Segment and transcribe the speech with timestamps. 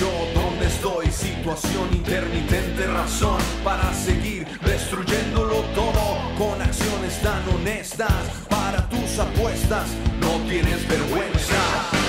[0.00, 1.10] Yo, dónde estoy.
[1.10, 8.12] Situación intermitente, razón para seguir destruyéndolo todo con acciones tan honestas
[8.48, 9.86] para tus apuestas.
[10.20, 11.60] No tienes vergüenza.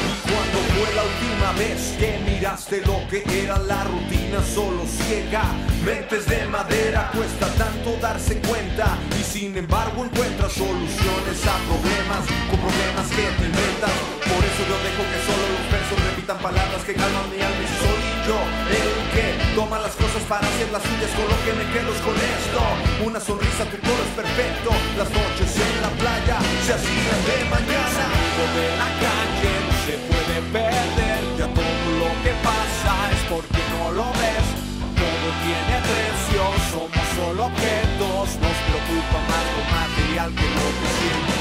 [0.08, 5.44] Y cuando fue la última vez que miraste lo que era la rutina solo ciega?
[5.84, 8.98] Mentes de madera, cuesta tanto darse cuenta.
[9.20, 13.92] Y sin embargo encuentras soluciones a problemas con problemas que te inventas.
[14.24, 15.71] Por eso yo dejo que solo los
[16.40, 18.40] palabras que calman mi alma y soy yo
[18.72, 22.16] el que toma las cosas para hacer las suyas con lo que me quedo con
[22.16, 22.62] esto.
[23.04, 24.70] Una sonrisa tu coro es perfecto.
[24.96, 28.06] Las noches en la playa se hacían de mañana.
[28.56, 33.92] De la calle no se puede perder ya todo lo que pasa es porque no
[33.92, 34.48] lo ves.
[34.96, 38.26] Todo tiene precio somos solo objetos.
[38.40, 41.41] Nos preocupa más lo material que lo que siente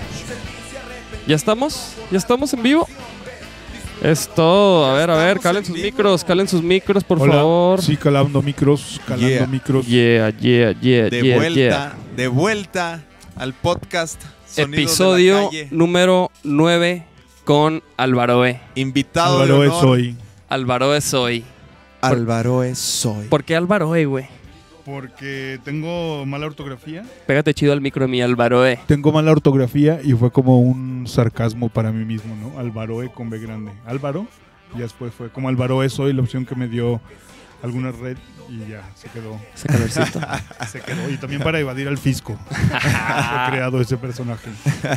[1.27, 1.93] ¿Ya estamos?
[2.11, 2.87] ¿Ya estamos en vivo?
[4.01, 4.85] Es todo.
[4.85, 7.33] A ver, a ver, calen en sus micros, calen sus micros, por Hola.
[7.35, 7.81] favor.
[7.81, 9.47] Sí, calando micros, calando Yeah.
[9.47, 9.85] micros.
[9.85, 11.95] Yeah, yeah, yeah, De yeah, vuelta, yeah.
[12.15, 13.03] de vuelta
[13.35, 14.19] al podcast.
[14.47, 15.67] Sonidos de la Episodio Calle.
[15.71, 17.05] número 9
[17.45, 18.59] con Álvaro E.
[18.75, 19.87] Invitado Álvaro de es honor.
[19.87, 20.15] hoy.
[20.49, 21.45] Álvaro E soy.
[22.01, 23.27] Álvaro es soy.
[23.27, 24.27] ¿Por qué Álvaro E, güey?
[24.91, 27.03] Porque tengo mala ortografía.
[27.25, 28.77] Pégate chido al micro, mi Álvaro E.
[28.87, 32.59] Tengo mala ortografía y fue como un sarcasmo para mí mismo, ¿no?
[32.59, 33.71] Álvaro E con B grande.
[33.85, 34.27] Álvaro.
[34.75, 36.99] Y después fue como Álvaro es hoy la opción que me dio
[37.63, 38.17] alguna red
[38.49, 39.39] y ya se quedó.
[39.55, 40.19] Ese calorcito.
[40.69, 41.09] Se quedó.
[41.09, 42.37] Y también para evadir al fisco.
[42.51, 44.49] He creado ese personaje.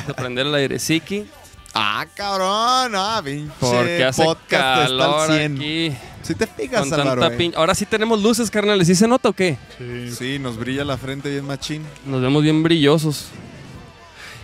[0.06, 1.24] De prender el aire, Siki.
[1.72, 5.56] Ah, cabrón, ah, pinche Porque hace podcast está calor al 100.
[5.56, 5.92] aquí.
[6.24, 7.38] Si te fijas, Con Álvaro, tanta eh.
[7.38, 8.86] pin- Ahora sí tenemos luces, carnales.
[8.86, 9.56] ¿Sí se nota o qué?
[9.78, 10.10] Sí.
[10.16, 11.82] Sí, nos brilla la frente bien machín.
[12.06, 13.26] Nos vemos bien brillosos.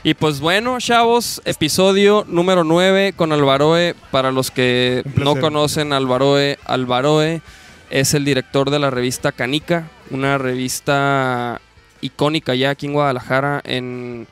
[0.02, 3.94] Y pues bueno, chavos, episodio número 9 con Alvaroe.
[4.10, 5.34] Para los que Un placer.
[5.34, 7.42] no conocen a Alvaroe, Alvaroe
[7.90, 11.60] es el director de la revista Canica, una revista
[12.00, 14.26] icónica ya aquí en Guadalajara, en,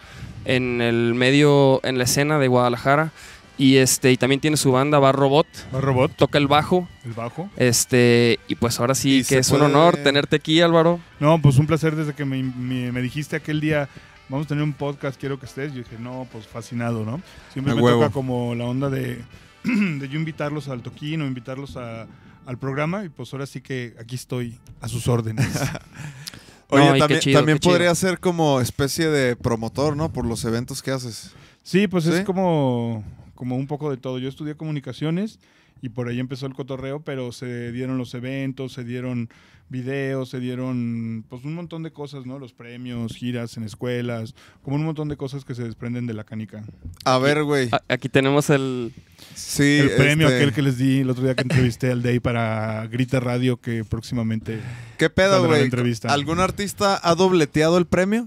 [0.44, 3.10] en el medio, en la escena de Guadalajara.
[3.58, 6.88] Y este, y también tiene su banda Bar Robot, Va robot, toca el bajo.
[7.04, 7.50] el bajo.
[7.56, 11.00] Este, y pues ahora sí Y que es un honor tenerte aquí, Álvaro.
[11.18, 13.88] No, pues un placer desde que me, me- me dijiste aquel día,
[14.28, 15.72] vamos a tener un podcast, quiero que estés.
[15.72, 17.20] Yo dije, no, pues fascinado, ¿no?
[17.52, 19.22] Siempre A me toca como la onda de,
[19.64, 22.06] de yo invitarlos al toquín o invitarlos a-
[22.46, 25.48] al programa y pues ahora sí que aquí estoy a sus órdenes.
[26.70, 27.72] Oye, No, también, chido, también chido.
[27.72, 30.12] podría ser como especie de promotor, ¿no?
[30.12, 31.32] Por los eventos que haces.
[31.62, 32.10] Sí, pues ¿Sí?
[32.12, 33.02] es como,
[33.38, 34.18] como un poco de todo.
[34.18, 35.38] Yo estudié comunicaciones
[35.80, 39.28] y por ahí empezó el cotorreo, pero se dieron los eventos, se dieron
[39.68, 42.40] videos, se dieron pues un montón de cosas, ¿no?
[42.40, 44.34] Los premios, giras en escuelas,
[44.64, 46.64] como un montón de cosas que se desprenden de la canica.
[47.04, 47.70] A ver, güey.
[47.86, 48.92] Aquí tenemos el,
[49.36, 52.18] Sí, el premio este, aquel que les di el otro día que entrevisté al Day
[52.18, 54.58] para Grita Radio, que próximamente
[54.96, 55.62] ¿Qué pedo, güey?
[55.62, 56.12] entrevista.
[56.12, 58.26] ¿Algún artista ha dobleteado el premio?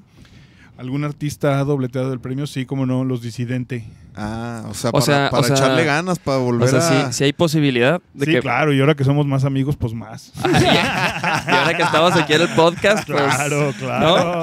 [0.81, 3.85] Algún artista ha dobleteado el premio, sí, como no, los disidente.
[4.15, 7.07] Ah, o sea, O para, sea, para o sea, echarle ganas, para O volver sea,
[7.07, 7.13] a...
[7.13, 8.39] si hay posibilidad de Sí, que.
[8.39, 10.33] claro, y ahora que somos más amigos, pues más.
[10.43, 13.21] Y ahora que estamos aquí en el podcast, pues.
[13.21, 14.41] Claro, claro.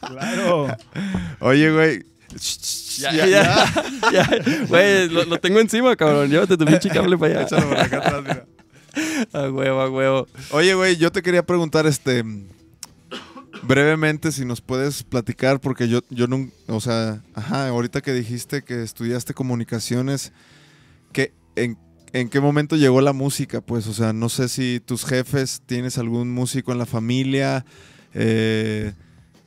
[0.00, 0.76] Claro.
[1.40, 2.04] Oye, güey.
[2.98, 3.26] Ya, ya,
[4.12, 4.28] ya.
[4.68, 6.28] Güey, lo, lo tengo encima, cabrón.
[6.28, 7.42] Llévate tu pinche cable para allá.
[7.42, 8.44] Échalo por acá atrás, mira.
[9.32, 10.26] A huevo, a huevo.
[10.50, 12.22] Oye, güey, yo te quería preguntar, este,
[13.62, 18.62] brevemente, si nos puedes platicar, porque yo, yo no, o sea, ajá, ahorita que dijiste
[18.62, 20.32] que estudiaste comunicaciones,
[21.12, 21.78] que, en,
[22.12, 23.60] ¿en qué momento llegó la música?
[23.60, 27.64] Pues, o sea, no sé si tus jefes, tienes algún músico en la familia,
[28.14, 28.92] Eh,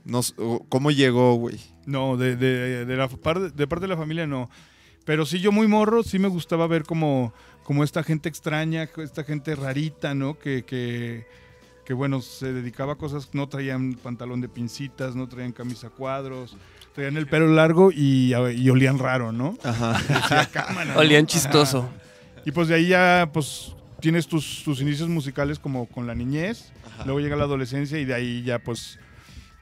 [0.05, 0.21] no
[0.69, 1.59] ¿Cómo llegó, güey?
[1.85, 4.49] No, de, de, de la de parte de la familia no.
[5.05, 7.33] Pero sí, yo muy morro, sí me gustaba ver como,
[7.63, 10.39] como esta gente extraña, esta gente rarita, ¿no?
[10.39, 11.27] Que, que,
[11.85, 16.57] que, bueno, se dedicaba a cosas, no traían pantalón de pincitas, no traían camisa cuadros,
[16.93, 19.55] traían el pelo largo y, y olían raro, ¿no?
[19.63, 19.93] Ajá.
[20.07, 20.99] Decía, "Cámara", ¿no?
[20.99, 21.31] Olían Ajá.
[21.33, 21.89] chistoso.
[22.43, 26.71] Y pues de ahí ya, pues, tienes tus, tus inicios musicales como con la niñez,
[27.05, 28.99] luego llega la adolescencia y de ahí ya, pues,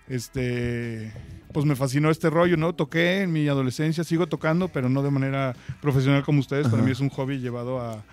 [0.08, 1.12] este,
[1.54, 2.74] pues me fascinó este rollo, ¿no?
[2.74, 6.68] Toqué en mi adolescencia, sigo tocando, pero no de manera profesional como ustedes.
[6.68, 8.04] Para mí es un hobby llevado a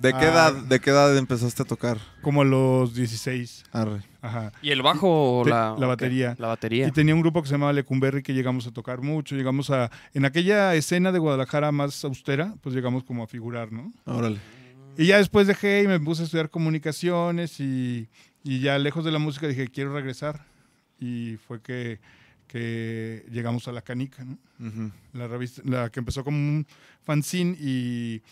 [0.00, 0.32] ¿De qué, Ah.
[0.32, 1.98] edad, ¿De qué edad empezaste a tocar?
[2.22, 3.64] como a los 16.
[3.72, 4.02] Arre.
[4.22, 4.52] Ajá.
[4.62, 6.34] ¿Y el bajo o Te- la, la batería.
[6.38, 6.88] La batería.
[6.88, 9.90] Y tenía un grupo que se llamaba Lecumberri que llegamos a tocar mucho, llegamos a,
[10.14, 13.92] en aquella escena de Guadalajara más austera, pues llegamos como a figurar, ¿no?
[14.06, 14.38] Órale.
[14.96, 18.08] Y ya después dejé y me puse a estudiar comunicaciones y,
[18.42, 20.44] y ya lejos de la música dije, quiero regresar.
[21.00, 21.98] Y fue que,
[22.46, 24.38] que llegamos a La Canica, ¿no?
[25.12, 26.66] La revista, la que empezó como un
[27.02, 28.22] fanzine y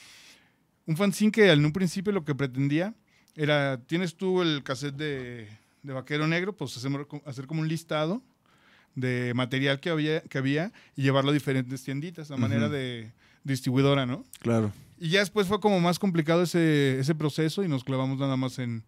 [0.86, 2.94] un fanzine que en un principio lo que pretendía
[3.34, 5.48] era, tienes tú el cassette de,
[5.82, 8.22] de Vaquero Negro, pues hacemos, hacer como un listado
[8.94, 13.12] de material que había, que había y llevarlo a diferentes tienditas, a manera de
[13.44, 14.24] distribuidora, ¿no?
[14.40, 14.72] Claro.
[14.98, 18.58] Y ya después fue como más complicado ese, ese proceso y nos clavamos nada más
[18.58, 18.84] en,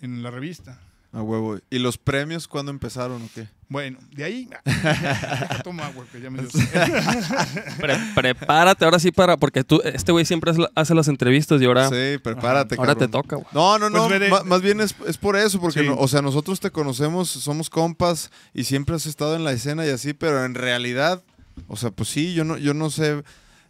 [0.00, 0.80] en la revista.
[1.10, 1.58] A huevo.
[1.70, 3.48] ¿Y los premios cuándo empezaron o qué?
[3.70, 4.48] Bueno, de ahí...
[5.64, 6.48] Toma agua, que ya me dio.
[7.80, 9.36] Pre- prepárate ahora sí para.
[9.36, 13.36] Porque tú, este güey siempre hace, las entrevistas y ahora, Sí, prepárate, ahora te toca,
[13.36, 13.48] güey.
[13.52, 14.28] No, no, Pues no.
[14.28, 15.86] ma- más bien es, es por eso, porque, Sí.
[15.86, 19.86] no- o sea, nosotros te conocemos, somos compas y siempre has estado en la escena
[19.86, 21.22] y así, pero en realidad,
[21.68, 23.22] o sea, pues sí, yo no, yo no sé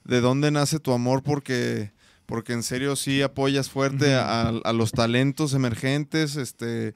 [0.05, 1.93] de dónde nace tu amor porque,
[2.28, 6.92] porque en serio sí apoyas fuerte a, a los talentos emergentes, este,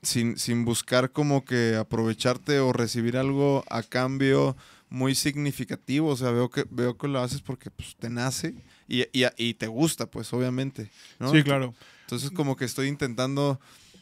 [0.00, 4.56] sin, sin buscar como que aprovecharte o recibir algo a cambio
[4.88, 8.54] muy significativo, o sea, veo que, veo que lo haces porque pues, te nace
[8.88, 10.90] y, y- y te gusta, pues, obviamente.
[11.18, 11.30] ¿no?
[11.30, 11.74] Sí, claro.
[12.00, 13.60] Entonces como que estoy intentando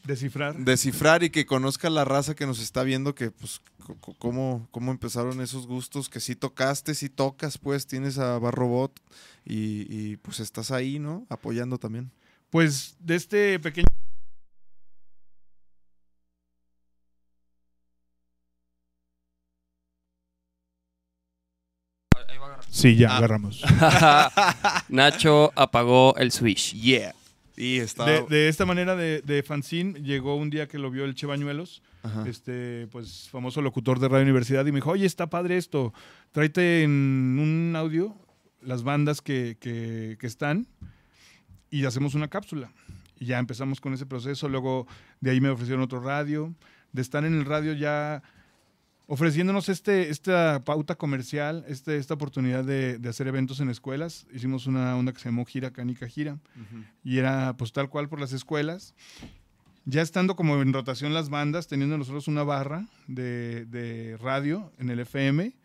[0.08, 0.56] Descifrar.
[0.56, 3.60] descifrar y que conozca la raza que nos está viendo que pues
[4.18, 8.98] cómo, cómo empezaron esos gustos, que sí tocaste, sí tocas, pues tienes a Barrobot
[9.44, 11.26] y, y, pues estás ahí, ¿no?
[11.28, 12.10] Apoyando también.
[12.50, 13.86] Pues de este pequeño...
[22.70, 23.16] Sí, ya, Ah.
[23.18, 23.62] agarramos.
[24.88, 26.74] Nacho apagó el switch.
[26.74, 27.14] Yeah.
[27.60, 28.08] Y estaba...
[28.10, 31.26] De, de esta manera de, de fanzine, llegó un día que lo vio el Che
[31.26, 32.24] Bañuelos, Ajá.
[32.28, 35.92] este, pues famoso locutor de Radio Universidad, y me dijo, oye, está padre esto,
[36.30, 36.90] tráete en
[37.40, 38.14] un audio
[38.62, 40.66] las bandas que, que- que están
[41.70, 42.70] y hacemos una cápsula.
[43.18, 44.86] Y ya empezamos con ese proceso, luego
[45.20, 46.54] de ahí me ofrecieron otro radio,
[46.92, 48.22] de estar en el radio ya
[49.10, 54.26] ofreciéndonos este, esta pauta comercial, este, esta oportunidad de, de hacer eventos en escuelas.
[54.34, 56.84] Hicimos una onda que se llamó Gira Canica Gira Ujú.
[57.02, 58.94] y era pues tal cual por las escuelas.
[59.86, 64.90] Ya estando como en rotación las bandas, teniendo nosotros una barra de, de radio en
[64.90, 65.56] el FM,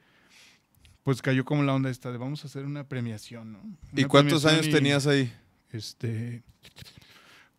[1.04, 3.60] pues cayó como la onda esta de vamos a hacer una premiación, ¿no?
[3.94, 5.30] ¿Y cuántos años y, tenías ahí?
[5.74, 6.44] Este,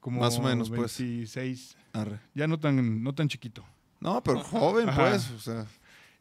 [0.01, 0.99] como Más o menos, pues.
[0.99, 2.21] 26, Arre.
[2.35, 3.63] ya no tan, no tan chiquito.
[4.01, 5.11] No, pero joven, Ajá.
[5.11, 5.31] pues.
[5.31, 5.67] O sea,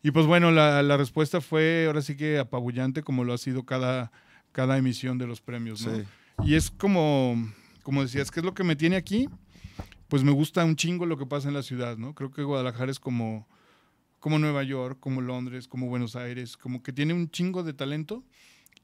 [0.04, 3.64] Y pues bueno, la, la respuesta fue ahora sí que apabullante como lo ha sido
[3.64, 4.12] cada,
[4.52, 5.96] cada emisión de los premios, ¿no?
[5.96, 6.04] sí.
[6.44, 7.36] Y es como,
[7.84, 9.30] como decías, ¿qué es lo que me tiene aquí?
[10.08, 12.16] Pues me gusta un chingo lo que pasa en la ciudad, ¿no?
[12.16, 13.48] Creo que Guadalajara es como,
[14.20, 18.24] como Nueva York, como Londres, como Buenos Aires, como que tiene un chingo de talento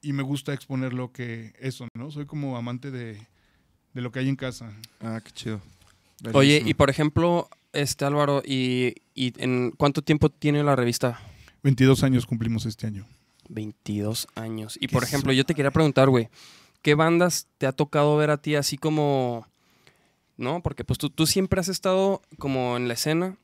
[0.01, 2.11] y me gusta exponer lo que eso, ¿no?
[2.11, 3.19] Soy como amante de,
[3.93, 4.71] de lo que hay en casa.
[5.01, 5.61] Ah, qué chido.
[6.33, 11.19] Oye, y por ejemplo, este Álvaro, ¿y, y en cuánto tiempo tiene la revista?
[11.63, 13.05] 22 años cumplimos este año.
[13.49, 14.77] 22 años.
[14.79, 16.29] Y por ejemplo, yo te quería preguntar, güey,
[16.81, 19.47] ¿qué bandas te ha tocado ver a ti así como...
[20.37, 20.61] ¿No?
[20.61, 23.35] Porque pues tú, tú siempre has estado como en la escena,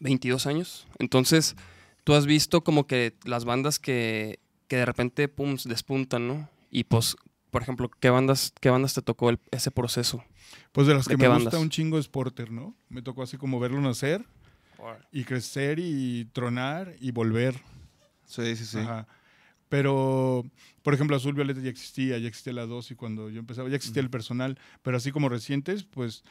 [0.00, 0.88] 22 años.
[0.98, 1.54] Entonces,
[2.02, 6.48] tú has visto como que las bandas que, que de repente, pum, despuntan, ¿no?
[6.72, 7.14] Y pues,
[7.52, 10.24] por ejemplo, ¿qué bandas, qué bandas te tocó el- ese proceso?
[10.72, 11.62] Pues de las ¿De que me gusta bandas?
[11.62, 12.74] un chingo es Porter, ¿no?
[12.88, 14.24] Me tocó así como verlo nacer
[15.12, 17.54] y crecer y tronar y volver.
[18.26, 18.78] Sí, sí, sí.
[18.78, 19.06] Ajá.
[19.68, 20.44] Pero,
[20.82, 23.76] por ejemplo, Azul Violeta ya existía, ya existía la 2 y cuando yo empezaba ya
[23.76, 26.22] existía el personal, pero así como recientes, pues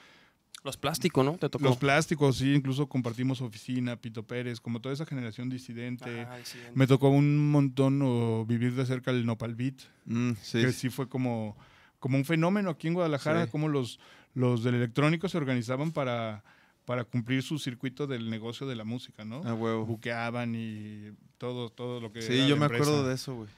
[0.63, 1.33] Los plásticos, ¿no?
[1.37, 1.63] Te tocó.
[1.65, 6.25] los plásticos, sí, incluso compartimos oficina, Pito Pérez, como toda esa generación disidente.
[6.43, 10.61] Sí, Me tocó un montón o vivir de cerca el Nopal Beat, Mm, sí.
[10.61, 11.57] que sí fue como,
[12.05, 13.51] como un fenómeno aquí en Guadalajara, Sí.
[13.51, 13.99] como los,
[14.35, 16.43] los del electrónico se organizaban para,
[16.85, 19.37] para cumplir su circuito del negocio de la música, ¿no?
[19.43, 19.87] A huevo.
[19.87, 21.09] Buqueaban y
[21.39, 22.83] todo, todo lo que Sí, era yo me empresa.
[22.83, 23.49] acuerdo de eso, güey.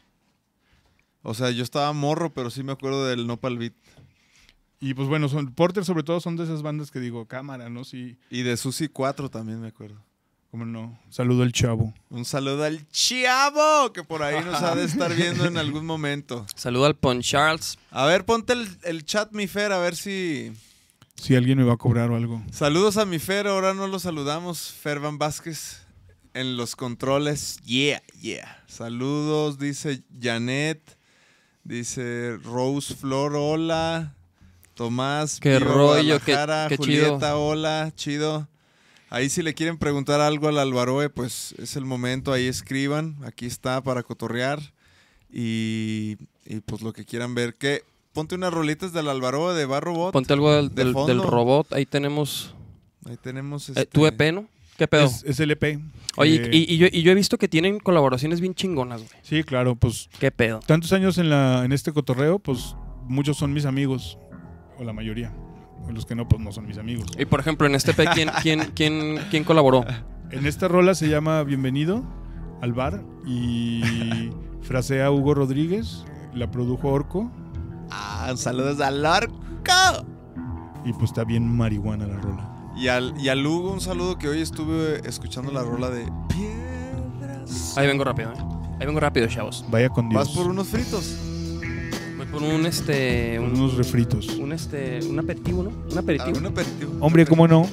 [1.23, 3.73] O sea, yo estaba morro, pero sí me acuerdo del Nopal Beat.
[4.79, 7.83] Y pues bueno, son, Porter sobre todo son de esas bandas que digo, cámara, ¿no?
[7.83, 10.01] Sí, Y de Susi 4 también me acuerdo.
[10.51, 10.97] Cómo no.
[11.09, 11.93] Saludo al chavo.
[12.09, 16.45] Un saludo al Chiavo, que por ahí nos ha de estar viendo en algún momento.
[16.55, 17.77] Saludo al Pon Charles.
[17.91, 20.51] A ver, ponte el, el chat, mi Fer, a ver si...
[21.15, 22.43] Si alguien me va a cobrar o algo.
[22.51, 24.71] Saludos a mi Fer, ahora no lo saludamos.
[24.71, 25.81] Fer Van Vázquez
[26.35, 27.57] en los controles.
[27.63, 28.63] Yeah, yeah.
[28.67, 30.95] Saludos, dice Janet.
[31.63, 34.13] Dice Rose Flor, hola.
[34.75, 36.77] Tomás, Qué rollo, qué- chido.
[36.77, 38.47] Julieta, hola, chido.
[39.09, 43.15] Ahí si le quieren preguntar algo al Alvaroe, pues es el momento, ahí escriban.
[43.23, 44.59] Aquí está para cotorrear.
[45.31, 47.53] Y, y pues lo que quieran ver.
[47.55, 47.83] ¿Qué?
[48.13, 50.11] Ponte unas rolitas del Alvaroe de Barrobot.
[50.13, 51.71] Ponte algo del, De del- robot.
[51.73, 52.53] Ahí tenemos
[53.05, 53.85] Ahí tenemos eh, este...
[53.85, 54.47] tu EP, ¿no?
[54.77, 55.05] ¿Qué pedo?
[55.05, 55.79] Es, es el EP.
[56.17, 59.11] Oye, Eh, y, y yo, y yo he visto que tienen colaboraciones bien chingonas, güey.
[59.23, 60.59] Sí, claro, pues ¿Qué pedo?
[60.65, 64.17] tantos años en, la, en este cotorreo, pues muchos son mis amigos,
[64.77, 65.33] o la mayoría.
[65.93, 67.07] Los que no, pues no son mis amigos.
[67.17, 69.83] Y por ejemplo, en este EP, ¿quién, quién, quién, quién colaboró?
[70.31, 72.03] En esta rola se llama Bienvenido
[72.61, 74.29] al bar y
[74.61, 76.03] frasea Hugo Rodríguez,
[76.33, 77.31] la produjo Orco
[77.89, 79.33] Ah, saludos al Arco.
[80.85, 82.53] y pues está bien marihuana la rola.
[82.75, 87.77] Y al, y al Hugo un saludo que hoy estuve escuchando la rola de Piedras.
[87.77, 88.37] Ahí vengo rápido, ¿eh?
[88.79, 89.65] Ahí vengo rápido, chavos.
[89.71, 90.27] Vaya con Dios.
[90.27, 91.17] Vas por unos fritos.
[92.37, 93.39] Por un, este...
[93.39, 94.27] Un, unos refritos.
[94.37, 94.99] un, este...
[95.03, 95.71] Un aperitivo, ¿no?
[95.91, 96.37] Un aperitivo.
[96.37, 96.93] ¿Algún aperitivo?
[96.99, 97.67] Hombre, ¿cómo no?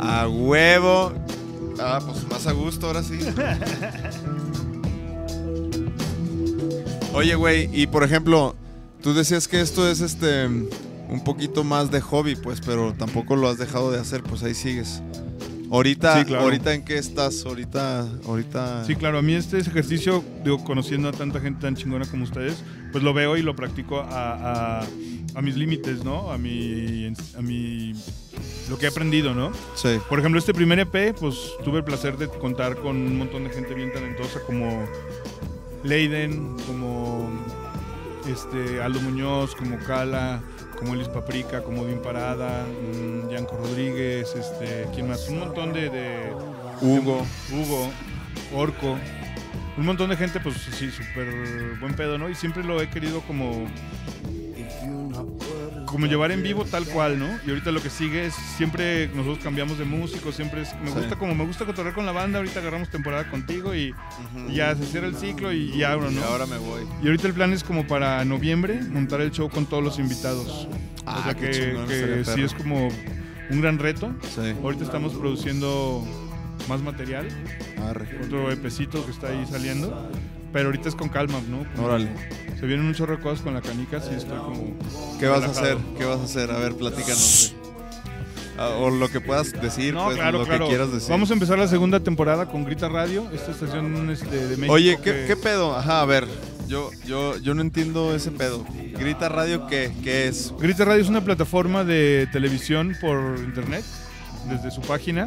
[0.00, 1.12] A huevo.
[1.78, 3.20] Ah, pues más a gusto ahora sí.
[7.14, 8.56] Oye, güey, y por ejemplo,
[9.00, 13.48] tú decías que esto es este un poquito más de hobby, pues, pero tampoco lo
[13.48, 15.02] has dejado de hacer, pues ahí sigues.
[15.74, 16.44] Ahorita, Sí, claro.
[16.44, 17.44] ahorita en qué estás?
[17.44, 18.84] Ahorita, ahorita.
[18.84, 22.62] Sí, claro, a mí este ejercicio, digo, conociendo a tanta gente tan chingona como ustedes,
[22.92, 24.86] pues lo veo y lo practico a, a-
[25.34, 26.30] a mis límites, ¿no?
[26.30, 27.92] A mi, a mi,
[28.70, 29.50] lo que he aprendido, ¿no?
[29.74, 29.98] Sí.
[30.08, 33.50] Por ejemplo, este primer EP, pues tuve el placer de contar con un montón de
[33.50, 34.86] gente bien talentosa como
[35.82, 37.28] Leiden, como
[38.28, 40.40] este, Aldo Muñoz, como Cala,
[40.84, 45.28] como Elis Paprika, como Bien Parada, mm, Yanko Rodríguez, este, ¿quién más?
[45.30, 46.30] Un montón de- de,
[46.82, 47.24] Hugo.
[47.50, 47.90] Hugo,
[48.54, 48.98] Orco,
[49.78, 52.28] un montón de gente, pues sí, súper buen pedo, ¿no?
[52.28, 53.64] Y siempre lo he querido como,
[55.94, 57.28] como llevar en vivo tal cual, ¿no?
[57.46, 60.94] Y ahorita lo que sigue es, siempre nosotros cambiamos de músico, siempre es, me Sí.
[60.94, 63.94] gusta como me gusta cotorrear con la banda, ahorita agarramos temporada contigo y,
[64.48, 66.24] y ya se cierra el ciclo y, y abro, Y ¿no?
[66.24, 66.82] ahora me voy.
[67.00, 70.66] Y ahorita el plan es como para noviembre montar el show con todos los invitados.
[71.06, 72.88] Ah, o sea que, chingón, que estaría sí es como
[73.50, 74.12] un gran reto.
[74.34, 74.52] Sí.
[74.64, 76.04] Ahorita estamos produciendo
[76.68, 77.28] más material
[77.88, 78.18] Arre.
[78.24, 80.10] otro epecito que está ahí saliendo.
[80.54, 81.66] Pero ahorita es con calma, ¿no?
[81.74, 82.08] Como Órale.
[82.58, 84.78] Se vienen un chorro de cosas con la canica, sí estoy como...
[85.20, 85.66] ¿Qué vas a relajado.
[85.66, 85.78] hacer?
[85.98, 86.50] ¿Qué vas a hacer?
[86.50, 87.54] A ver, platícanos.
[88.56, 90.64] Ah, o lo que puedas decir, No, pues, claro, lo claro.
[90.66, 91.10] que quieras decir.
[91.10, 94.72] Vamos a empezar la segunda temporada con Grita Radio, esta estación este, de México.
[94.72, 95.76] Oye, ¿qué, que- qué pedo?
[95.76, 96.26] Ajá, a ver.
[96.68, 98.64] Yo, yo, yo no entiendo ese pedo.
[98.96, 99.92] Grita Radio, ¿qué?
[100.04, 100.54] ¿Qué es?
[100.58, 103.84] Grita Radio es una plataforma de televisión por internet,
[104.48, 105.26] desde su página.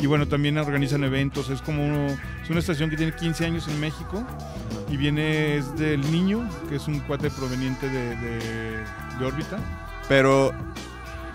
[0.00, 1.50] Y bueno, también organizan eventos.
[1.50, 2.06] Es como uno-
[2.42, 4.24] es una estación que tiene 15 años en México.
[4.88, 8.84] Y viene es del niño, que es un cuate proveniente de, de-
[9.18, 9.58] de órbita.
[10.08, 10.52] Pero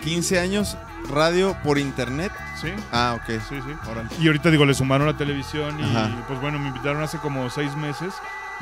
[0.02, 0.76] 15 años,
[1.10, 2.32] radio por internet.
[2.60, 3.40] Sí, Ah, ok.
[3.48, 3.72] sí, sí.
[3.90, 4.08] Órale.
[4.20, 6.10] Y ahorita digo, le sumaron la televisión y Ajá.
[6.26, 8.12] pues bueno, me invitaron hace como seis meses.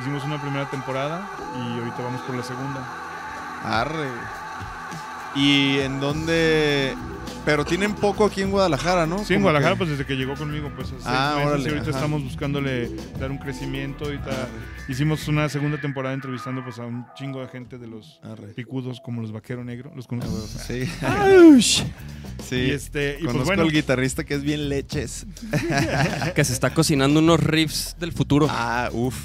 [0.01, 2.81] Hicimos una primera temporada y ahorita vamos por la segunda.
[3.65, 4.09] Arre.
[5.37, 6.95] ¿Y en dónde?
[7.45, 9.23] Pero tienen poco aquí en Guadalajara, ¿no?
[9.23, 11.65] Sí, en Guadalajara, que- pues desde que llegó conmigo, pues hace Ah, seis meses órale,
[11.65, 11.99] y ahorita ajá.
[11.99, 14.07] estamos buscándole dar un crecimiento.
[14.07, 14.49] Ahorita Arre,
[14.89, 18.55] hicimos una segunda temporada entrevistando pues a un chingo de gente de los arre.
[18.55, 20.35] picudos como los Vaquero Negro, los conozco.
[20.67, 20.85] Sí.
[22.49, 22.57] sí.
[22.57, 25.27] Y este, y pues Conozco bueno, al guitarrista que es bien leches.
[26.35, 28.47] Que se está cocinando unos riffs del futuro.
[28.51, 29.17] Ah, uff.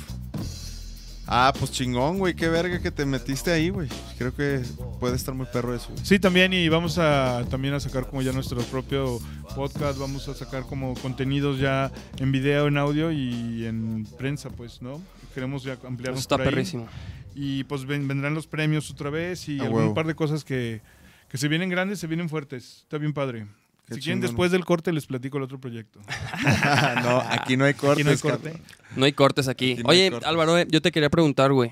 [1.32, 2.34] Ah, pues chingón, güey.
[2.34, 3.88] Qué verga que te metiste ahí, güey.
[4.18, 4.62] Creo que
[5.00, 5.90] puede estar muy perro eso.
[5.92, 6.04] güey.
[6.04, 9.20] Sí, también y vamos a también a sacar como ya nuestro propio
[9.56, 14.82] podcast, vamos a sacar como contenidos ya en video, en audio y en prensa, pues,
[14.82, 15.00] ¿no?
[15.36, 16.50] Queremos ya ampliarnos está por ahí.
[16.52, 16.88] perrísimo.
[17.36, 20.82] Y pues ven- vendrán los premios otra vez y algún par de cosas que,
[21.30, 22.80] que se vienen grandes, se vienen fuertes.
[22.82, 23.46] Está bien padre.
[23.90, 26.00] Qué si quieren, después del corte les platico el otro proyecto.
[27.04, 28.00] no, aquí no hay cortes.
[28.00, 28.62] Aquí no hay corte.
[28.96, 29.74] No hay cortes aquí.
[29.74, 30.30] Aquí no hay Oye, cortes.
[30.30, 31.72] Álvaro, eh, yo te quería preguntar, güey.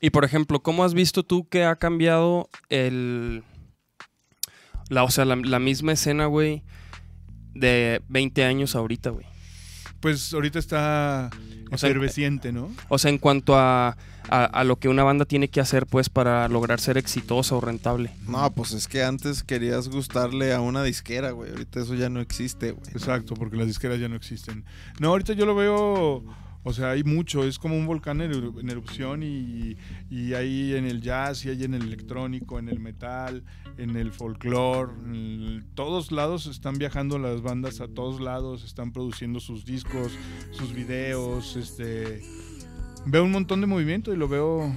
[0.00, 3.44] Y por ejemplo, ¿cómo has visto tú que ha cambiado el.
[4.88, 6.62] La, o sea, la, la misma escena, güey,
[7.54, 9.31] de 20 años ahorita, güey.
[10.02, 11.30] Pues ahorita está
[11.70, 12.70] O sea, efervesciente, ¿no?
[12.88, 13.96] O sea, en cuanto a,
[14.28, 17.60] a, a lo que una banda tiene que hacer, pues, para lograr ser exitosa o
[17.60, 18.10] rentable.
[18.26, 21.50] No, pues es que antes querías gustarle a una disquera, güey.
[21.52, 22.90] Ahorita eso ya no existe, güey.
[22.90, 24.64] Exacto, porque las disqueras ya no existen.
[24.98, 26.24] No, ahorita yo lo veo,
[26.64, 29.76] o sea, hay mucho, es como un volcán en, eru- en erupción y,
[30.10, 33.42] y hay en el jazz y hay en el electrónico, en el metal,
[33.78, 39.40] en el folclore, en todos lados están viajando las bandas a todos lados, están produciendo
[39.40, 40.12] sus discos,
[40.52, 42.22] sus videos, este
[43.06, 44.72] veo un montón de movimiento y lo veo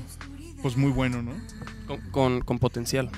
[0.62, 1.34] pues muy bueno, ¿no?
[1.86, 3.12] Con, con, con potencial.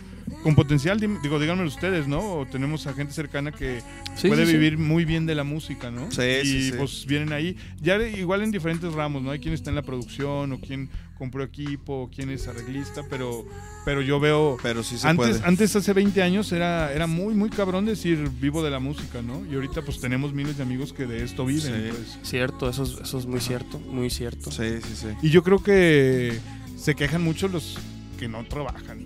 [0.43, 2.19] Con potencial, digo, díganme ustedes, ¿no?
[2.19, 3.81] O tenemos a gente cercana que
[4.15, 4.57] Sí, puede sí, sí.
[4.57, 6.09] vivir muy bien de la música, ¿no?
[6.11, 6.77] Sí, y sí, sí.
[6.77, 9.31] pues vienen ahí, ya igual en diferentes ramos, ¿no?
[9.31, 13.45] Hay quien está en la producción, o quien compró equipo, o quien es arreglista, pero,
[13.83, 14.57] pero yo veo...
[14.61, 15.45] Pero sí se Antes, puede.
[15.47, 19.43] antes, hace 20 años, era, era muy, muy cabrón decir vivo de la música, ¿no?
[19.51, 21.89] Y ahorita pues tenemos miles de amigos que de esto viven, Sí.
[21.89, 22.19] pues.
[22.21, 24.51] Cierto, eso es, eso es muy cierto, muy cierto.
[24.51, 25.07] Sí, sí, sí.
[25.23, 26.37] Y yo creo que
[26.77, 27.77] se quejan mucho los
[28.19, 29.05] que no trabajan.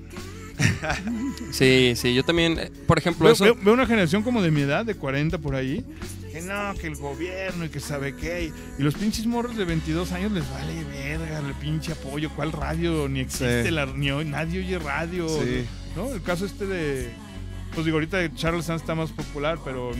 [1.51, 3.43] Sí, sí, yo también, eh, por ejemplo, Veo, eso...
[3.43, 5.83] veo- veo una generación como de mi edad, de 40 por ahí,
[6.31, 8.51] que no, que el gobierno y que sabe qué.
[8.79, 12.29] Y los pinches morros de 22 años les vale verga el pinche apoyo.
[12.35, 13.07] ¿Cuál radio?
[13.09, 13.71] Ni existe, Sí.
[13.71, 15.27] la, ni hoy- nadie oye radio.
[15.27, 15.65] Sí.
[15.95, 16.13] ¿no?
[16.13, 17.09] El caso este de.
[17.73, 19.91] Pues digo, ahorita Charles Sands está más popular, pero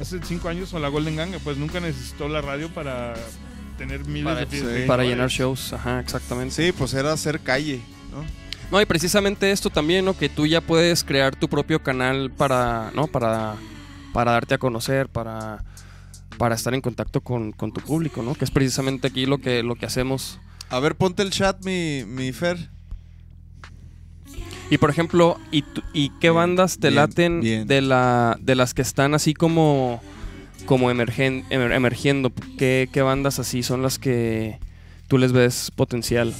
[0.00, 3.14] hace 5 años con la Golden Gang, pues nunca necesitó la radio para
[3.76, 4.86] tener miles Para, de sí.
[4.86, 6.54] para llenar shows, ajá, exactamente.
[6.54, 7.80] Sí, pues era hacer calle,
[8.70, 8.80] ¿no?
[8.80, 10.16] Y precisamente esto también, ¿no?
[10.16, 13.06] Que tú ya puedes crear tu propio canal para, ¿no?
[13.06, 13.54] Para,
[14.12, 15.64] para darte a conocer, para,
[16.36, 18.34] para estar en contacto con, con tu público, ¿no?
[18.34, 20.38] Que es precisamente aquí lo que, lo que hacemos.
[20.70, 22.68] A ver, ponte el chat, mi, mi Fer.
[24.70, 27.66] Y por ejemplo, ¿y, tú- y qué bandas te bien, laten bien.
[27.66, 30.02] de la de las que están así como
[30.66, 32.30] como emergen- emer- emergiendo?
[32.58, 34.58] ¿Qué, ¿Qué bandas así son las que
[35.06, 36.34] tú les ves potencial?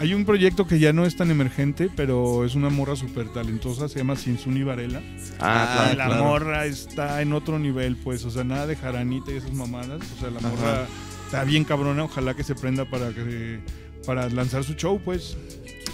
[0.00, 3.88] Hay un proyecto que ya no es tan emergente, pero es una morra súper talentosa,
[3.88, 5.00] se llama Sinsuni Varela.
[5.38, 6.24] Ah, Y la claro.
[6.24, 10.00] morra está en otro nivel, pues, o sea, nada de jaranita y esas mamadas.
[10.16, 10.48] O sea, la Ajá.
[10.48, 10.86] morra
[11.26, 13.60] está bien cabrona, ojalá que se prenda para que
[14.04, 15.36] para lanzar su show, pues.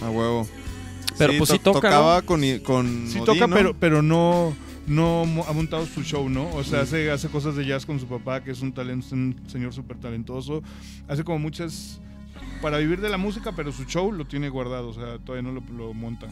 [0.02, 0.48] A huevo.
[1.18, 2.60] Pero pues sí to- toca, Tocaba con, Sí
[3.18, 3.54] Odín, toca, ¿no?
[3.54, 4.54] pero, pero no,
[4.86, 6.48] no mo- ha montado su show, ¿no?
[6.54, 6.82] O sea, Mm.
[6.82, 9.98] hace, hace cosas de jazz con su papá, que es un talento, un señor súper
[9.98, 10.62] talentoso.
[11.06, 12.00] Hace como muchas
[12.62, 15.60] para vivir de la música, pero su show lo tiene guardado, o sea, todavía no
[15.60, 16.26] lo, lo monta.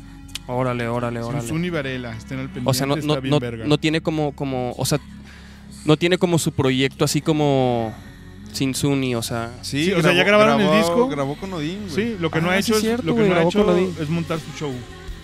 [0.46, 1.40] Órale, órale, órale.
[1.40, 3.66] Sinsuni Varela, estén al pendiente, O sea, no, no, está bien no, verga.
[3.66, 4.98] no tiene como, como, o sea,
[5.84, 7.94] no tiene como su proyecto así como
[8.52, 11.08] Sinsuni, o sea, Sí, Sí, o sea, ya grabaron el grabó- disco.
[11.08, 11.90] Grabó con Odín, güey.
[11.94, 13.36] Sí, lo que no Ah, ha sí hecho, es es, cierto, lo que güey, no
[13.36, 14.72] ha hecho es montar su show.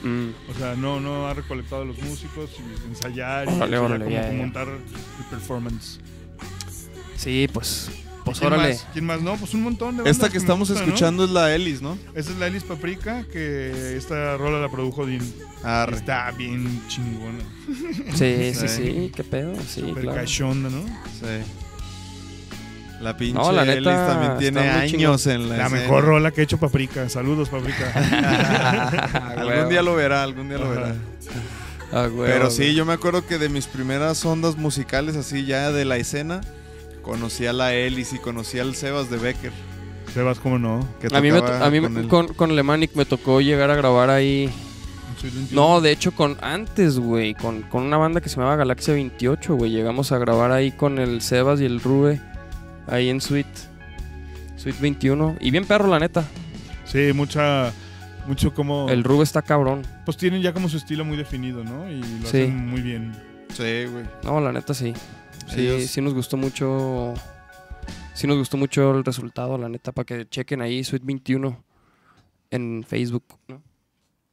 [0.02, 4.04] mm, O sea, no, no ha recolectado a los músicos y ensayar y Órale, órale,
[4.04, 4.36] como ya, ya.
[4.36, 6.00] montar el performance.
[7.16, 7.90] sí, pues,
[8.24, 8.70] pues ¿Quién órale.
[8.74, 8.86] más?
[8.92, 9.20] ¿Quién más?
[9.22, 11.98] No, pues un montón de bandas Esta que estamos escuchando es la Ellis, ¿no?
[12.14, 15.22] Esa es la Elis Paprika, que esta rola la produjo Dean.
[15.62, 15.96] Arre.
[15.96, 17.38] Está bien chingona.
[18.14, 18.68] Sí, sí, Sí.
[18.76, 20.20] sí, qué pedo, sí, Super claro.
[20.20, 20.82] cachonda, ¿no?
[20.82, 21.42] Sí.
[23.00, 25.80] La pinche No, la neta, Ellis también tiene años en la La escena.
[25.82, 27.08] mejor rola que ha hecho Paprika.
[27.08, 27.92] Saludos, Paprika.
[29.36, 30.94] algún día lo verá, algún día lo verá.
[31.92, 32.56] Ah, güey, Pero güey.
[32.56, 36.40] sí, yo me acuerdo que de mis primeras ondas musicales así ya de la escena,
[37.04, 39.52] conocí a la Ellis y conocí al Sebas de Becker.
[40.12, 40.86] Sebas, ¿cómo no?
[41.00, 44.10] Que A mí, me a mí con con, con Lemanic me tocó llegar a grabar
[44.10, 44.50] ahí.
[45.52, 49.54] No, de hecho, con antes, güey, con, con una banda que se llamaba Galaxia 28,
[49.54, 49.70] güey.
[49.70, 52.20] Llegamos a grabar ahí con el Sebas y el Rube,
[52.86, 53.48] ahí en Suite,
[54.56, 55.36] Suite 21.
[55.40, 56.24] Y bien perro, la neta.
[56.84, 57.72] Sí, mucha.
[58.26, 58.88] Mucho como.
[58.90, 59.82] El Rube está cabrón.
[60.04, 61.90] Pues tienen ya como su estilo muy definido, ¿no?
[61.90, 62.42] Y lo Sí.
[62.42, 63.12] hacen muy bien.
[63.48, 64.04] Sí, güey.
[64.24, 64.92] No, la neta sí.
[65.48, 67.14] Sí, sí nos gustó mucho.
[68.14, 71.62] Sí nos gustó mucho el resultado, la neta, para que chequen ahí Suite 21
[72.50, 73.24] en Facebook.
[73.48, 73.60] ¿no?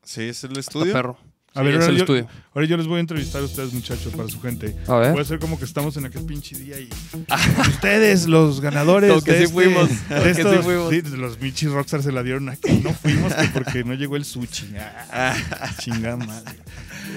[0.03, 0.93] Sí, es el estudio.
[0.93, 1.17] perro.
[1.53, 2.27] A Sí, ver, es ahora el yo- estudio.
[2.53, 4.73] Ahora yo les voy a entrevistar a ustedes, muchachos, para su gente.
[4.87, 5.09] A ver.
[5.11, 6.87] Voy a hacer como que estamos en aquel pinche día y
[7.67, 10.89] ustedes, los ganadores Como que de sí este- fuimos, de como que sí fuimos.
[10.91, 14.15] sí, los pinches rockstars se la dieron a que no fuimos que porque no llegó
[14.15, 14.73] el sushi.
[15.11, 15.35] Ah,
[15.79, 16.53] chingada madre.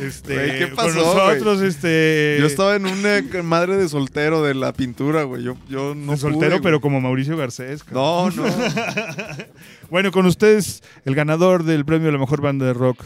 [0.02, 2.36] Este, Güey, ¿qué con pasó, nosotros, este...
[2.40, 5.42] Yo estaba en una madre de soltero de la pintura, güey.
[5.44, 7.84] Yo, yo no de soltero, pude, pero como Mauricio Garcés.
[7.84, 8.34] cabrón.
[8.36, 8.54] No, no.
[9.90, 13.04] Bueno, con ustedes, el ganador del premio de la mejor banda de rock,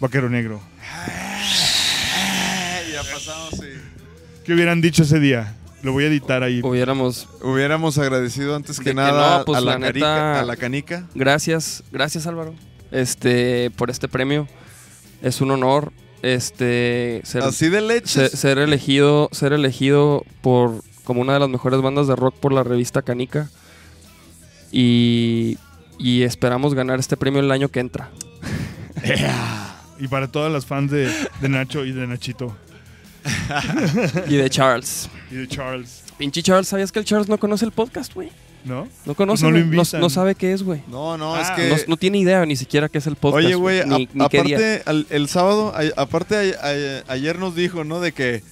[0.00, 0.60] Vaquero Negro.
[2.92, 3.68] ya pasamos, sí.
[4.44, 5.54] ¿Qué hubieran dicho ese día?
[5.82, 6.60] Lo voy a editar ahí.
[6.62, 7.28] Hubiéramos.
[7.42, 10.56] Hubiéramos agradecido antes que que nada no, pues, a, la la neta- carica, a la
[10.56, 11.06] canica.
[11.14, 12.54] Gracias, gracias Álvaro.
[12.90, 14.48] Este, por este premio.
[15.20, 15.92] Es un honor.
[16.24, 18.28] Este ser, Así de se- leche.
[18.30, 22.62] ser elegido ser elegido por como una de las mejores bandas de rock por la
[22.64, 23.50] revista Canica
[24.72, 25.58] y,
[25.98, 28.10] y esperamos ganar este premio el año que entra.
[30.00, 31.08] Y para todas las fans de,
[31.40, 32.56] de Nacho y de Nachito
[34.26, 35.08] y de Charles.
[35.30, 38.30] y de Charles, Pinche Charles, ¿sabías que el Charles no conoce el podcast, güey?
[38.64, 38.88] ¿No?
[39.06, 40.82] No conoce, No lo no, no sabe qué es, güey.
[40.88, 41.68] No, no, Ah, es que.
[41.68, 43.44] No, no tiene idea ni siquiera qué es el podcast.
[43.44, 46.68] Oye, güey, ni, ni aparte, al- el sábado, a- aparte, a-
[47.08, 48.00] a- ayer nos dijo, ¿no?
[48.00, 48.42] De que.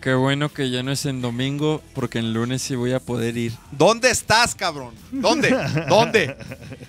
[0.00, 3.36] Qué bueno que ya no es en domingo, porque en lunes sí voy a poder
[3.36, 3.52] ir.
[3.72, 4.94] ¿Dónde estás, cabrón?
[5.10, 5.48] ¿Dónde?
[5.88, 6.36] ¿Dónde?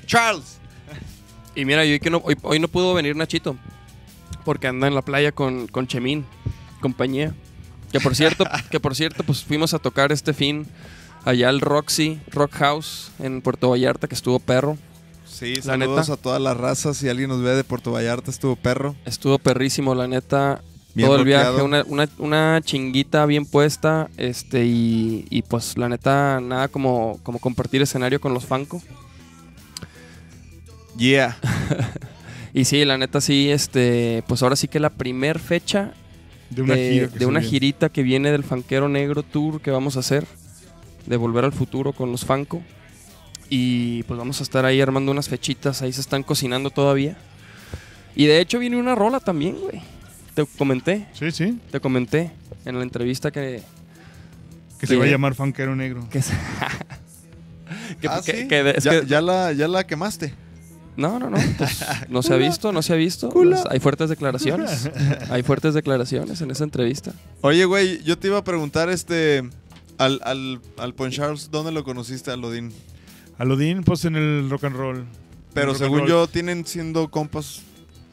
[0.06, 0.60] Charles.
[1.56, 3.56] Y mira, yo que no, hoy, hoy no pudo venir Nachito.
[4.46, 6.26] Porque anda en la playa con, con Chemín,
[6.80, 7.34] compañía.
[7.92, 10.68] Que por cierto, que por cierto, pues fuimos a tocar este fin
[11.26, 14.78] allá al Roxy, Rock House, en Puerto Vallarta, que estuvo perro.
[15.26, 16.14] Sí, La saludos neta.
[16.14, 16.98] a todas las razas.
[16.98, 18.96] Si alguien nos ve de Puerto Vallarta, estuvo perro.
[19.06, 20.62] Estuvo perrísimo, la neta.
[20.96, 24.10] Bien todo el viaje, una, una, una chinguita bien puesta.
[24.18, 28.82] Este, y, y pues la neta, nada como, como compartir escenario con los Fanco.
[30.98, 31.38] Yeah.
[32.54, 35.92] Y sí, la neta sí, este, pues ahora sí que la primer fecha
[36.50, 37.08] De una de, gira.
[37.10, 40.26] que de una girita que viene del Fanquero Negro Tour que vamos a hacer,
[41.08, 42.62] de Volver al Futuro con los Fanco.
[43.50, 47.18] Y pues vamos a estar ahí armando unas fechitas, ahí se están cocinando todavía.
[48.16, 49.82] Y de hecho viene una rola también, güey.
[50.36, 51.60] Te comenté, Sí, sí.
[51.72, 52.32] te comenté
[52.66, 53.64] en la entrevista que...
[54.80, 56.08] Que se va a llamar Fanquero Negro.
[56.10, 56.34] que, se-
[58.02, 58.48] que- Ah, que- ¿sí?
[58.48, 60.34] que de- es ya, que- ya la, ya la quemaste.
[60.96, 61.38] No, no, no.
[61.58, 63.30] pues, no se ha visto, no se ha visto.
[63.30, 64.90] Pues, hay fuertes declaraciones.
[65.30, 67.12] hay fuertes declaraciones en esa entrevista.
[67.42, 69.50] Oye, güey, yo te iba a preguntar, este.
[69.98, 72.72] Al, al, al Pon Charles, ¿dónde lo conociste, Alodín?
[73.38, 75.06] Alodín, pues en el rock and roll.
[75.54, 76.10] Pero según roll.
[76.10, 77.64] yo, tienen siendo compas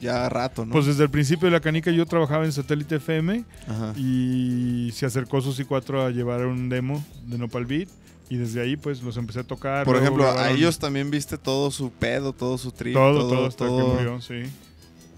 [0.00, 0.72] ya rato, ¿no?
[0.72, 3.94] Pues desde el principio de la canica yo trabajaba en Satélite FM Ajá.
[3.96, 7.88] y se acercó Susi 4 a llevar un demo de Nopal Beat
[8.28, 9.84] y desde ahí pues los empecé a tocar.
[9.84, 12.94] Por ejemplo, a ellos también viste todo su pedo, todo su trip.
[12.94, 14.42] todo, todo, hasta que murió, sí.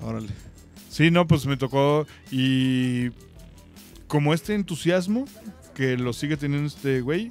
[0.03, 0.29] Órale.
[0.89, 3.11] Sí, no, pues me tocó y
[4.09, 5.27] como este entusiasmo
[5.77, 7.31] que lo sigue teniendo este güey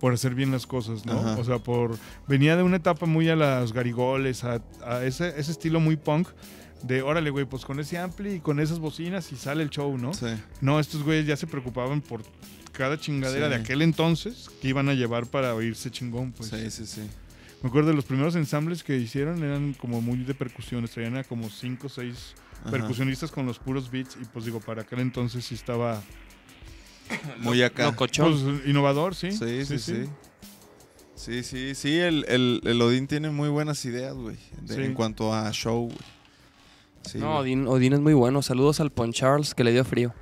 [0.00, 1.12] por hacer bien las cosas, ¿no?
[1.12, 1.36] Ajá.
[1.38, 5.52] O sea, por venía de una etapa muy a las garigoles, a, a ese, ese
[5.52, 6.26] estilo muy punk
[6.82, 9.96] de órale, güey, pues con ese ampli y con esas bocinas y sale el show,
[9.96, 10.12] ¿no?
[10.12, 10.26] Sí.
[10.60, 12.22] No, estos güeyes ya se preocupaban por
[12.72, 13.50] cada chingadera Sí.
[13.54, 16.48] de aquel entonces que iban a llevar para oírse chingón, pues.
[16.50, 17.02] sí, sí, sí.
[17.62, 21.22] Me acuerdo de los primeros ensambles que hicieron eran como muy de percusiones, traían a
[21.22, 22.72] como cinco o seis Ajá.
[22.72, 26.02] percusionistas con los puros beats y pues digo, para aquel entonces sí estaba
[27.38, 27.84] Muy acá.
[27.84, 28.32] Locochón.
[28.32, 29.32] pues, innovador, ¿sí?
[29.32, 30.04] Sí, sí, sí.
[31.14, 34.36] Sí, sí, sí, el, el, el Odín tiene muy buenas ideas, güey,
[34.70, 35.98] en cuanto a show, güey.
[37.04, 37.38] Sí, no.
[37.38, 38.42] Odín, Odín es muy bueno.
[38.42, 40.14] Saludos al Pon Charles que le dio frío.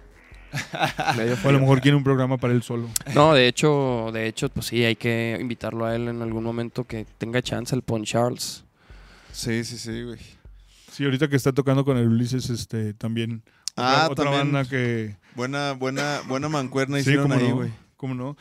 [1.16, 2.88] Le dio O a lo mejor quiere un programa para él solo.
[3.14, 6.85] No, de hecho, de hecho, pues sí, hay que invitarlo a él en algún momento
[6.85, 8.64] que tenga chance el Pon Charles.
[9.33, 10.19] Sí, sí, sí, güey.
[10.90, 13.43] Sí, ahorita que está tocando con el Ulises, este, también.
[13.77, 15.16] Ah, otra, otra banda que.
[15.40, 17.70] Buena, buena, buena mancuerna Sí, hicieron cómo ahí, no, güey.
[17.96, 18.37] cómo no.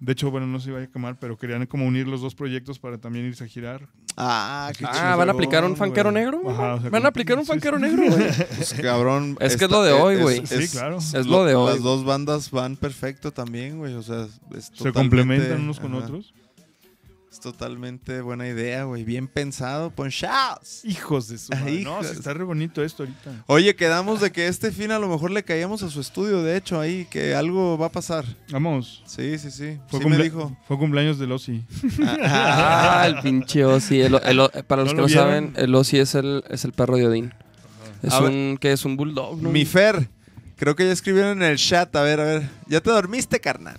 [0.00, 2.78] De hecho, bueno, no se iba a quemar, pero querían como unir los dos proyectos
[2.78, 3.88] para también irse a girar.
[4.18, 5.78] Ah, qué Ah, chido, ¿van a aplicar un güey.
[5.78, 6.42] fanquero negro?
[6.50, 7.84] Ajá, o sea, ¿Van a aplicar un sí, fanquero sí.
[7.84, 8.28] negro, güey?
[8.56, 9.38] Pues, cabrón.
[9.40, 10.46] Es que es lo de hoy, güey.
[10.46, 10.98] Sí, claro.
[10.98, 13.94] Es lo de hoy, Las dos bandas van perfecto también, güey.
[13.94, 16.04] O sea, es Se complementan unos con ajá.
[16.04, 16.34] otros.
[17.36, 19.04] Es totalmente buena idea, güey.
[19.04, 20.82] Bien pensado, Ponchaos.
[20.86, 21.82] Hijos de su madre.
[21.82, 23.44] No, está re bonito esto ahorita.
[23.46, 26.56] Oye, quedamos de que este fin a lo mejor le caíamos a su estudio, de
[26.56, 28.24] hecho, ahí, que algo va a pasar.
[28.50, 29.02] Vamos.
[29.04, 29.78] Sí, sí, sí.
[29.88, 30.56] Fue, sí me dijo.
[30.66, 31.62] fue cumpleaños del Ozzy.
[32.22, 34.00] Ah, el pinche Ozzy.
[34.00, 35.24] El- el- para los ¿No que lo no vieron?
[35.26, 37.34] saben, el Ozzy es el, es el perro de Odín.
[38.02, 38.30] Es A ver.
[38.30, 39.50] un, que es un bulldog, ¿no?
[39.50, 40.08] Mi Fer,
[40.56, 41.94] creo que ya escribieron en el chat.
[41.96, 42.48] A ver, a ver.
[42.66, 43.76] ¿Ya te dormiste, carnal?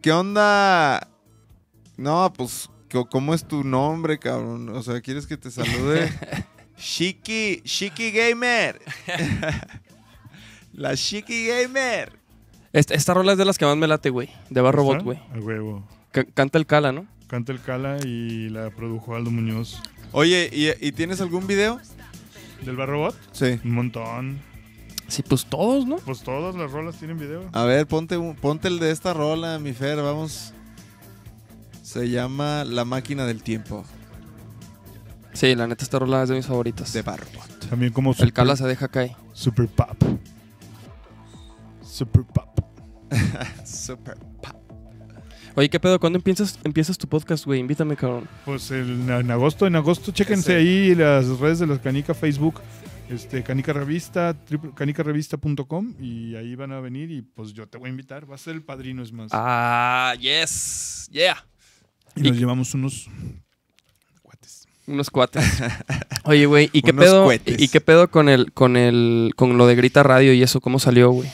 [0.00, 1.08] ¿Qué, onda?
[1.96, 2.70] No, pues,
[3.10, 4.68] ¿cómo es tu nombre, cabrón?
[4.70, 6.10] O sea, ¿quieres que te salude?
[6.78, 8.80] Shiki, Shiki Gamer.
[10.72, 12.12] La Shiki Gamer.
[12.72, 14.30] Esta, esta rola es de las que más me late, güey.
[14.50, 15.04] De Barro Bot, ¿Está?
[15.04, 15.18] güey.
[15.32, 15.86] A huevo.
[16.10, 17.06] Ca- Canta el Cala, ¿no?
[17.26, 19.80] Canta el Cala y la produjo Aldo Muñoz.
[20.12, 21.80] Oye, ¿y, y tienes algún video?
[22.64, 23.14] ¿Del Barrobot?
[23.32, 23.58] Sí.
[23.64, 24.40] Un montón.
[25.12, 25.96] Sí, pues todos, ¿no?
[25.96, 27.42] Pues todas las rolas tienen video.
[27.52, 30.54] A ver, ponte, un- ponte el de esta rola, mi Fer, vamos.
[31.82, 33.84] Se llama La Máquina del Tiempo,
[35.34, 36.90] Sí, la neta, esta rola es de mis favoritas.
[36.94, 37.68] de Barbot.
[37.68, 39.12] También como El Cala se deja caer.
[39.34, 40.02] super pop.
[41.82, 42.48] Super pop.
[43.66, 44.56] Super pop.
[45.54, 46.00] Oye, ¿qué pedo?
[46.00, 47.60] ¿Cuándo empiezas, empiezas tu podcast, güey?
[47.60, 48.26] Invítame, cabrón.
[48.46, 52.54] Pues el- en agosto, en agosto, chéquense ahí las redes de la Canica, Facebook,
[53.12, 57.88] este, Canica Revista, triple- canicarevista.com y ahí van a venir y pues yo te voy
[57.88, 59.30] a invitar, va a ser el padrino, es más.
[59.32, 61.08] Ah, yes.
[61.12, 61.44] Yeah.
[62.16, 63.08] y nos llevamos unos
[64.22, 64.66] cuates.
[64.86, 65.44] Unos cuates.
[66.24, 67.32] Oye, güey, ¿y qué Unos pedo?
[67.32, 70.60] ¿Y qué pedo con el, con el, con lo de Grita Radio y eso?
[70.60, 71.28] ¿Cómo salió, güey?
[71.28, 71.32] No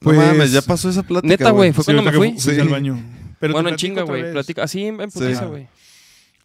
[0.00, 1.28] Pues- mames, ya pasó esa plática.
[1.28, 2.38] Neta, güey, fue Sí, cuando me fui.
[2.40, 2.58] Sí.
[2.58, 2.98] al baño.
[3.38, 4.32] Pero bueno, en chinga, güey.
[4.32, 4.64] Platica.
[4.64, 5.66] Así en, en putiza, güey.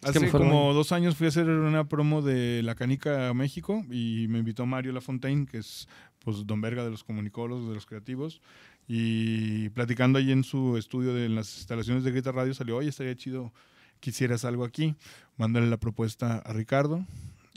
[0.02, 4.26] Hace como dos años fui a hacer una promo de La Canica a México y
[4.28, 5.88] me invitó Mario Lafontaine, que es
[6.24, 8.40] pues don verga de los comunicólogos, de los creativos.
[8.88, 12.88] Y platicando ahí en su estudio de en las instalaciones de Grita Radio salió, oye,
[12.88, 13.52] estaría chido
[14.00, 14.94] que hicieras algo aquí.
[15.36, 17.04] Mándale la propuesta a Ricardo.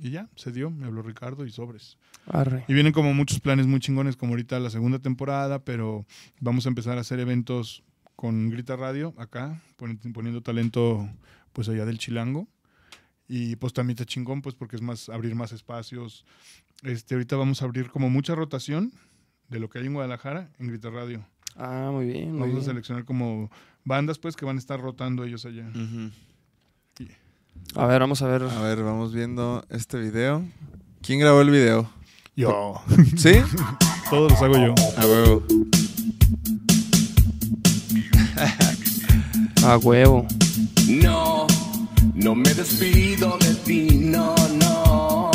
[0.01, 1.97] Y ya, se dio, me habló Ricardo y sobres.
[2.25, 2.63] Arre.
[2.69, 6.05] Y vienen como muchos planes muy chingones, como ahorita la segunda temporada, pero
[6.39, 7.83] vamos a empezar a hacer eventos
[8.15, 11.09] con Grita Radio acá, poni- poniendo talento
[11.59, 12.47] pues allá del Chilango.
[13.27, 16.23] Y pues también está chingón, pues porque es más abrir más espacios.
[16.83, 18.93] Este, ahorita vamos a abrir como mucha rotación
[19.49, 21.27] de lo que hay en Guadalajara en Grita Radio.
[21.57, 23.51] Ah, muy bien, muy Vamos a seleccionar como
[23.83, 25.69] bandas pues que van a estar rotando ellos allá.
[27.75, 28.43] A ver, vamos a ver.
[28.43, 30.45] A ver, vamos viendo este video.
[31.01, 31.91] ¿Quién grabó el video?
[32.37, 32.81] Yo,
[33.17, 33.33] ¿Sí?
[34.09, 34.75] todos los hago yo.
[34.97, 35.43] A huevo.
[39.65, 40.25] A huevo.
[40.87, 41.28] No,
[42.19, 45.31] no me despido de ti, no, no.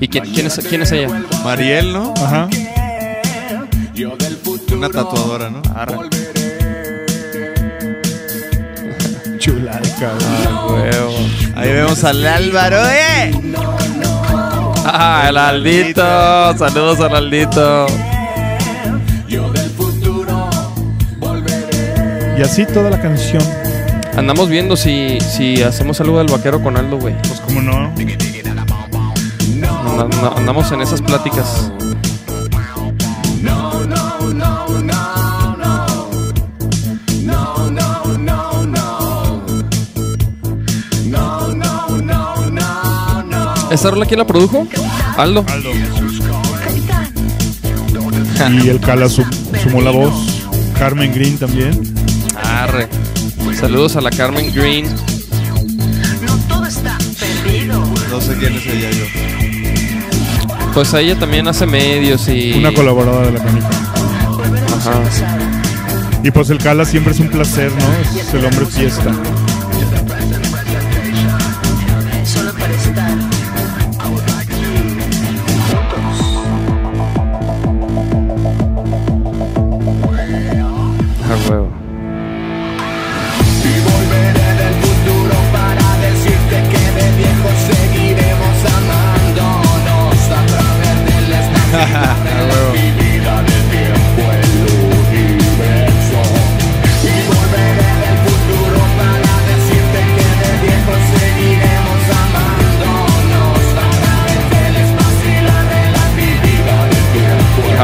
[0.00, 1.08] ¿Y quién, quién, es, quién es ella?
[1.44, 2.12] Mariel, ¿no?
[2.16, 2.48] Ajá.
[3.94, 5.62] Yo del futuro Una tatuadora, ¿no?
[9.38, 10.46] Chulada, cabrón.
[10.48, 11.14] A huevo.
[11.54, 13.32] Ahí vemos al Álvaro, ¡eh!
[14.84, 16.02] Ah, el Aldito.
[16.58, 17.86] Saludos al Aldito.
[19.28, 20.50] Yo del futuro
[21.18, 22.36] volveré.
[22.38, 23.42] Y así toda la canción.
[24.16, 27.14] Andamos viendo si, si hacemos algo del vaquero con Aldo, güey.
[27.22, 27.92] Pues como no.
[29.90, 31.70] Anda- anda- Andamos en esas pláticas.
[33.42, 35.86] No, no, no, no, no.
[37.22, 39.42] No, no, no, no.
[41.04, 43.70] No, no, no, no, no.
[43.70, 44.66] ¿Esta rola quién la produjo?
[45.18, 45.44] Aldo.
[45.48, 45.70] Aldo.
[48.64, 49.30] Y el Cala sum-
[49.62, 50.42] sumó la voz.
[50.78, 51.95] Carmen Green también.
[53.58, 54.84] Saludos a la Carmen Green.
[54.84, 57.82] No todo está perdido.
[58.10, 59.04] No sé quién es ella yo.
[60.74, 62.52] Pues ella también hace medios y.
[62.52, 63.70] Una colaboradora de la canica.
[64.76, 65.00] Ajá.
[66.22, 68.20] Y pues el Cala siempre es un placer, ¿no?
[68.20, 69.10] Es el hombre fiesta.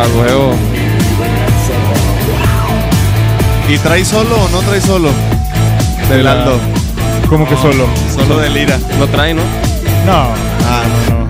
[0.02, 0.54] A huevo.
[3.68, 5.08] ¿Y trae solo o no trae solo?
[6.08, 6.58] Del la- Aldo.
[7.28, 7.86] ¿Cómo que solo?
[8.14, 8.76] Solo de Lira.
[8.98, 9.42] Lo trae, ¿no?
[10.04, 10.12] No.
[10.68, 11.22] Ah, no, no.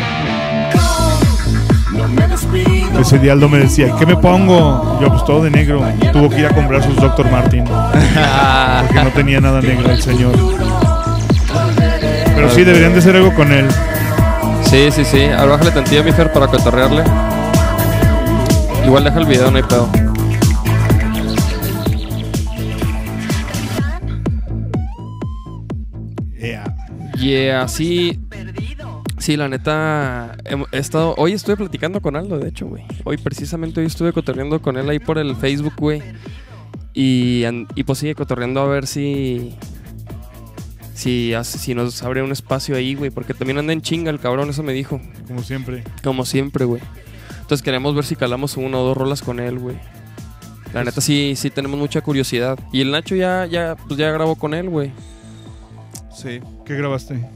[3.00, 4.98] Ese día Aldo me decía, ¿y qué me pongo?
[5.00, 5.82] Yo, pues todo de negro.
[6.12, 7.30] Tuvo que ir a comprar sus Dr.
[7.30, 7.64] Martin.
[7.66, 10.32] Porque no tenía nada negro el señor.
[12.34, 13.68] Pero sí, deberían de hacer algo con él.
[14.68, 15.24] Sí, sí, sí.
[15.24, 17.02] A ver, bájale tantillo a mi Fer para cotorrearle.
[18.84, 19.88] Igual deja el video, no hay pedo.
[26.38, 26.76] Yeah.
[27.16, 28.18] Yeah, sí.
[29.18, 30.36] Sí, la neta.
[30.72, 31.14] He estado.
[31.16, 32.84] Hoy estuve platicando con Aldo, de hecho, güey.
[33.04, 36.02] Hoy, precisamente, hoy estuve cotorreando con él ahí por el Facebook, güey.
[36.92, 37.44] Y,
[37.76, 39.54] y pues sigue cotorreando a ver si.
[40.94, 43.10] Si, si nos abre un espacio ahí, güey.
[43.10, 45.00] Porque también anda en chinga el cabrón, eso me dijo.
[45.28, 45.84] Como siempre.
[46.02, 46.82] Como siempre, güey.
[47.42, 49.76] Entonces queremos ver si calamos una o dos rolas con él, güey.
[50.72, 52.58] La neta sí, sí tenemos mucha curiosidad.
[52.72, 54.90] Y el Nacho ya, ya, pues ya grabó con él, güey.
[56.14, 56.40] Sí.
[56.64, 57.28] ¿Qué grabaste?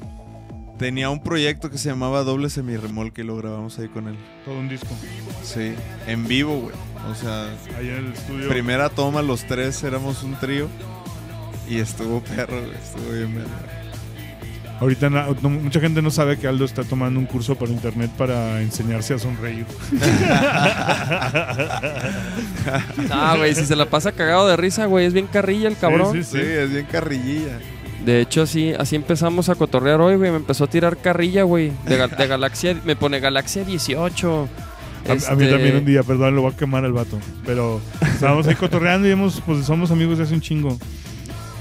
[0.79, 4.17] Tenía un proyecto que se llamaba Doble Semirremolque y lo grabamos ahí con él.
[4.45, 4.89] Todo un disco.
[5.43, 5.75] Sí.
[6.07, 6.75] En vivo, güey.
[7.11, 7.45] O sea,
[7.79, 8.49] Ahí en el estudio.
[8.49, 10.69] primera toma, los tres éramos un trío.
[11.69, 12.75] Y estuvo perro, güey.
[12.75, 13.51] Estuvo bien verga.
[14.81, 18.61] Ahorita no- mucha gente no sabe que Aldo está tomando un curso por internet para
[18.61, 19.65] enseñarse a sonreír.
[23.11, 26.13] Ah, güey, si se la pasa cagado de risa, güey, es bien carrilla el cabrón.
[26.13, 27.59] Sí, Sí, es bien carrillilla.
[28.05, 30.31] De hecho, así, así empezamos a cotorrear hoy, güey.
[30.31, 31.73] Me empezó a tirar carrilla, güey.
[31.87, 34.49] De, ga- de Galaxia, me pone Galaxia 18.
[35.09, 37.19] A, a mí Este, también un día, perdón, lo voy a quemar al vato.
[37.45, 40.77] Pero estábamos ahí cotorreando y hemos, pues somos amigos de hace un chingo.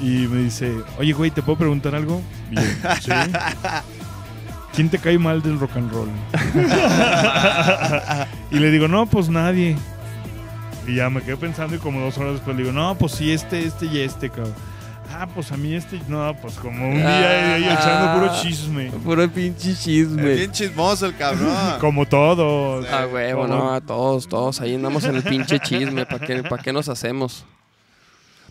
[0.02, 2.22] Y me dice, oye, güey, ¿te puedo preguntar algo?
[2.52, 2.62] Y yo,
[3.02, 3.12] sí.
[4.76, 6.10] ¿Quién te cae mal del rock and roll?
[8.52, 9.78] y le digo, no, pues nadie.
[10.86, 13.32] Y ya me quedé pensando y como dos horas después le digo, no, pues sí,
[13.32, 14.54] este, este y este, cabrón.
[15.18, 18.92] Ah, pues a mí este, no, pues como un día ahí echando puro chisme.
[19.04, 20.34] Puro pinche Es chisme.
[20.34, 21.56] bien chismoso el cabrón.
[21.80, 22.86] Como todos.
[22.92, 24.60] Ah, huevo, no, a todos, todos.
[24.60, 26.06] Ahí andamos en el pinche chisme.
[26.06, 27.46] ¿Para qué, pa' qué nos hacemos?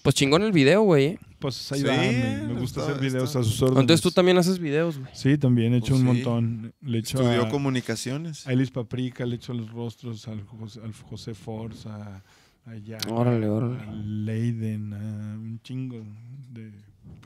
[0.02, 1.04] Pues chingón el video, güey.
[1.04, 1.18] ¿eh?
[1.44, 3.80] Pues ahí Sí, va, me, me gusta está- hacer videos está- a sus órdenes.
[3.82, 5.10] Entonces tú también haces videos, güey.
[5.14, 6.22] Sí, también he hecho Pues un sí.
[6.24, 6.72] montón.
[6.80, 8.46] Le he hecho Estudió a, comunicaciones.
[8.46, 12.22] a Elis Paprika, le he hecho los rostros al José, al José Force, a,
[12.64, 13.78] a Jack, Órale, órale.
[13.78, 14.96] a Leiden, a
[15.36, 16.02] un chingo
[16.50, 16.70] de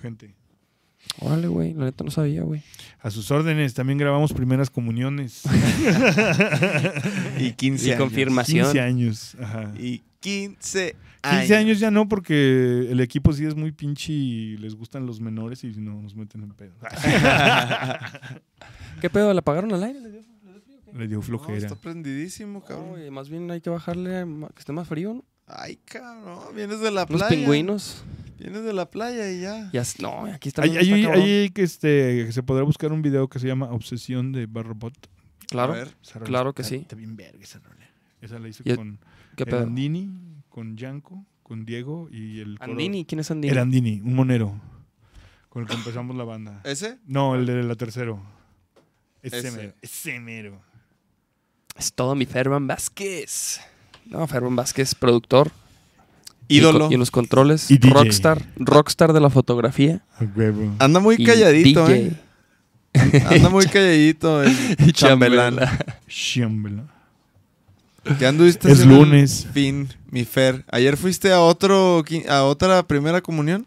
[0.02, 0.34] gente.
[1.20, 1.74] Órale, güey.
[1.74, 2.60] La neta no sabía, güey.
[3.00, 5.42] A sus órdenes, también grabamos primeras comuniones.
[7.38, 8.00] Y 15 Y años.
[8.00, 8.64] confirmación.
[8.66, 9.36] 15 años.
[9.40, 9.72] Ajá.
[9.78, 11.38] Y 15 años.
[11.40, 15.20] 15 años ya no, porque el equipo sí es muy pinche y les gustan los
[15.20, 16.74] menores y no nos meten en pedo.
[19.00, 19.32] ¿Qué pedo?
[19.32, 20.00] ¿La apagaron al aire?
[20.00, 21.58] Le dio No, flojera.
[21.58, 23.12] está prendidísimo, No, cabrón.
[23.12, 25.24] más bien hay que bajarle que esté más frío, ¿no?
[25.46, 26.54] Ay, cabrón.
[26.54, 27.28] Vienes de la Unos playa.
[27.28, 28.02] pingüinos.
[28.38, 29.70] Vienes de la playa y ya.
[30.00, 30.62] No, aquí está.
[30.62, 34.46] Hay, está hay que este, se podrá buscar un video que se llama Obsesión de
[34.46, 34.94] Barrobot.
[35.48, 35.74] Claro.
[36.24, 36.76] Claro que sí.
[36.76, 37.88] Está bien verga esa rola.
[38.20, 38.98] Esa la hice Y- con
[39.36, 39.60] ¿Qué pedo?
[39.62, 40.10] Andini,
[40.58, 43.52] con Yanko, con Diego y el coro- Andini, ¿quién es Andini?
[43.52, 44.60] El Andini, un monero.
[45.48, 46.62] Con el que empezamos la banda.
[46.64, 46.98] ¿Ese?
[47.06, 48.20] No, el de la tercero.
[49.22, 49.50] Ese, Ese.
[49.52, 49.72] mero.
[49.80, 50.60] Ese mero.
[51.76, 53.60] Es todo mi Ferman Vázquez.
[54.04, 55.52] No, Ferman Vázquez, productor.
[56.48, 56.88] Ídolo.
[56.90, 57.70] Y, en los controles.
[57.70, 57.94] Y DJ.
[57.94, 58.44] Rockstar.
[58.56, 60.04] Rockstar de la fotografía.
[60.80, 62.16] Anda muy calladito, DJ.
[62.94, 63.24] ¿eh?
[63.30, 65.56] Anda muy calladito el chambelán.
[66.08, 66.97] Shiambela.
[68.18, 69.46] ¿Qué anduviste Es lunes.
[69.52, 70.64] Fin, mi Fer.
[70.70, 73.66] ¿Ayer fuiste a otro a otra primera comunión?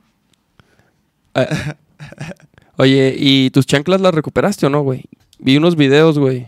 [2.77, 5.05] Oye, ¿y tus chanclas las recuperaste o no, güey?
[5.39, 6.47] Vi unos videos, güey.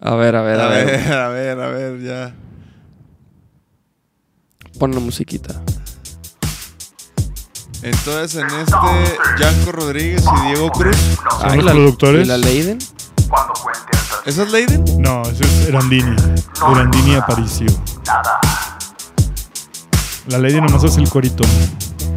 [0.00, 0.86] A ver, a ver, a, A ver.
[0.86, 2.34] ver, a ver, a ver, ya.
[4.78, 5.60] Pon la musiquita.
[7.82, 10.96] Entonces en este, Yanko Rodríguez y Diego Cruz.
[11.40, 12.24] ¿Son Ay, los la- productores?
[12.26, 12.78] ¿Y la Leiden?
[14.26, 14.84] ¿Esa es Leiden?
[14.98, 16.16] No, ese es Erandini.
[16.72, 17.68] Erandini Aparicio.
[20.26, 21.44] La lady nomás hace el corito.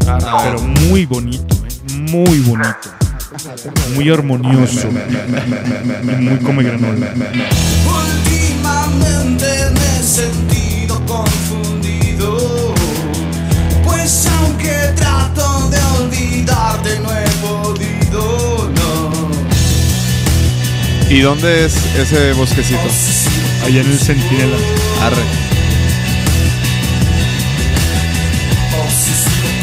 [0.08, 0.56] A ver.
[0.56, 1.93] Pero muy bonito, ¿eh?
[1.93, 2.89] muy bonito.
[3.93, 4.88] Muy armonioso.
[4.89, 7.13] Y muy come granola.
[7.86, 12.74] Últimamente me he sentido confundido
[13.84, 18.48] Pues aunque trato de olvidarte no he podido,
[21.10, 22.80] ¿Y dónde es ese bosquecito?
[23.65, 24.56] Allá en el Centinela.
[25.02, 25.24] Arre.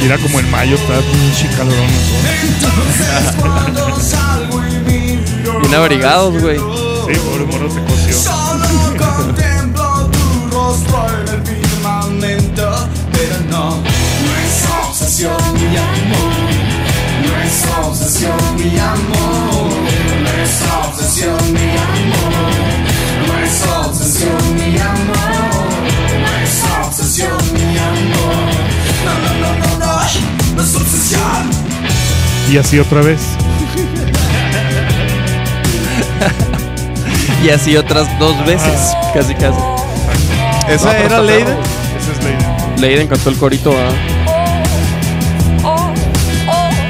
[0.03, 1.87] Y era como en mayo, estaba pinche calorón.
[5.61, 6.59] Bien abrigados, güey.
[6.59, 6.65] Sí,
[7.21, 8.19] pobre morro se coció.
[8.19, 8.67] Solo
[8.99, 16.33] contemplo tu rostro en el firmamento Pero no, no es obsesión mi amor
[17.23, 19.71] No es obsesión mi amor
[20.47, 22.53] es obsesión mi amor
[23.27, 23.57] No es
[23.87, 25.67] obsesión mi amor
[26.21, 26.55] No es
[26.87, 28.49] obsesión mi amor
[29.05, 29.93] No, no, no, no, no,
[30.57, 31.43] no es obsesión
[32.51, 33.21] Y así otra vez.
[37.45, 38.93] Y así otras dos veces.
[39.15, 39.59] Casi, casi.
[40.69, 41.57] ¿Esa No, era Leiden?
[41.99, 42.47] Esa es Leiden.
[42.81, 43.93] Leiden cantó el corito, ¿ah?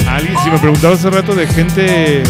[0.08, 2.22] Alguien, si me preguntaba hace rato de gente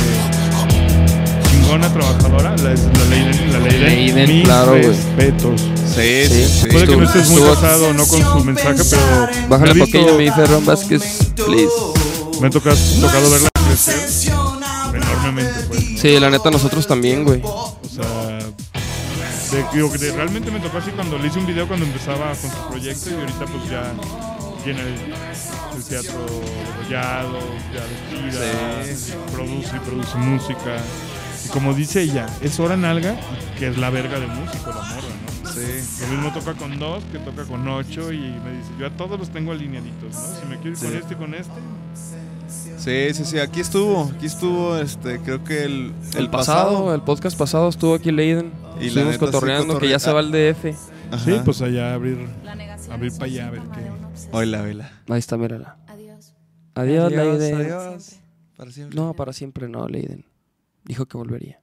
[1.66, 4.82] chingona, trabajadora, la, la Leiden, la Leiden, Leiden, mis claro, güey.
[4.82, 5.60] respetos.
[5.60, 6.28] Sí, Sí.
[6.28, 6.66] sí, sí.
[6.68, 9.86] Puede que no estés muy estuvo- casado no con su mensaje, pero Bájale me un
[9.86, 11.02] visto- poquillo, mi Ferran Vázquez,
[11.34, 11.68] please.
[12.40, 14.32] me ha tocado, tocado verla crecer
[14.94, 15.80] enormemente, pues.
[16.00, 17.40] Sí, la neta, nosotros también, güey.
[17.42, 18.38] O sea,
[19.50, 22.50] de- digo de- realmente me tocó así cuando le hice un video cuando empezaba con
[22.50, 23.92] su proyecto y ahorita pues ya
[24.64, 26.26] llena el, el teatro
[26.78, 27.38] degollado,
[27.74, 30.76] ya de gira, produce y produce música.
[31.46, 33.16] Y como dice ella, es hora nalga,
[33.58, 35.08] que es la verga de músico, la morra,
[35.44, 35.50] ¿no?
[35.52, 36.02] Sí.
[36.02, 39.18] Lo mismo toca con dos, que toca con ocho y me dice, yo a todos
[39.18, 40.40] los tengo alineaditos, ¿no?
[40.40, 40.96] Si me quiero ir con Sí.
[40.98, 41.52] este y con este,
[42.78, 47.36] Sí, sí, sí, aquí estuvo, aquí estuvo, este, creo que el, El pasado, el podcast
[47.36, 48.52] pasado estuvo aquí Leiden.
[48.80, 50.66] Y Estuvimos neta sí cotorreando que ya se va el DF.
[51.10, 51.24] Ajá.
[51.24, 52.18] Sí, pues allá abrir,
[52.90, 54.26] abrir para allá a ver qué.
[54.32, 54.90] Oila, oila.
[55.08, 55.76] Ahí está, mírala.
[55.88, 56.34] Adiós.
[56.74, 57.54] Adiós, Leiden.
[57.56, 58.16] adiós.
[58.56, 58.96] Para siempre.
[58.96, 60.24] No, para siempre no, Leiden.
[60.86, 61.60] Dijo que volvería.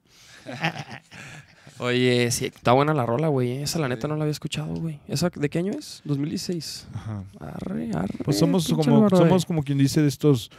[1.80, 3.64] Oye, sí, está buena la rola, güey.
[3.64, 5.00] Esa la neta no la había escuchado, güey.
[5.08, 6.02] ¿Esa de qué año es?
[6.06, 6.88] 2016.
[6.94, 7.24] Ajá.
[7.40, 8.20] Arre, arre.
[8.24, 9.48] Pues somos como, somos eh.
[9.48, 10.52] como quien dice de estos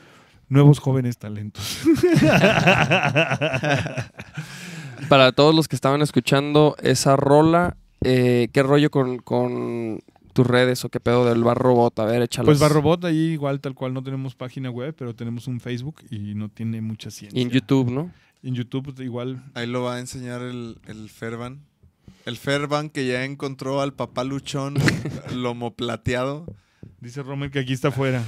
[0.49, 1.83] nuevos jóvenes talentos.
[5.09, 10.01] Para todos los que estaban escuchando esa rola, eh, ¿qué rollo con, con
[10.33, 11.99] tus redes o qué pedo del bar robot?
[12.01, 12.47] A ver, échalas.
[12.47, 16.35] Pues Barrobot ahí igual tal cual no tenemos página web, pero tenemos un Facebook y
[16.35, 17.39] no tiene mucha ciencia.
[17.39, 18.11] Y en YouTube, ¿no?
[18.45, 19.43] En YouTube pues, igual.
[19.55, 21.61] Ahí lo va a enseñar el, el Ferban.
[22.27, 24.75] El Ferban que ya encontró al papá luchón
[25.35, 26.45] lomo plateado.
[27.01, 28.23] Dice Rommel que aquí está afuera.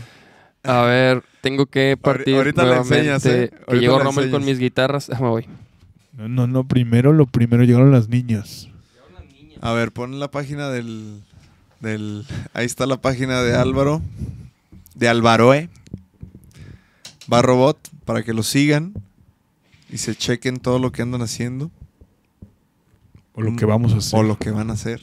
[0.62, 2.98] A ver, tengo que partir ahorita nuevamente.
[2.98, 3.50] enseñas, ¿eh?
[3.68, 5.10] Que llegó Rommel con mis guitarras.
[5.10, 5.46] Ah, me voy.
[6.14, 8.68] No, no, no, primero lo primero llegaron las niñas.
[9.60, 11.22] A ver, pon la página del,
[11.80, 12.24] del...
[12.54, 14.00] Ahí está la página de Álvaro.
[14.94, 15.68] De Alvaroe.
[17.26, 18.94] Barrobot, para que lo sigan.
[19.90, 21.70] Y se chequen todo lo que andan haciendo.
[23.34, 24.18] O lo que vamos a hacer.
[24.18, 25.00] O lo que van a hacer.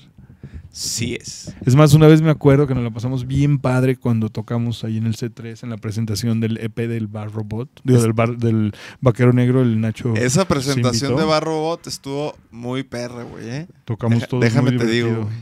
[0.72, 1.54] Sí es.
[1.68, 4.98] Es más, una vez me acuerdo que nos la pasamos bien padre cuando tocamos ahí
[4.98, 8.74] en el C3 en la presentación del EP del Bar Robot, digo, del, bar, del
[9.00, 10.16] Vaquero Negro, el Nacho.
[10.16, 13.68] Esa presentación de Barrobot estuvo muy perra, güey, ¿eh?
[13.86, 15.36] Tocamos Deja- todos déjame muy te digo, güey,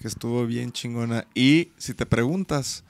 [0.00, 1.26] que estuvo bien chingona.
[1.34, 2.84] Y si te preguntas,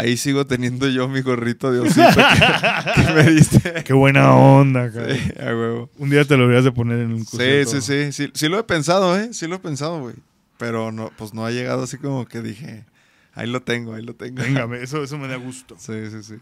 [0.00, 3.84] ahí sigo teniendo yo mi gorrito de osito que, que me diste.
[3.84, 5.14] Qué buena onda, cara.
[5.14, 5.90] Sí, a huevo.
[5.98, 7.70] Un día te lo deberías de poner en un Sí, concierto.
[7.80, 8.30] sí, sí, sí.
[8.34, 9.30] Sí lo he pensado, ¿eh?
[9.32, 10.14] Sí lo he pensado, güey.
[10.58, 12.84] Pero no, pues no ha llegado así como que dije,
[13.34, 14.42] ahí lo tengo, ahí lo tengo.
[14.42, 15.76] Venga, me- eso, eso me da gusto.
[15.78, 16.34] Sí, sí, sí.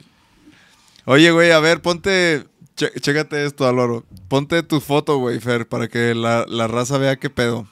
[1.04, 2.44] Oye, güey, a ver, ponte.
[2.74, 4.04] chécate esto, Álvaro.
[4.28, 7.66] Ponte tu foto, güey, Fer, para que la, la raza vea qué pedo.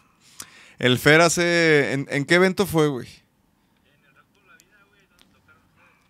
[0.78, 1.92] El Fer hace.
[1.92, 3.08] ¿En, en qué evento fue, güey?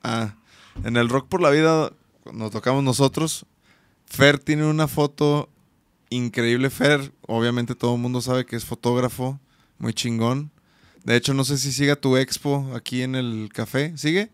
[0.08, 0.36] Ah,
[0.84, 1.90] en el Rock por la Vida
[2.32, 3.44] nos tocamos nosotros.
[4.04, 5.48] Fer tiene una foto
[6.10, 6.70] increíble.
[6.70, 9.40] Fer, obviamente todo el mundo sabe que es fotógrafo,
[9.78, 10.52] muy chingón.
[11.02, 13.98] De hecho, no sé si siga tu expo aquí en el café.
[13.98, 14.30] ¿Sigue?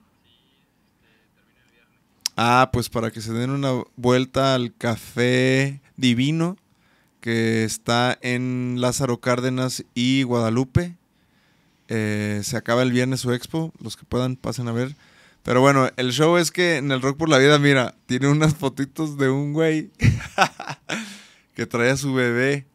[2.36, 6.58] Ah, pues para que se den una vuelta al café divino
[7.22, 10.98] que está en Lázaro Cárdenas y Guadalupe.
[11.88, 14.94] Eh, se acaba el viernes su expo, los que puedan pasen a ver.
[15.42, 18.54] Pero bueno, el show es que en el Rock por la Vida, mira, tiene unas
[18.54, 19.90] fotitos de un güey
[21.54, 22.66] que trae a su bebé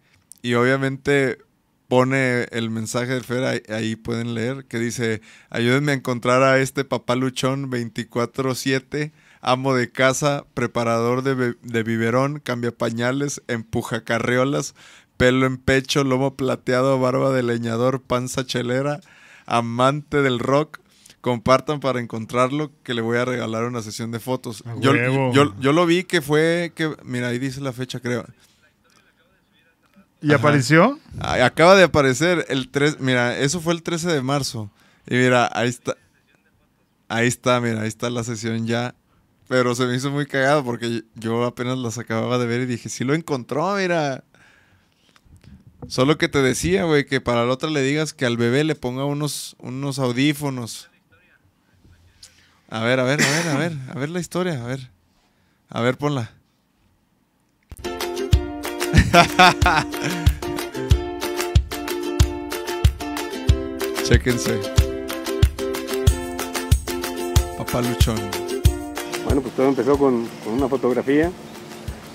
[0.41, 1.39] y obviamente
[1.87, 6.83] pone el mensaje del Fer, ahí, pueden leer, que dice, ayúdenme a encontrar a este
[6.83, 14.75] papá luchón 24/7, amo de casa, preparador de, de biberón, cambia pañales, empuja carriolas,
[15.15, 18.99] pelo en pecho, lomo plateado, barba de leñador, panza chelera,
[19.45, 20.79] amante del rock.
[21.21, 24.63] Compartan para encontrarlo que le voy a regalar una sesión de fotos.
[24.79, 24.93] Yo,
[25.33, 28.25] yo, yo lo vi que fue que mira, ahí dice la fecha, creo.
[30.21, 30.37] ¿Y Ajá.
[30.37, 30.99] apareció?
[31.19, 34.69] Ay, Acaba de aparecer el 3, mira, eso fue el 13 de marzo.
[35.07, 35.95] Y mira, ahí está.
[37.09, 38.93] Ahí está, mira, ahí está la sesión ya.
[39.47, 42.89] Pero se me hizo muy cagado porque yo apenas las acababa de ver y dije,
[42.89, 44.23] sí lo encontró, mira.
[45.87, 48.75] Solo que te decía, güey, que para la otra le digas que al bebé le
[48.75, 50.89] ponga unos, unos audífonos.
[52.69, 54.89] A ver, a ver, a ver, a ver, a ver la historia, a ver.
[55.69, 56.31] A ver, ponla.
[64.03, 64.59] Chéquense.
[67.57, 68.19] Papá Luchón.
[69.23, 71.31] Bueno, pues todo empezó con, con una fotografía.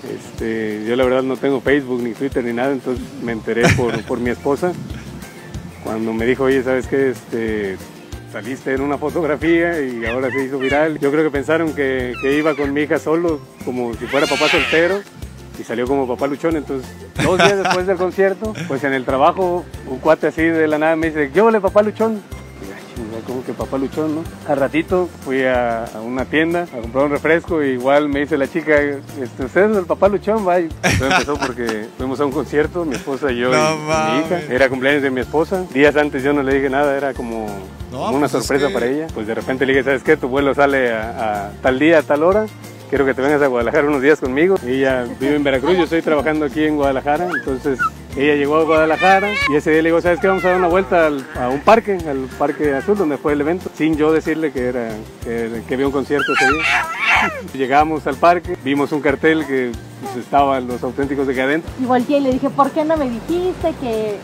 [0.07, 3.99] Este, yo la verdad no tengo Facebook ni Twitter ni nada, entonces me enteré por,
[4.03, 4.71] por mi esposa.
[5.83, 7.09] Cuando me dijo, oye, ¿sabes qué?
[7.09, 7.77] Este,
[8.33, 10.99] saliste en una fotografía y ahora se hizo viral.
[10.99, 14.47] Yo creo que pensaron que, que iba con mi hija solo, como si fuera papá
[14.49, 15.01] soltero,
[15.59, 16.55] y salió como papá luchón.
[16.57, 16.89] Entonces,
[17.23, 20.95] dos días después del concierto, pues en el trabajo, un cuate así de la nada
[20.95, 22.13] me dice, yo le papá luchón.
[22.63, 24.23] Y yo, "Ay, chinga, como que papá luchón, ¿no?
[24.47, 28.35] Al ratito fui a, a una tienda a comprar un refresco y igual me dice
[28.35, 30.43] la chica, este, ¿usted es el papá luchón?
[30.43, 30.69] Vaya.
[30.83, 33.77] Empezó porque fuimos a un concierto, mi esposa y yo No y, y
[34.21, 34.41] mi hija.
[34.49, 35.65] Era cumpleaños de mi esposa.
[35.71, 37.45] Días antes yo no le dije nada, era como,
[37.93, 39.07] No, como una pues es sorpresa que- para ella.
[39.13, 40.17] Pues de repente le dije, ¿sabes qué?
[40.17, 42.45] Tu vuelo sale a, a tal día, a tal hora.
[42.89, 44.55] Quiero que te vengas a Guadalajara unos días conmigo.
[44.67, 47.79] Ella vive en Veracruz, yo estoy trabajando aquí en Guadalajara, entonces
[48.15, 50.27] Ella llegó a Guadalajara y ese día le digo, ¿sabes qué?
[50.27, 53.41] Vamos a dar una vuelta al- a un parque, al Parque Azul, donde fue el
[53.41, 54.89] evento, sin yo decirle que, era,
[55.23, 56.63] que, que había un concierto ese día.
[57.55, 59.71] Llegamos al parque, vimos un cartel que
[60.03, 61.71] pues, estaban los auténticos decadentes.
[61.81, 64.17] Y volteé y le dije, ¿por qué no me dijiste que,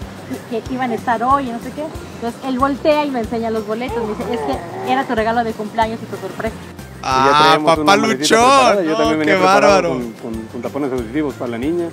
[0.52, 1.84] que iban a estar hoy y no sé qué?
[2.22, 3.98] Entonces él voltea y me enseña los boletos.
[4.04, 6.56] Me dice, es que era tu regalo de cumpleaños y tu sorpresa.
[7.02, 8.86] Ah, papá luchón.
[8.86, 9.90] Yo también venía qué bárbaro.
[9.90, 11.86] Con, con- con tapones auditivos para la niña.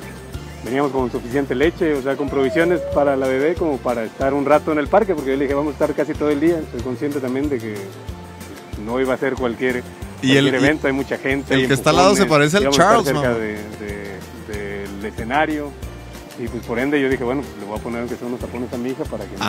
[0.65, 4.45] Veníamos con suficiente leche, o sea, con provisiones para la bebé como para estar un
[4.45, 6.61] rato en el parque, porque yo le dije, vamos a estar casi todo el día.
[6.73, 7.77] Soy consciente también de que
[8.85, 9.85] no iba a ser cualquier,
[10.23, 11.55] Y el- cualquier evento, hay mucha gente.
[11.55, 13.57] el que está al lado se parece al Charles, cerca de-
[14.49, 15.71] del escenario.
[16.39, 18.71] Y pues por ende yo dije, bueno, le voy a poner aunque sea unos tapones
[18.73, 19.45] a mi hija para que no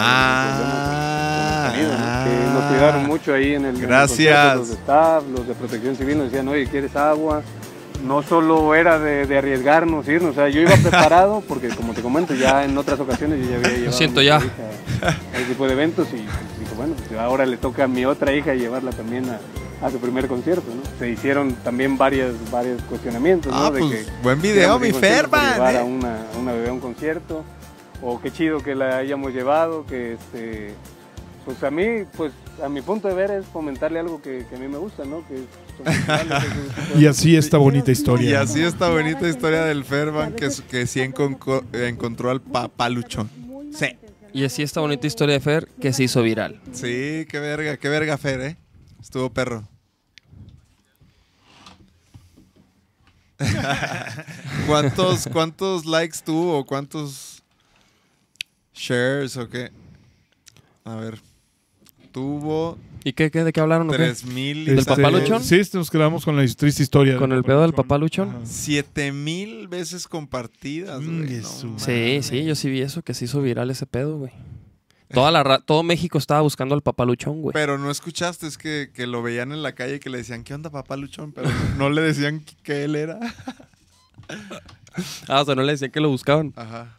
[1.72, 2.24] sonido, ¿no?
[2.24, 4.10] Que nos cuidaron mucho ahí en el, en el Gracias.
[4.10, 7.42] concierto, los de staff, los de protección civil nos decían, oye, ¿quieres agua?
[8.06, 12.02] No solo era de, de arriesgarnos, irnos, o sea, yo iba preparado porque como te
[12.02, 14.38] comento, ya en otras ocasiones yo ya había llevado siento a mi ya.
[14.38, 17.88] hija a ese tipo de eventos y pues, dijo, bueno, pues, ahora le toca a
[17.88, 19.40] mi otra hija llevarla también a,
[19.82, 20.82] a su primer concierto, ¿no?
[20.98, 23.58] Se hicieron también varias, varios cuestionamientos, ¿no?
[23.66, 25.80] Ah, de pues, que buen video, mi Ferban, llevar eh.
[25.80, 27.44] a una, a una bebé a un concierto
[28.02, 30.74] o qué chido que la hayamos llevado, que este,
[31.46, 32.32] pues a mí, pues
[32.64, 35.24] a mi punto de ver es fomentarle algo que, que a mí me gusta, ¿no?
[35.28, 35.36] Que
[36.96, 38.30] de- Y así esta bonita historia.
[38.32, 43.30] Y así esta bonita historia del Ferban que, que sí enconco- encontró al papá luchón.
[43.72, 43.96] Sí.
[44.34, 46.60] Y así esta bonita historia de Fer que se hizo viral.
[46.72, 48.58] Sí, qué verga, qué verga Fer, ¿eh?
[49.08, 49.66] Estuvo perro.
[54.68, 56.66] ¿Cuántos, ¿Cuántos likes tuvo?
[56.66, 57.42] ¿Cuántos
[58.74, 59.72] shares o qué?
[60.84, 61.22] A ver.
[62.12, 63.88] Tuvo ¿Y qué, qué de qué hablaron?
[63.88, 63.98] o qué?
[64.00, 65.42] 3000 y ¿Del papá luchón?
[65.42, 67.16] Sí, nos quedamos con la triste historia.
[67.16, 68.32] ¿Con el pedo del papá luchón?
[68.32, 68.46] Ajá.
[68.46, 71.02] 7000 veces compartidas.
[71.02, 71.64] Mm, güey, Jesús.
[71.64, 74.34] no Sí, sí, yo sí vi eso, que se hizo viral ese pedo, güey.
[75.10, 77.54] Toda la ra- todo México estaba buscando al papá luchón, güey.
[77.54, 80.44] Pero no escuchaste, es que, que lo veían en la calle y que le decían,
[80.44, 81.32] ¿qué onda, papá luchón?
[81.32, 83.20] Pero no le decían que él era.
[85.28, 86.54] Ah, o sea, no le decían que lo buscaban.
[86.56, 86.98] Ajá.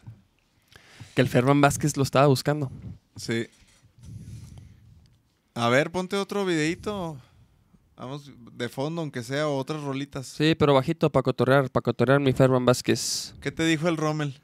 [1.15, 2.71] Que el Ferman Vázquez lo estaba buscando.
[3.17, 3.47] Sí.
[5.53, 7.17] A ver, ponte otro videito.
[7.97, 10.27] Vamos de fondo, aunque sea, o otras rolitas.
[10.27, 13.35] Sí, pero bajito para cotorrear, para cotorrear mi Ferman Vázquez.
[13.41, 14.39] ¿Qué te dijo el Rommel?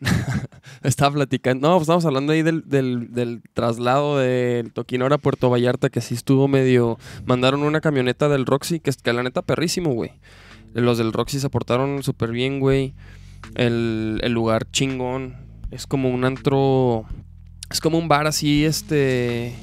[0.82, 1.68] Estaba platicando.
[1.68, 6.14] No, pues estamos hablando ahí del, del, traslado del Toquinora a Puerto Vallarta, que sí
[6.14, 6.98] estuvo medio.
[7.24, 10.12] Mandaron una camioneta del Roxy, que, que la neta perrísimo, güey.
[10.72, 12.94] Los del Roxy se portaron súper bien, güey.
[13.54, 15.36] El, el lugar chingón.
[15.70, 17.04] Es como un antro.
[17.70, 19.54] Es como un bar así, este.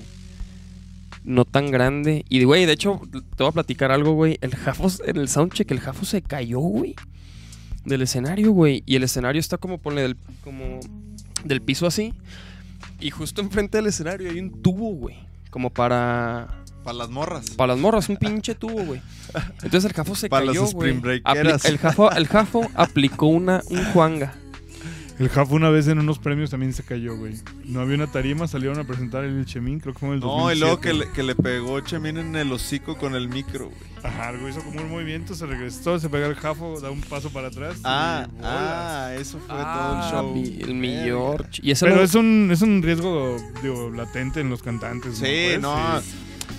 [1.24, 2.26] No tan grande.
[2.30, 4.38] Y, güey, de hecho, te voy a platicar algo, güey.
[4.42, 6.96] El Jafo, en el soundcheck, el Jafo se cayó, güey
[7.88, 8.84] del escenario, güey.
[8.86, 10.80] Y el escenario está como ponle del, como
[11.44, 12.14] del piso así.
[13.00, 15.18] Y justo enfrente del escenario hay un tubo, güey.
[15.50, 16.64] Como para.
[16.84, 17.50] Para las morras.
[17.52, 19.02] Para las morras, un pinche tubo, güey.
[19.64, 21.02] Entonces el Jafo se Pa' las cayó, güey.
[21.64, 24.36] El Jafo, el Jafo aplicó una, un Juanga.
[25.20, 27.34] El Jafo una vez en unos premios también se cayó, güey.
[27.66, 30.52] No había una tarima, salieron a presentar el Chemín, creo que fue en el No,
[30.54, 31.06] y luego que 2007.
[31.10, 33.82] le, que le pegó Chemín en el hocico con el micro, güey.
[34.04, 37.32] Ajá, algo hizo como un movimiento, se regresó, se pega el Jafo, da un paso
[37.32, 37.78] para atrás.
[37.84, 40.36] Ah, ah, eso fue Ah, todo el show.
[40.36, 40.94] mi- el mi.
[41.04, 41.62] George.
[41.64, 45.16] Y Pero lo- es un, es un riesgo, digo, latente en los cantantes.
[45.16, 45.76] Sí, Pues, no.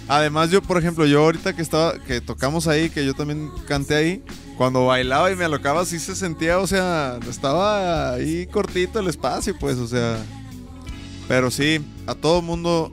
[0.09, 3.95] Además, yo, por ejemplo, yo ahorita que estaba, que tocamos ahí, que yo también canté
[3.95, 4.23] ahí,
[4.59, 9.57] cuando bailaba y me alocaba, sí se sentía, o sea, estaba ahí cortito el espacio,
[9.59, 10.19] pues, o sea.
[11.29, 12.93] Pero sí, a todo mundo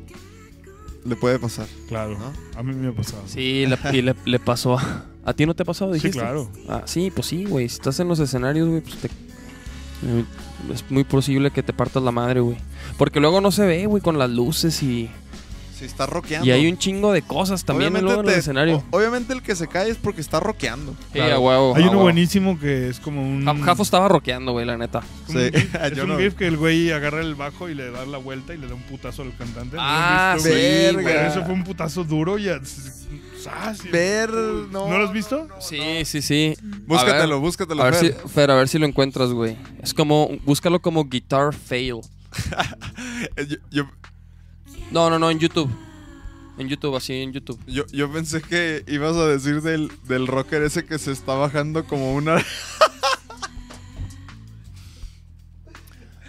[1.03, 1.67] le puede pasar.
[1.87, 2.31] Claro, ¿no?
[2.57, 3.23] a mí me ha pasado.
[3.25, 5.05] Sí, le, y le, le pasó a...
[5.25, 6.49] ¿A ti no te ha pasado, Sí, claro.
[6.69, 7.67] Ah, sí, pues sí, güey.
[7.67, 9.07] Si estás en los escenarios, güey, pues te...
[9.07, 10.23] eh,
[10.71, 12.57] Es muy posible que te partas la madre, güey.
[12.99, 15.09] Porque luego no se ve, güey, con las luces y...
[15.85, 16.47] Sí, está rockeando.
[16.47, 18.83] Y hay un chingo de cosas también luego en el te- escenario.
[18.91, 20.95] o- obviamente el que se cae es porque está rockeando.
[21.13, 21.75] Sí, a huevo.
[21.75, 22.01] Hay a uno huevo.
[22.03, 23.45] buenísimo que es como un.
[23.45, 25.01] Ja- Jafo estaba rockeando, güey, la neta.
[25.27, 25.51] como un Sí.
[25.59, 28.05] gif, es Yo un no- gif que el güey agarra el bajo y le da
[28.05, 29.75] la vuelta y le da un putazo al cantante.
[29.77, 30.61] ¿No lo Ah, sí, güey?
[30.95, 31.03] verga.
[31.03, 32.45] Pero eso fue un putazo duro y.
[32.47, 34.87] Y- Ver, no.
[34.89, 35.47] ¿No lo has visto?
[35.59, 36.55] Sí, sí, sí.
[36.87, 38.27] Búscatelo, A ver, búscatelo, A ver, si, Fer.
[38.29, 39.55] Fer, a ver si lo encuentras, güey.
[39.83, 41.97] Es como, búscalo como guitar fail.
[43.35, 43.83] Eh, Yo, yo,
[44.91, 45.69] No, no, no, en YouTube.
[46.57, 47.59] En YouTube, así en YouTube.
[47.67, 51.83] yo- yo pensé que ibas a decir del, del rocker ese que se está bajando
[51.85, 52.35] como una...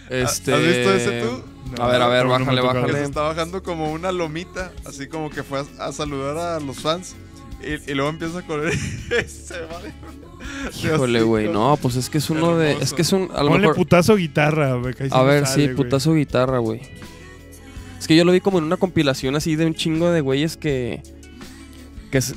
[0.08, 0.54] Este...
[0.54, 1.42] ¿Has visto ese tú?
[1.76, 2.74] No, A ver, a ver, bájale, tocado.
[2.74, 3.02] Que se bájale.
[3.04, 7.16] está bajando como una lomita, así como que fue a, a saludar a los fans.
[7.60, 8.78] Y, y luego empieza a correr y
[9.28, 9.80] se va.
[10.80, 11.48] Híjole, güey.
[11.48, 12.72] No, pues es que es uno de.
[12.74, 13.30] Es que es un.
[13.34, 13.76] A lo Ponle mejor.
[13.76, 14.94] putazo guitarra, güey.
[15.10, 16.82] A ver, sale, sí, putazo guitarra, güey.
[18.06, 20.56] Es que yo lo vi como en una compilación así de un chingo de güeyes
[20.56, 21.02] que.
[22.12, 22.36] que es-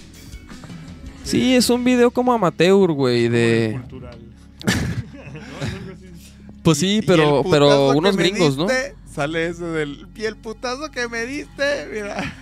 [1.24, 3.78] Sí, es un video como amateur, güey, de.
[3.82, 4.18] Cultural.
[6.64, 8.66] Pues sí, pero, pero unos me gringos, ¿no?
[8.66, 10.08] diste, Sale ese del.
[10.16, 12.34] Y el putazo que me diste, mira.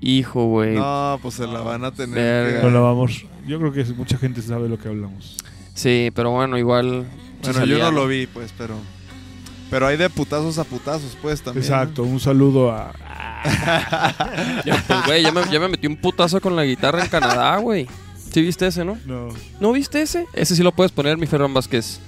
[0.00, 0.74] Hijo, güey.
[0.76, 2.64] No, pues se la van a tener.
[2.64, 3.26] No la vamos.
[3.46, 5.36] Yo creo que mucha gente sabe de lo que hablamos.
[5.74, 7.06] Sí, pero bueno, igual.
[7.42, 8.76] Bueno, yo no lo vi, pues, pero.
[9.70, 11.68] Pero hay de putazos a putazos, pues, también.
[11.68, 11.74] ¿no?
[11.74, 12.92] Exacto, un saludo a.
[14.64, 17.56] Ya, pues, güey, ya me, ya me metí un putazo con la guitarra en Canadá,
[17.58, 17.86] güey.
[18.32, 18.98] ¿Sí viste ese, no?
[19.06, 19.28] No.
[19.60, 20.26] ¿No viste ese?
[20.32, 22.00] Ese sí lo puedes poner, mi Ferran Vázquez.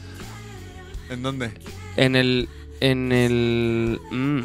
[1.09, 1.53] ¿En dónde?
[1.97, 2.49] En el.
[2.81, 4.01] En el.
[4.11, 4.41] mm.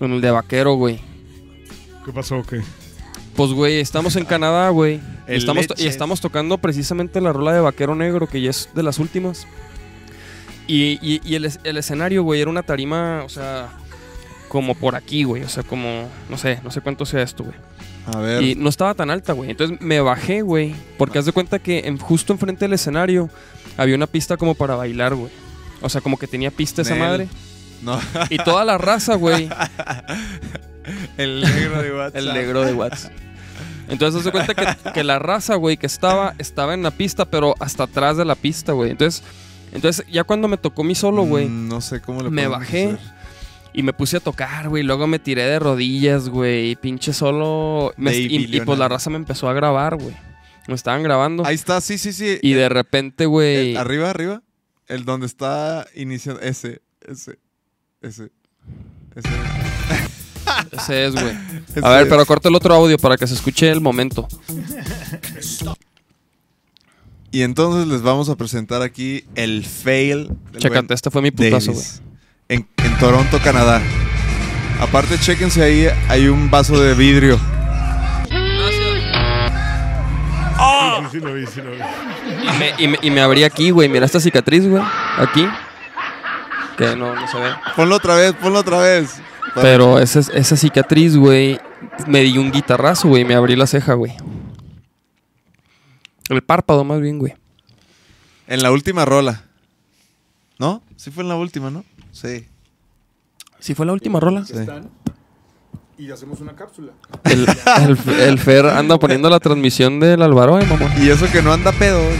[0.00, 1.00] En el de vaquero, güey.
[2.04, 2.42] ¿Qué pasó?
[2.42, 2.60] ¿Qué?
[3.36, 5.00] Pues, güey, estamos en Canadá, güey.
[5.26, 8.82] El estamos, y estamos tocando precisamente la rola de Vaquero Negro, que ya es de
[8.82, 9.46] las últimas.
[10.72, 13.68] Y, y- y el, es- el escenario, güey, era una tarima, o sea,
[14.48, 15.42] como por aquí, güey.
[15.42, 17.56] O sea, como, no sé, no sé cuánto sea esto, güey.
[18.06, 18.42] A ver.
[18.42, 19.50] Y no estaba tan alta, güey.
[19.50, 20.74] Entonces me bajé, güey.
[20.98, 23.28] Porque haz de cuenta que en- justo enfrente del escenario
[23.76, 25.30] había una pista como para bailar, güey.
[25.82, 27.28] O sea, como que tenía pista esa madre.
[27.82, 28.00] No.
[28.30, 29.48] Y toda la raza, güey.
[31.16, 32.16] el negro de WhatsApp.
[32.16, 33.10] El negro de Watts.
[33.88, 37.24] Entonces, haz de cuenta que, que la raza, güey, que estaba, estaba en la pista,
[37.26, 38.92] pero hasta atrás de la pista, güey.
[38.92, 39.22] Entonces,
[39.72, 42.84] entonces, ya cuando me tocó mi solo, güey, Mm, No sé cómo le me bajé
[42.92, 42.98] hacer.
[43.72, 44.82] y me puse a tocar, güey.
[44.82, 46.70] Luego me tiré de rodillas, güey.
[46.72, 47.92] y Pinche solo.
[47.96, 50.14] me- y, y pues la raza me empezó a grabar, güey.
[50.68, 51.44] Me estaban grabando.
[51.44, 52.38] Ahí está, sí, sí, sí.
[52.42, 53.70] Y El- de repente, güey.
[53.72, 54.42] el- arriba, arriba.
[54.88, 56.40] El donde está iniciando.
[56.42, 57.38] Ese, ese,
[58.02, 58.30] ese.
[59.14, 59.28] Ese.
[60.72, 61.32] Ese es, güey.
[61.82, 64.28] A ver, pero corta el otro audio para que se escuche el momento.
[67.32, 70.28] Y entonces les vamos a presentar aquí el fail.
[70.52, 71.84] del Chécate, este fue mi putazo, güey.
[72.48, 73.80] En, en Toronto, Canadá.
[74.80, 77.38] Aparte, chéquense ahí, hay un vaso de vidrio.
[81.02, 81.78] Sí, sí, lo vi, sí lo vi.
[81.78, 83.88] Y me, y me- y me abrí aquí, güey.
[83.88, 84.82] Mira esta cicatriz, güey.
[85.18, 85.46] Aquí.
[86.76, 87.48] Que no, no se ve.
[87.76, 89.20] Ponlo otra vez, ponlo otra vez.
[89.54, 91.58] Pero esa, esa cicatriz, güey,
[92.06, 93.24] me di un guitarrazo, güey.
[93.24, 94.12] Me abrí la ceja, güey.
[96.32, 97.34] El párpado, más bien, güey.
[98.46, 99.44] En la última rola.
[100.58, 100.82] ¿No?
[100.96, 101.84] Sí fue en la última, ¿no?
[102.12, 102.46] Sí.
[103.58, 104.44] ¿Sí fue la última rola?
[104.44, 104.54] Sí.
[105.98, 106.92] Y hacemos una cápsula.
[107.24, 107.46] El,
[108.06, 110.90] el- el Fer anda poniendo la transmisión del Álvaro, eh, mamón.
[111.00, 112.02] Y eso que no anda pedo.
[112.02, 112.18] güey.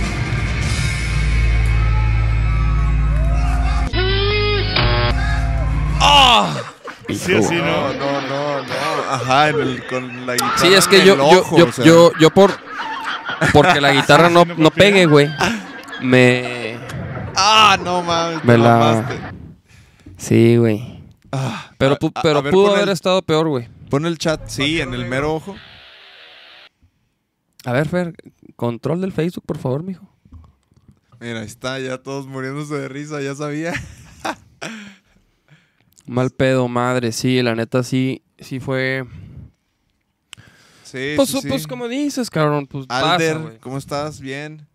[7.08, 8.20] Sí, así, No, ¿no?
[8.22, 9.10] no, no.
[9.10, 10.58] Ajá, en el, con la guitarra.
[10.58, 11.84] Sí, es que yo, yo, ojo, yo, o sea.
[11.84, 12.50] yo, yo por.
[13.53, 15.28] Porque la guitarra no, no pegue, güey.
[16.03, 16.76] Me.
[17.36, 18.45] Ah, no mames.
[18.45, 19.14] Me la- mamaste.
[20.16, 21.01] Sí, güey.
[21.32, 23.68] Ah, Pero, a- a ver, pudo haber el- estado peor, güey.
[23.88, 25.57] Pon el chat, sí, en el mero ojo.
[27.64, 28.14] A ver, Fer,
[28.57, 30.09] control del Facebook, por favor, mijo.
[31.20, 33.72] Mira, ahí está, ya todos muriéndose de risa, ya sabía.
[36.07, 39.05] Mal pedo, madre, sí, la neta sí, sí fue.
[40.93, 41.49] Sí, Pues, sí, sí.
[41.49, 43.59] pues como dices, cabrón, pues Alder, pasa.
[43.61, 44.20] ¿cómo estás?
[44.20, 44.66] Bien.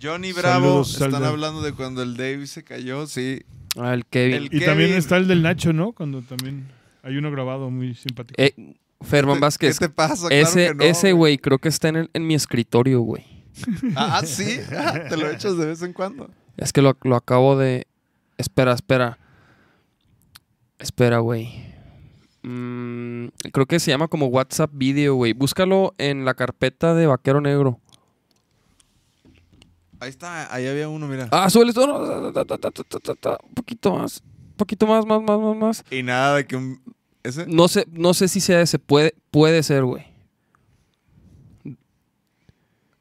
[0.00, 1.28] Johnny Bravo, Saludos, están Alder.
[1.30, 3.42] hablando de cuando el Dave se cayó, sí.
[3.76, 4.34] Ah, el Kevin.
[4.34, 5.92] El- Y también está el del Nacho, ¿no?
[5.92, 6.68] Cuando también
[7.02, 8.40] hay uno grabado muy simpático.
[8.40, 8.54] Eh,
[9.02, 9.78] Ferman ¿Qué- Vázquez.
[9.78, 10.28] ¿Qué te pasa?
[10.28, 13.24] Claro ese, que no, ese güey creo que está en, el- en mi escritorio, güey.
[13.96, 16.30] Ah, sí, Ah, te lo echas de vez en cuando.
[16.56, 17.86] Es que lo, lo acabo de.
[18.38, 19.18] Espera, espera.
[20.78, 21.65] Espera, güey.
[22.48, 25.32] Mm, creo que se llama como WhatsApp Video, güey.
[25.32, 27.80] Búscalo en la carpeta de Vaquero Negro.
[29.98, 31.26] Ahí está, ahí había uno, mira.
[31.32, 34.22] Ah, súbele ta, Un poquito más.
[34.50, 35.84] Un poquito más, más, más, más, más.
[35.90, 36.80] Y nada de que un...
[37.24, 37.46] ¿Ese?
[37.48, 38.78] No sé, no sé si sea ese.
[38.78, 40.06] Puede, puede ser, güey.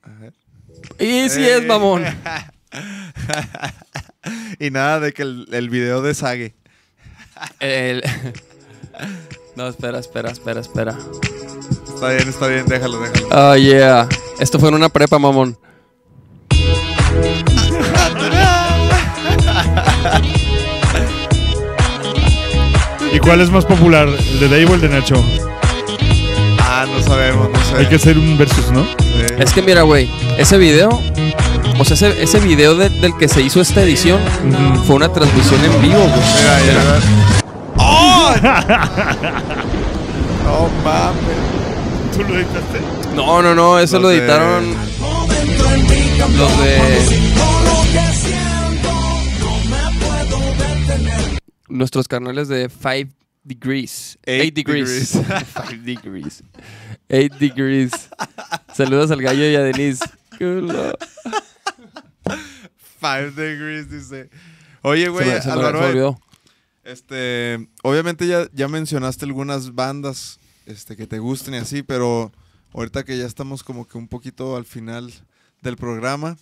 [0.02, 0.34] A ver.
[1.00, 1.58] Y sí Eh.
[1.58, 2.04] es, mamón.
[4.60, 6.56] y nada de que el, el video de Sage.
[7.60, 8.02] El-
[9.56, 10.98] No, espera, espera, espera, espera.
[11.94, 13.28] Está bien, está bien, déjalo, déjalo.
[13.52, 14.08] Oh, yeah.
[14.40, 15.58] Esto fue en una prepa, mamón.
[23.14, 24.08] ¿Y cuál es más popular?
[24.08, 25.16] ¿El de Dave o el de Nacho?
[26.60, 27.76] Ah, no sabemos, no sé.
[27.78, 28.84] Hay que hacer un versus, ¿no?
[29.00, 29.26] Sí.
[29.40, 30.90] Es que mira, güey, ese video,
[31.80, 34.20] o sea, ese, ese video de- del que se hizo esta edición
[34.86, 36.12] fue una transmisión en vivo, güey.
[36.12, 37.45] Mira, mira,
[40.44, 42.16] no mames.
[42.16, 42.80] ¿Tú lo editaste?
[43.16, 44.76] No, no, no, eso Los lo de- editaron
[46.38, 46.76] los de
[51.68, 53.14] nuestros canales de 5
[53.44, 54.18] Degrees.
[54.22, 55.10] 8 Eight Degrees.
[55.10, 55.24] 5
[55.84, 56.44] Degrees.
[57.10, 58.10] 8 Degrees.
[58.74, 60.06] Saludos al gallo y a Denise.
[60.38, 60.94] Culo.
[63.00, 64.30] Five degrees, dice.
[64.82, 66.20] Oye, güey, Álvaro, se me olvidó.
[66.86, 72.32] Este, obviamente ya, ya mencionaste algunas bandas este, que te gusten y así, pero
[72.74, 75.12] ahorita que ya estamos como que un poquito al final
[75.62, 76.38] del programa,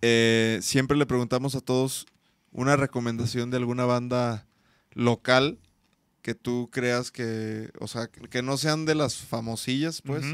[0.00, 2.06] eh, siempre le preguntamos a todos
[2.50, 4.46] una recomendación de alguna banda
[4.92, 5.58] local
[6.22, 10.24] que tú creas que, o sea, que no sean de las famosillas, pues,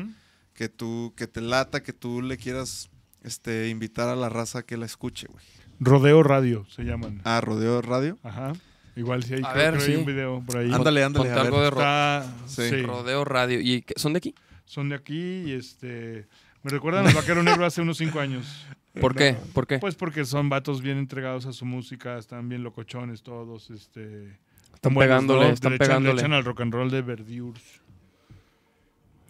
[0.54, 2.88] que tú, que te lata, que tú le quieras
[3.22, 5.44] este, invitar a la raza que la escuche, güey.
[5.80, 7.20] Rodeo Radio se llaman.
[7.24, 8.18] Ah, Rodeo Radio.
[8.22, 8.52] Ajá.
[8.96, 10.72] Igual si hay, A creo ver, hay un video por ahí.
[10.72, 11.30] Ándale, ándale.
[11.30, 11.64] A algo ver.
[11.64, 12.68] de ro- Está, Sí.
[12.70, 12.82] sí.
[12.82, 13.60] Rodeo Radio.
[13.60, 14.34] ¿Y qué- son de aquí?
[14.64, 16.26] Son de aquí y este.
[16.62, 18.66] Me recuerdan al Vaquero Negro hace unos cinco años.
[19.00, 19.36] ¿Por qué?
[19.52, 19.78] ¿Por qué?
[19.80, 24.38] Pues porque son vatos bien entregados a su música, están bien locochones todos, este.
[24.72, 25.52] Están buenos, pegándole, ¿no?
[25.54, 26.20] están le echan, le pegándole.
[26.20, 27.80] echan al rock and roll de Verdures.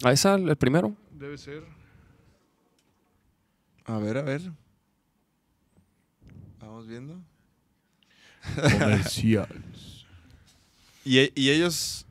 [0.05, 0.95] ¿A esa, el primero?
[1.13, 1.63] Debe ser.
[3.87, 4.43] A ver, a ver.
[6.61, 7.21] Vamos viendo.
[8.79, 9.49] Comerciales.
[11.07, 12.07] Y, y ellos.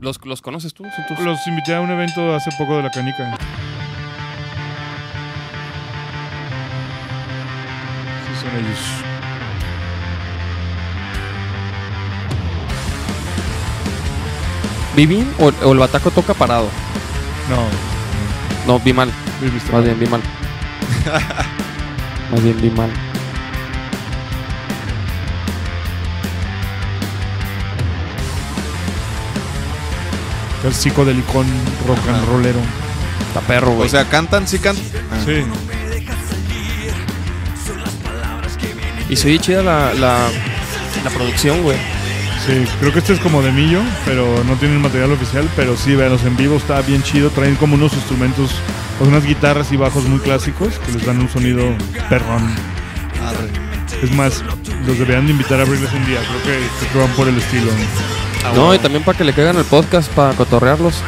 [0.00, 0.82] ¿Los, los conoces tú?
[0.96, 3.38] ¿Son tus- Los invité a un evento hace poco de la canica.
[8.26, 8.78] Sí, son ellos.
[14.96, 16.68] ¿Vi bien o, o el bataco toca parado?
[17.48, 17.64] No,
[18.66, 19.10] No, vi mal.
[19.40, 19.94] vi visto Más mal.
[19.94, 20.20] bien, vi mal.
[22.30, 22.90] Más bien, vi mal.
[30.64, 31.46] El psicodelicón
[31.86, 32.60] rock and rollero.
[33.28, 33.86] Está perro, güey.
[33.86, 34.84] O sea, cantan, sí cantan.
[35.10, 35.22] Ah.
[35.24, 35.44] Sí.
[39.10, 40.28] y se oye chida la, la,
[41.04, 41.76] la producción, güey.
[42.46, 45.94] Sí, creo que este es como de Millo, pero no tienen material oficial, pero sí,
[45.94, 48.52] veanlos en vivo, está bien chido, traen como unos instrumentos,
[49.00, 51.64] unas guitarras y bajos muy clásicos que les dan un sonido
[52.08, 52.54] perrón.
[54.02, 54.42] Es más,
[54.86, 57.36] los deberían de invitar a abrirles un día, creo que, creo que van por el
[57.36, 57.66] estilo.
[57.66, 58.29] No,
[58.74, 61.02] y también para que le caigan el podcast, para cotorrearlos.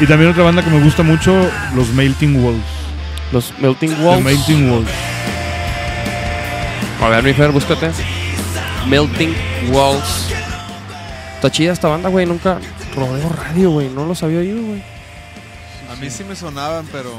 [0.00, 1.32] Y también otra banda que me gusta mucho,
[1.74, 2.62] los Melting Walls.
[3.32, 4.24] Los Melting The Walls.
[4.24, 4.88] Melting Walls.
[7.02, 7.90] A ver, mi Fer, búscate.
[8.88, 9.34] Melting
[9.70, 10.28] Walls.
[11.36, 12.26] Está chida esta banda, güey.
[12.26, 12.58] Nunca.
[12.94, 13.88] Rodeo Radio, güey.
[13.88, 14.82] No los había oído, güey.
[15.90, 17.10] A mí sí me sonaban, pero.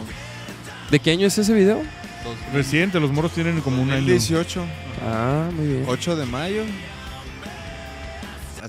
[0.91, 1.81] ¿De qué año es ese video?
[2.53, 4.01] Reciente, los moros tienen como un año.
[4.01, 4.65] 2018,
[5.07, 5.85] Ah, muy bien.
[5.87, 6.63] 8 de mayo.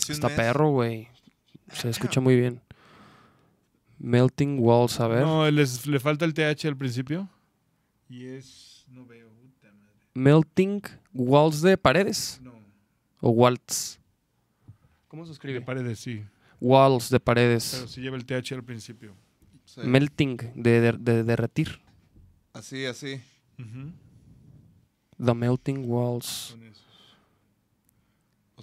[0.03, 0.37] Hace un Está mes.
[0.37, 1.09] perro, güey.
[1.73, 2.61] Se escucha muy bien.
[3.99, 5.23] Melting Walls, a ver.
[5.23, 7.29] No, les, le falta el TH al principio.
[8.09, 8.85] Y es.
[8.89, 9.29] No veo.
[9.29, 9.93] puta madre.
[10.15, 10.83] Melting
[11.13, 12.41] Walls de paredes.
[12.43, 12.53] No.
[13.21, 13.99] O Waltz.
[15.09, 15.61] ¿Cómo se De escribe?
[15.61, 16.25] paredes, sí.
[16.61, 17.73] Walls de paredes.
[17.77, 19.15] Pero sí lleva el TH al principio.
[19.65, 19.81] Sí.
[19.85, 21.81] Melting de, de, de derretir.
[22.53, 23.21] Así, así.
[25.23, 26.57] The Melting Walls.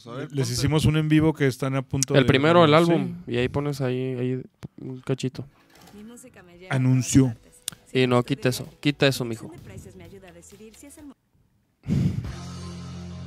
[0.07, 2.63] A ver, Les ponte- hicimos un en vivo que están a punto El de- primero,
[2.63, 2.75] el sí.
[2.75, 3.15] álbum.
[3.27, 4.41] Y ahí pones ahí, ahí
[4.81, 5.45] un cachito.
[6.69, 7.35] Anuncio.
[7.93, 8.67] Y no, quita eso.
[8.81, 9.51] Quita eso, mijo.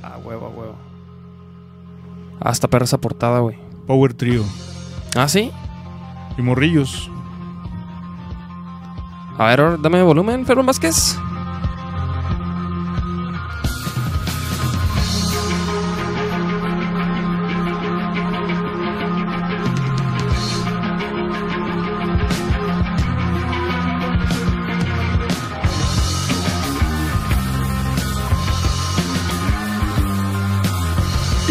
[0.03, 0.76] Ah, huevo, a huevo.
[2.41, 3.59] Hasta perra esa portada, güey.
[3.87, 4.45] Power Trio.
[5.16, 5.51] ¿Ah, sí?
[6.37, 7.11] Y morrillos.
[9.39, 11.16] A ver, ahora dame volumen, Ferro Vázquez.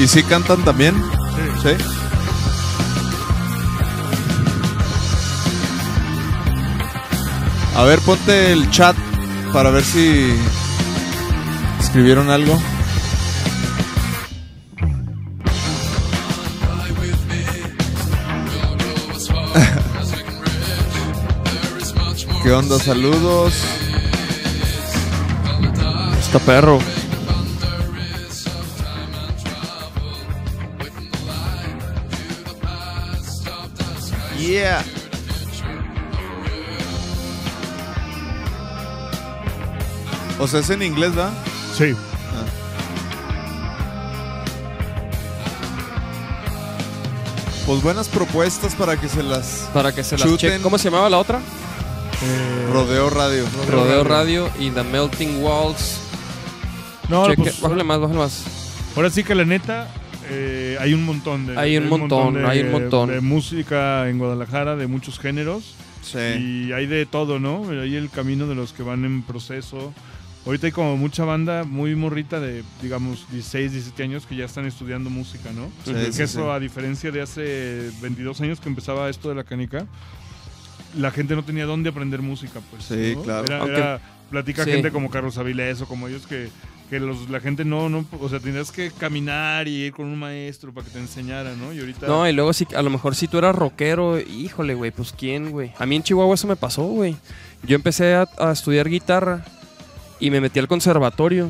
[0.07, 0.95] ¿Y sí cantan también?
[1.61, 1.75] Sí.
[7.75, 8.95] A ver, ponte el chat
[9.51, 10.33] para ver si
[11.81, 12.53] escribieron algo.
[22.43, 22.79] ¿Qué onda?
[22.79, 23.53] Saludos.
[26.21, 26.79] Está perro.
[34.47, 34.81] Yeah.
[40.39, 41.31] O sea, es en inglés, ¿va?
[41.75, 41.95] Sí.
[47.65, 50.37] Pues buenas propuestas para que se las Para que se las Chuten.
[50.37, 50.61] chequen.
[50.61, 51.39] ¿Cómo se llamaba la otra?
[51.39, 53.43] Eh, rodeo radio.
[53.69, 55.99] Rodeo Radio y The Melting Walls.
[57.09, 58.43] no, Cheque- pues, bájale más, bájale más.
[58.95, 59.87] Ahora sí que la neta,
[60.29, 61.57] eh, hay un montón de.
[61.57, 63.09] Hay un montón, hay un montón.
[63.09, 65.75] De música en Guadalajara, de muchos géneros.
[66.01, 66.17] Sí.
[66.67, 67.69] Y hay de todo, ¿no?
[67.69, 69.93] Hay el camino de los que van en proceso.
[70.45, 74.65] Ahorita hay como mucha banda muy morrita de, digamos, 16, 17 años que ya están
[74.65, 75.67] estudiando música, ¿no?
[75.83, 76.49] Sí, que sí, eso, sí.
[76.49, 79.85] a diferencia de hace 22 años que empezaba esto de la canica,
[80.95, 82.85] la gente no tenía dónde aprender música, pues.
[82.85, 83.23] Sí, ¿no?
[83.23, 83.45] claro.
[83.45, 84.71] Era, Aunque- era- platica sí.
[84.71, 86.49] gente como Carlos Avilés o como ellos que,
[86.89, 90.17] que los, la gente no, no, o sea, tenías que caminar y ir con un
[90.17, 91.73] maestro para que te enseñara, ¿no?
[91.73, 92.07] Y ahorita...
[92.07, 95.51] No, y luego si, a lo mejor si tú eras rockero, híjole, güey, pues quién,
[95.51, 95.73] güey.
[95.77, 97.15] A mí en Chihuahua eso me pasó, güey.
[97.63, 99.43] Yo empecé a, a estudiar guitarra
[100.19, 101.49] y me metí al conservatorio.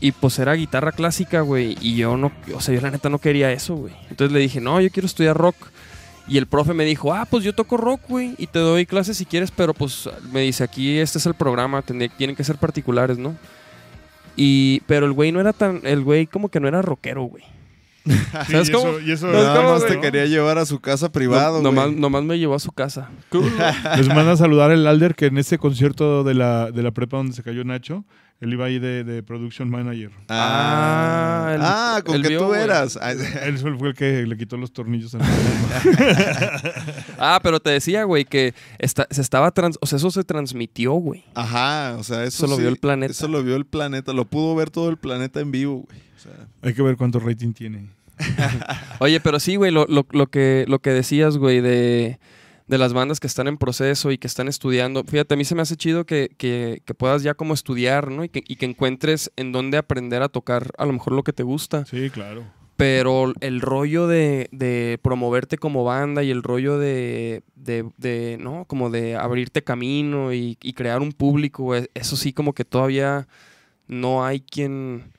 [0.00, 1.78] Y pues era guitarra clásica, güey.
[1.80, 3.94] Y yo no, o sea, yo la neta no quería eso, güey.
[4.10, 5.56] Entonces le dije, no, yo quiero estudiar rock.
[6.26, 8.34] Y el profe me dijo, ah, pues yo toco rock, güey.
[8.38, 11.82] Y te doy clases si quieres, pero pues me dice, aquí este es el programa,
[11.82, 13.36] tienen que ser particulares, ¿no?
[14.36, 17.44] Y, pero el güey no era tan, el güey como que no era rockero, güey.
[18.04, 18.88] Sí, ¿sabes y cómo?
[18.90, 21.92] eso- y eso- ¿Sabes Nada más te quería llevar a su casa privado, No- nomás,
[21.92, 23.08] nomás me llevó a su casa.
[23.96, 27.16] Les manda a saludar el Alder que en ese concierto de la, de la prepa
[27.16, 28.04] donde se cayó Nacho,
[28.40, 30.10] él iba ahí de, de production manager.
[30.28, 32.98] Ah, Ah, el- ah, con el que vio, tú eras.
[33.42, 36.72] Él fue el que le quitó los tornillos al programa.
[37.18, 40.92] Ah, pero te decía, güey, que esta- se estaba trans, o sea, eso se transmitió,
[40.94, 41.24] güey.
[41.34, 43.12] Ajá, o sea, eso Eso lo sí, vio el planeta.
[43.12, 45.98] Eso lo vio el planeta, lo pudo ver todo el planeta en vivo, güey.
[46.16, 46.32] O sea,
[46.62, 47.88] Hay que ver cuánto rating tiene.
[49.00, 52.18] Oye, pero sí, güey, lo, lo- lo que, lo que decías, güey, de,
[52.66, 55.04] de las bandas que están en proceso y que están estudiando.
[55.04, 58.24] Fíjate, a mí se me hace chido que, que- que puedas ya como estudiar, ¿no?
[58.24, 61.32] Y que, y que encuentres en dónde aprender a tocar a lo mejor lo que
[61.32, 61.84] te gusta.
[61.84, 62.44] Sí, claro.
[62.76, 68.64] Pero el rollo de, de promoverte como banda y el rollo de, de, de, ¿no?
[68.64, 73.28] Como de abrirte camino y, y crear un público, eso sí como que todavía
[73.86, 75.12] no hay quien,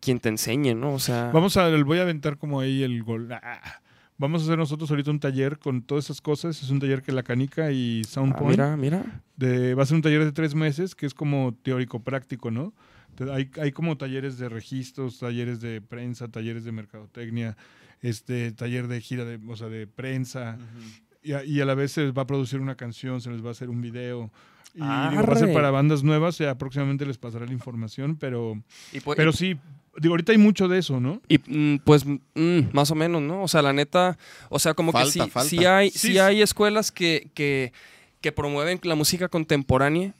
[0.00, 0.94] quien te enseñe, ¿no?
[0.94, 1.30] O sea...
[1.34, 3.30] Vamos a, voy a aventar como ahí el gol.
[3.32, 3.81] Ah.
[4.22, 6.62] Vamos a hacer nosotros ahorita un taller con todas esas cosas.
[6.62, 8.50] Es un taller que La Canica y ah, Soundpoint.
[8.52, 9.22] mira, mira.
[9.36, 12.72] de- va a ser un taller de tres meses que es como teórico práctico, ¿no?
[13.32, 17.56] Hay, hay como talleres de registros, talleres de prensa, talleres de mercadotecnia,
[18.00, 20.56] este taller de gira de, o sea, de prensa.
[21.22, 23.44] y, a, y a la vez se les va a producir una canción, se les
[23.44, 24.30] va a hacer un video.
[24.74, 24.86] Y digo,
[25.26, 28.54] va a ser para bandas nuevas, ya próximamente les pasará la información, pero,
[28.92, 29.56] Y, pu- pero y- sí,
[29.98, 31.20] digo, ahorita hay mucho de eso, ¿no?
[31.28, 33.42] y, mm, pues mm, más o menos, ¿no?
[33.42, 34.18] O sea, la neta,
[34.48, 35.48] o sea, como Falta, que sí, falta.
[35.48, 37.72] sí hay, Sí, hay escuelas que, que,
[38.20, 40.14] que promueven la música contemporánea,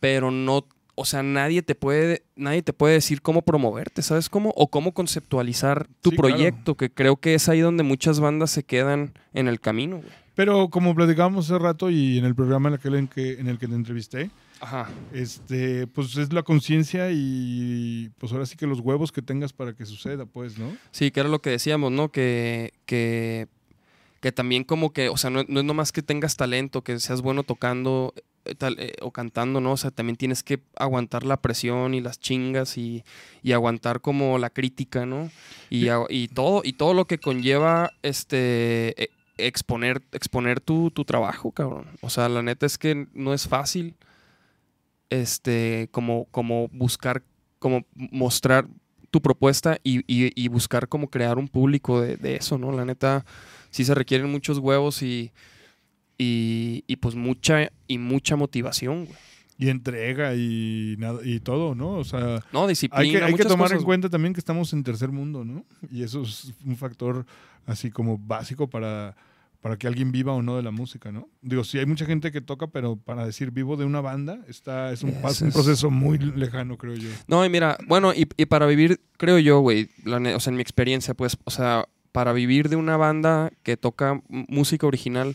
[0.00, 4.52] pero no, o sea, nadie te puede, nadie te puede decir cómo promoverte, ¿sabes cómo?
[4.56, 6.34] O cómo conceptualizar tu Sí, claro.
[6.34, 10.08] proyecto, que creo que es ahí donde muchas bandas se quedan en el camino, güey.
[10.34, 13.58] Pero como platicábamos hace rato y en el programa en aquel en, que, en el
[13.58, 14.30] que te entrevisté,
[14.62, 14.88] Ajá.
[15.12, 19.72] este, pues es la conciencia y pues ahora sí que los huevos que tengas para
[19.74, 20.76] que suceda, pues, ¿no?
[20.92, 22.10] Sí, que era lo que decíamos, ¿no?
[22.12, 23.48] Que, que,
[24.20, 27.22] que también como que, o sea, no, no es nomás que tengas talento, que seas
[27.22, 29.72] bueno tocando eh, tal- eh, o cantando, ¿no?
[29.72, 33.02] O sea, también tienes que aguantar la presión y las chingas y,
[33.42, 35.28] y aguantar como la crítica, ¿no?
[35.70, 41.04] Y, a- y todo, y todo lo que conlleva este e- exponer, exponer tu, tu
[41.04, 41.86] trabajo, cabrón.
[42.00, 43.96] O sea, la neta es que no es fácil
[45.20, 47.22] este, como, como buscar,
[47.58, 48.66] como mostrar
[49.10, 52.72] tu propuesta y, y- y buscar como crear un público de, de eso, ¿no?
[52.72, 53.24] La neta,
[53.70, 55.30] sí se requieren muchos huevos y,
[56.18, 59.16] y, y pues mucha y mucha motivación, güey.
[59.58, 61.90] Y entrega y nada y todo, ¿no?
[61.96, 64.72] O sea, No, disciplina, hay que, hay que tomar cosas, en cuenta también que estamos
[64.72, 65.64] en tercer mundo, ¿no?
[65.90, 67.26] Y eso es un factor
[67.66, 69.14] así como básico para,
[69.62, 71.30] para que alguien viva o no de la música, ¿no?
[71.40, 74.92] Digo, sí hay mucha gente que toca, pero para decir vivo de una banda está
[74.92, 77.08] es un, paso- un es- proceso muy lejano, creo yo.
[77.28, 80.62] No, y mira, bueno, y, y para vivir, creo yo, güey, o sea, en mi
[80.62, 85.34] experiencia, pues, o sea, para vivir de una banda que toca música original,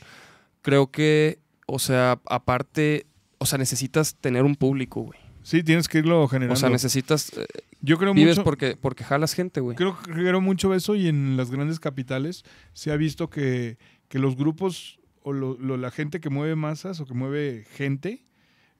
[0.61, 3.07] creo que, o sea, aparte,
[3.39, 5.19] o sea, necesitas tener un público, güey.
[5.41, 6.53] Sí, tienes que irlo generando.
[6.55, 7.45] O sea, necesitas, eh,
[7.79, 9.77] yo creo vives mucho, porque, porque jalas gente, güey.
[9.77, 14.19] Creo que creo mucho eso y en las grandes capitales se ha visto que, que
[14.19, 18.25] los grupos o la gente que mueve masas o que mueve gente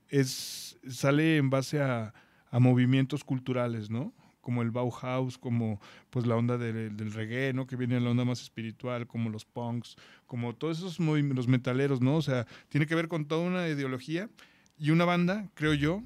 [0.08, 2.14] es sale en base a,
[2.60, 4.14] movimientos culturales, ¿no?
[4.42, 7.68] Como el Bauhaus, como pues la onda del, reggae, ¿no?
[7.68, 12.02] Que viene la onda más espiritual, como los punks, como todos esos movimientos, los metaleros,
[12.02, 12.16] ¿no?
[12.16, 14.28] O sea, tiene que ver con toda una ideología
[14.80, 16.02] y una banda, creo yo,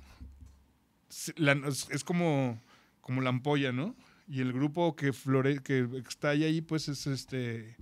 [1.10, 2.60] es como,
[3.00, 3.96] como la ampolla, ¿no?
[4.28, 7.78] Y el grupo que flore, que estalla ahí, pues es este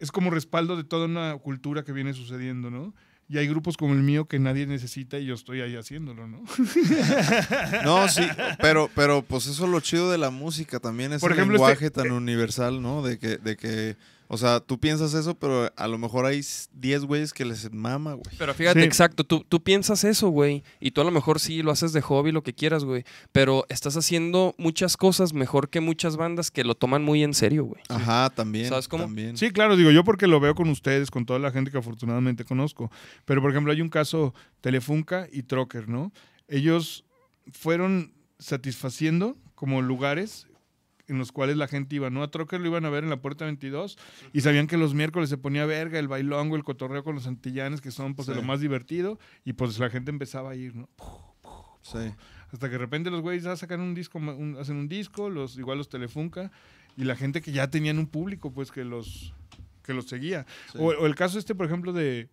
[0.00, 2.94] es como respaldo de toda una cultura que viene sucediendo, ¿no?
[3.26, 6.42] Y hay grupos como el mío que nadie necesita y yo estoy ahí haciéndolo, ¿no?
[7.84, 8.22] No, sí,
[8.60, 11.56] pero, pero pues eso es lo chido de la música también, es Por el ejemplo,
[11.56, 13.02] lenguaje este- tan universal, ¿no?
[13.02, 13.96] De que, de que,
[14.28, 16.40] o sea, tú piensas eso, pero a lo mejor hay
[16.72, 18.34] 10 güeyes que les mama, güey.
[18.38, 18.86] Pero fíjate, Sí.
[18.86, 22.00] exacto, tú, tú piensas eso, güey, y tú a lo mejor sí lo haces de
[22.00, 26.64] hobby, lo que quieras, güey, pero estás haciendo muchas cosas mejor que muchas bandas que
[26.64, 27.82] lo toman muy en serio, güey.
[27.88, 28.68] Ajá, también.
[28.68, 29.04] ¿Sabes cómo?
[29.04, 29.36] También.
[29.36, 32.44] Sí, claro, digo yo porque lo veo con ustedes, con toda la gente que afortunadamente
[32.44, 32.90] conozco.
[33.24, 36.12] Pero, por ejemplo, hay un caso Telefunca y Trocker, ¿no?
[36.48, 37.04] Ellos
[37.52, 40.46] fueron satisfaciendo como lugares
[41.08, 42.22] en los cuales la gente iba, ¿no?
[42.22, 43.98] A Trocker lo iban a ver en la Puerta 22
[44.32, 47.80] y sabían que los miércoles se ponía verga, el bailongo, el cotorreo con los antillanes,
[47.80, 50.88] que son pues de lo más divertido, y pues la gente empezaba a ir, ¿no?
[51.82, 51.98] Sí.
[52.52, 55.58] Hasta que de repente los güeyes ya sacan un disco, un- hacen un disco, los,
[55.58, 56.50] igual los Telefunca,
[56.96, 59.34] y la gente que ya tenían un público, pues que los,
[59.82, 60.46] que los seguía.
[60.72, 60.78] Sí.
[60.78, 62.28] O, o el caso este, por ejemplo, de,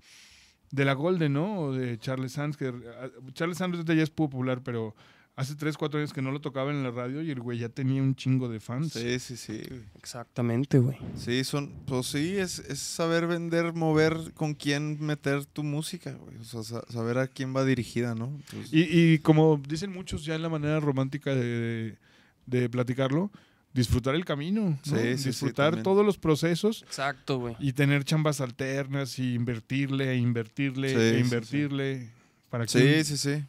[0.70, 1.60] de la Golden, ¿no?
[1.60, 4.96] O de Charles Sands, que ah, Charles Sands ya es popular, pero
[5.36, 7.70] hace 3, 4 años que no lo tocaban en la radio y el güey ya
[7.70, 8.94] tenía un chingo de fans.
[8.94, 9.62] Sí, sí, sí.
[9.98, 10.98] Exactamente, güey.
[11.16, 16.38] Sí, son, pues sí, es, es saber vender, mover con quién meter tu música, güey.
[16.38, 18.38] O sea, sa- saber a quién va dirigida, ¿no?
[18.52, 18.82] Pues, Y,
[19.14, 21.98] y como dicen muchos ya en la manera romántica de,
[22.46, 23.32] de platicarlo,
[23.74, 24.78] disfrutar el camino, ¿no?
[24.84, 27.56] Sí, sí, sí, disfrutar todos los procesos Exacto, güey.
[27.60, 32.10] y tener chambas alternas y invertirle, e invertirle, Sí, e sí, invertirle.
[32.50, 33.46] Para que sí, sí, sí.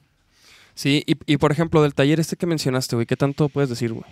[0.75, 3.93] Sí, y, y por ejemplo, del taller este que mencionaste, güey, ¿qué tanto puedes decir,
[3.93, 4.05] güey?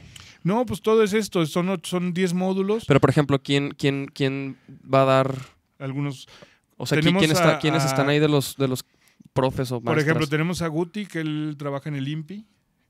[0.43, 4.57] No, pues todo es esto, son son 10 módulos, Pero, por ejemplo, ¿quién, quién, quién
[4.93, 5.35] va a dar...?
[5.79, 6.29] algunos
[6.77, 8.85] O sea, ¿qui- Tenemos ¿quién está, a- ¿quiénes a- están ahí de los, de los
[9.33, 12.47] profes o Por ejemplo, tenemos a Guti, que él trabaja en el INPI.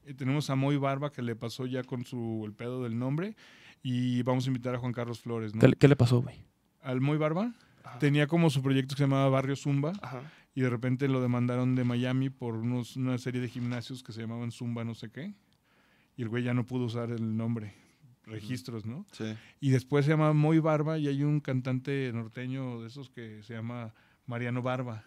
[0.06, 3.36] Y tenemos a Moy Barba, que le pasó ya con su el pedo del nombre.
[3.82, 5.60] Y vamos a invitar a Juan Carlos Flores, ¿no?
[5.60, 6.36] ¿Qué, le- qué le pasó, güey?
[6.82, 7.52] Al Moy Barba
[8.00, 9.92] tenía como su proyecto que se llamaba Barrio Zumba.
[10.02, 10.22] Ajá.
[10.60, 14.20] Y de repente lo demandaron de Miami por unos, una serie de gimnasios que se
[14.20, 15.32] llamaban Zumba no sé qué.
[16.18, 17.72] Y el güey ya no pudo usar el nombre.
[18.26, 19.06] Registros, ¿no?
[19.10, 19.24] Sí.
[19.58, 23.54] Y después se llama Moy Barba y hay un cantante norteño de esos que se
[23.54, 23.94] llama
[24.26, 25.02] Mariano Barba.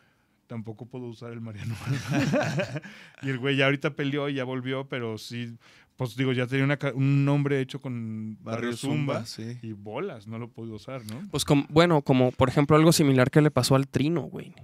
[0.47, 2.81] Tampoco puedo usar el Mariano Barba.
[3.21, 5.55] y el güey ya ahorita peleó y ya volvió, pero sí,
[5.97, 9.23] pues digo, ya tenía una un nombre hecho con Barrio, Barrio Zumba.
[9.23, 9.59] Zumba, sí.
[9.61, 11.21] Y bolas, no lo pudo usar, ¿no?
[11.29, 14.55] Pues como, bueno, como por ejemplo algo similar que le pasó al Trino, güey.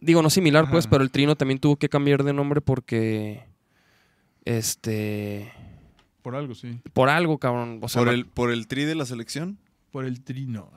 [0.00, 3.44] Digo, no similar, pues, pero el Trino también tuvo que cambiar de nombre porque.
[4.44, 5.52] Este.
[6.22, 6.80] Por algo, sí.
[6.92, 7.78] Por algo, cabrón.
[7.82, 9.58] O sea, ¿Por el, ¿Por el tri de la selección?
[9.90, 10.70] Por el trino.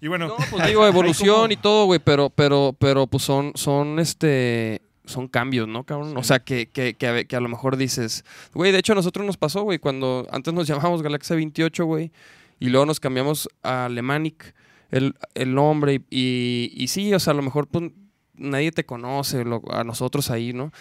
[0.00, 3.52] Y bueno, No, pues digo, evolución como- y todo, güey, pero, pero, pero, pues son,
[3.54, 6.16] son, este, son cambios, ¿no, cabrón?
[6.16, 8.92] O sea, que, que, que, a, ve- que a lo mejor dices, güey, de hecho
[8.92, 12.12] a nosotros nos pasó, güey, cuando antes nos llamábamos Galaxia 28, güey,
[12.60, 14.54] y luego nos cambiamos a Alemanic,
[14.90, 17.90] el, el nombre, y, y, y sí, o sea, a lo mejor, pues,
[18.36, 20.72] nadie te conoce, lo- a nosotros ahí, ¿no?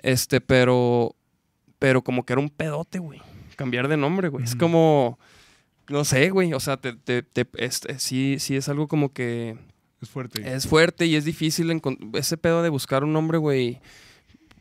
[0.00, 1.14] Este, pero,
[1.78, 3.20] pero como que era un pedote, güey,
[3.56, 5.18] cambiar de nombre, güey, es como...
[5.86, 6.54] No sé, güey.
[6.54, 9.54] O sea, te, te, te- este, sí, sí es algo como que
[10.00, 10.54] es fuerte.
[10.54, 11.78] es fuerte y es difícil
[12.14, 13.82] ese pedo de buscar un nombre, güey.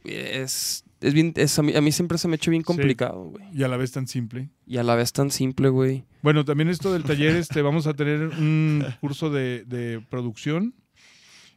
[0.04, 3.24] Es, es bien, es, a, mí, a mí siempre se me ha hecho bien complicado,
[3.24, 3.46] güey.
[3.54, 4.50] Y a la vez tan simple.
[4.68, 6.04] Y a la vez tan simple, güey.
[6.22, 10.74] Bueno, también esto del taller, este, vamos a tener un curso de, de producción,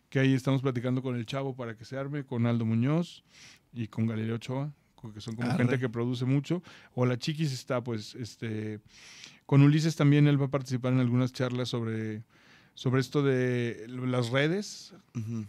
[0.09, 3.25] que ahí estamos platicando con el chavo para que se arme, con Aldo Muñoz
[3.73, 4.73] y con Galileo Ochoa,
[5.13, 5.59] que son como Arre.
[5.59, 6.63] gente que produce mucho.
[6.95, 8.81] O la Chiquis está, pues, este,
[9.45, 12.23] con Ulises también él va a participar en algunas charlas sobre,
[12.75, 14.95] sobre esto de las redes.
[15.15, 15.47] Ujú.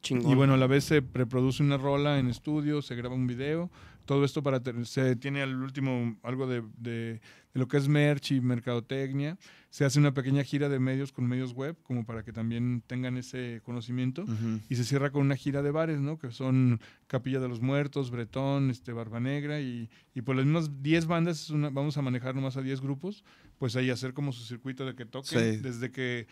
[0.00, 0.32] Chingón.
[0.32, 3.70] Y bueno, a la vez se preproduce una rola en estudio, se graba un video,
[4.08, 7.20] todo esto para se tiene al último algo de, de-
[7.52, 9.36] de lo que es merch y mercadotecnia.
[9.68, 13.18] Se hace una pequeña gira de medios con medios web, como para que también tengan
[13.18, 14.24] ese conocimiento.
[14.70, 16.18] Y se cierra con una gira de bares, ¿no?
[16.18, 20.82] Que son Capilla de los Muertos, Bretón, este, Barba Negra y, y por las mismas
[20.82, 23.24] 10 bandas, es una- vamos a manejar nomás a 10 grupos,
[23.58, 25.60] pues ahí hacer como su circuito de que toquen, Sí.
[25.60, 26.26] desde que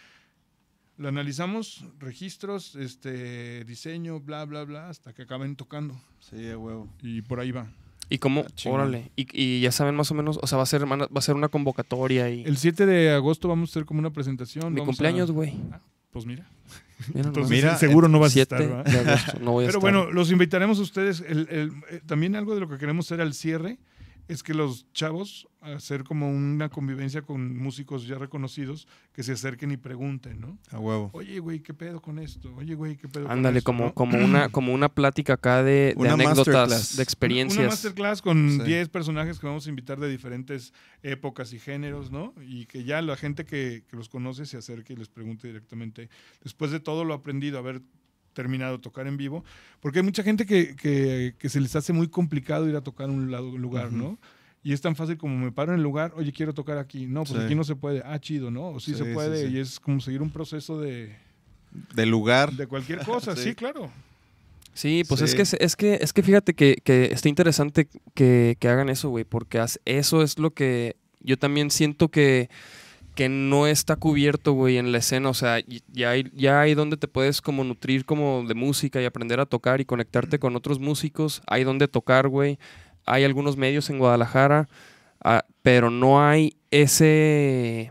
[0.98, 5.94] lo analizamos, registros, este, diseño, bla, bla, bla, hasta que acaben tocando.
[6.20, 6.88] Sí, a huevo.
[7.02, 7.66] Y por ahí va.
[8.08, 9.10] y cómo, Ah, órale.
[9.16, 11.34] Y, y ya saben más o menos, o sea, va a ser, va a ser
[11.34, 12.44] una convocatoria y.
[12.44, 14.72] El 7 de agosto vamos a hacer como una presentación.
[14.72, 15.54] mi vamos cumpleaños, güey.
[16.12, 16.46] Pues mira.
[17.14, 17.50] Mira Entonces.
[17.50, 18.84] Mira, seguro no vas a 7 estar, ¿verdad?
[19.04, 19.38] de agosto.
[19.40, 19.92] No voy a Pero estar.
[19.92, 21.20] bueno, los invitaremos a ustedes.
[21.20, 23.76] El- el- eh, también algo de lo que queremos hacer al cierre
[24.28, 29.70] es que los chavos, hacer como una convivencia con músicos ya reconocidos, que se acerquen
[29.72, 30.58] y pregunten, ¿no?
[30.70, 31.10] A huevo.
[31.12, 32.54] Oye, güey, ¿qué pedo con esto?
[32.56, 33.94] Oye, güey, ¿qué pedo con Ándale, esto, como, no?
[33.94, 36.68] como, una, como una plática acá de, de anécdotas, masterclass.
[36.70, 37.66] de Una- Una experiencias.
[37.68, 38.62] masterclass con Sí.
[38.64, 40.72] 10 personajes que vamos a invitar de diferentes
[41.02, 42.32] épocas y géneros, ¿no?
[42.46, 46.08] Y que ya la gente que, que los conoce se acerque y les pregunte directamente,
[46.42, 47.80] después de todo lo aprendido, haber
[48.36, 49.42] terminado de tocar en vivo,
[49.80, 53.08] porque hay mucha gente que, que- que se les hace muy complicado ir a tocar
[53.08, 53.90] un lado, un lugar.
[53.92, 54.18] ¿no?
[54.62, 57.06] Y es tan fácil como me paro en el lugar, oye, quiero tocar aquí.
[57.06, 57.44] No, pues Sí.
[57.46, 58.02] aquí no se puede.
[58.04, 58.68] Ah, chido, ¿no?
[58.68, 59.46] O sí, Sí, se puede.
[59.48, 59.54] sí.
[59.54, 61.16] Y es como seguir un proceso de,
[61.94, 62.52] Del lugar.
[62.52, 63.34] de cualquier cosa.
[63.36, 63.42] Sí.
[63.50, 63.54] sí.
[63.54, 63.90] claro.
[64.74, 68.68] Sí, pues es que es que es que fíjate que, que está interesante que, que
[68.68, 72.50] hagan eso, güey, porque haz- eso es lo que yo también siento que,
[73.16, 75.30] que no está cubierto, güey, en la escena.
[75.30, 75.58] O sea,
[75.88, 79.46] ya hay, ya hay donde te puedes como nutrir como de música y aprender a
[79.46, 81.42] tocar y conectarte con otros músicos.
[81.46, 82.58] Hay donde tocar, güey.
[83.06, 84.68] Hay algunos medios en Guadalajara,
[85.24, 87.90] ah, pero no hay ese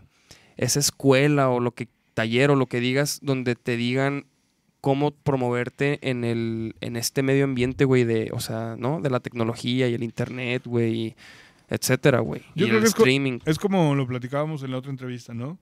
[0.56, 4.26] esa escuela o lo que taller o lo que digas donde te digan
[4.80, 9.00] cómo promoverte en el en este medio ambiente, güey, de, o sea, ¿no?
[9.00, 11.16] De la tecnología y el internet, güey,
[11.68, 12.42] etcétera, güey.
[12.54, 13.38] Y Yo creo el que es co- streaming.
[13.44, 15.58] Es como lo platicábamos en la otra entrevista, ¿no?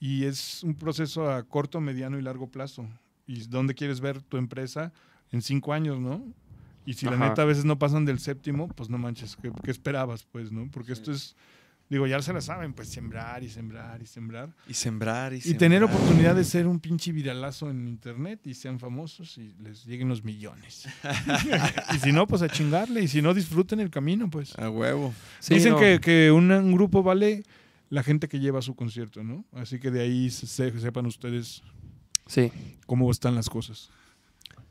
[0.00, 2.86] Y es un proceso a corto, mediano y largo plazo.
[3.26, 4.92] ¿Y dónde quieres ver tu empresa
[5.32, 6.22] en cinco años, no?
[6.86, 9.70] Y si la neta a veces no pasan del séptimo, pues no manches, ¿qué, qué
[9.70, 10.68] esperabas, pues, no?
[10.70, 11.34] Porque esto es,
[11.90, 14.50] digo, ya se la saben, pues sembrar y sembrar y sembrar.
[14.66, 18.78] Y sembrar y, Y tener oportunidad de ser un pinche viralazo en internet y sean
[18.80, 20.88] famosos y les lleguen los millones.
[21.94, 23.02] y si no, pues a chingarle.
[23.02, 24.58] Y si no, disfruten el camino, pues.
[24.58, 25.12] A huevo.
[25.40, 25.78] Sí, Dicen no.
[25.78, 27.42] que, que un, un grupo vale
[27.90, 29.44] la gente que lleva su concierto, ¿no?
[29.52, 31.62] Así que de ahí se- se- sepan ustedes
[32.26, 32.50] Sí.
[32.86, 33.90] cómo están las cosas.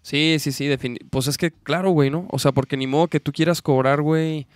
[0.02, 0.68] Sí, sí, sí,
[1.10, 2.28] Pues es que, claro, güey, ¿no?
[2.32, 4.48] O sea, porque ni modo que tú quieras cobrar, güey,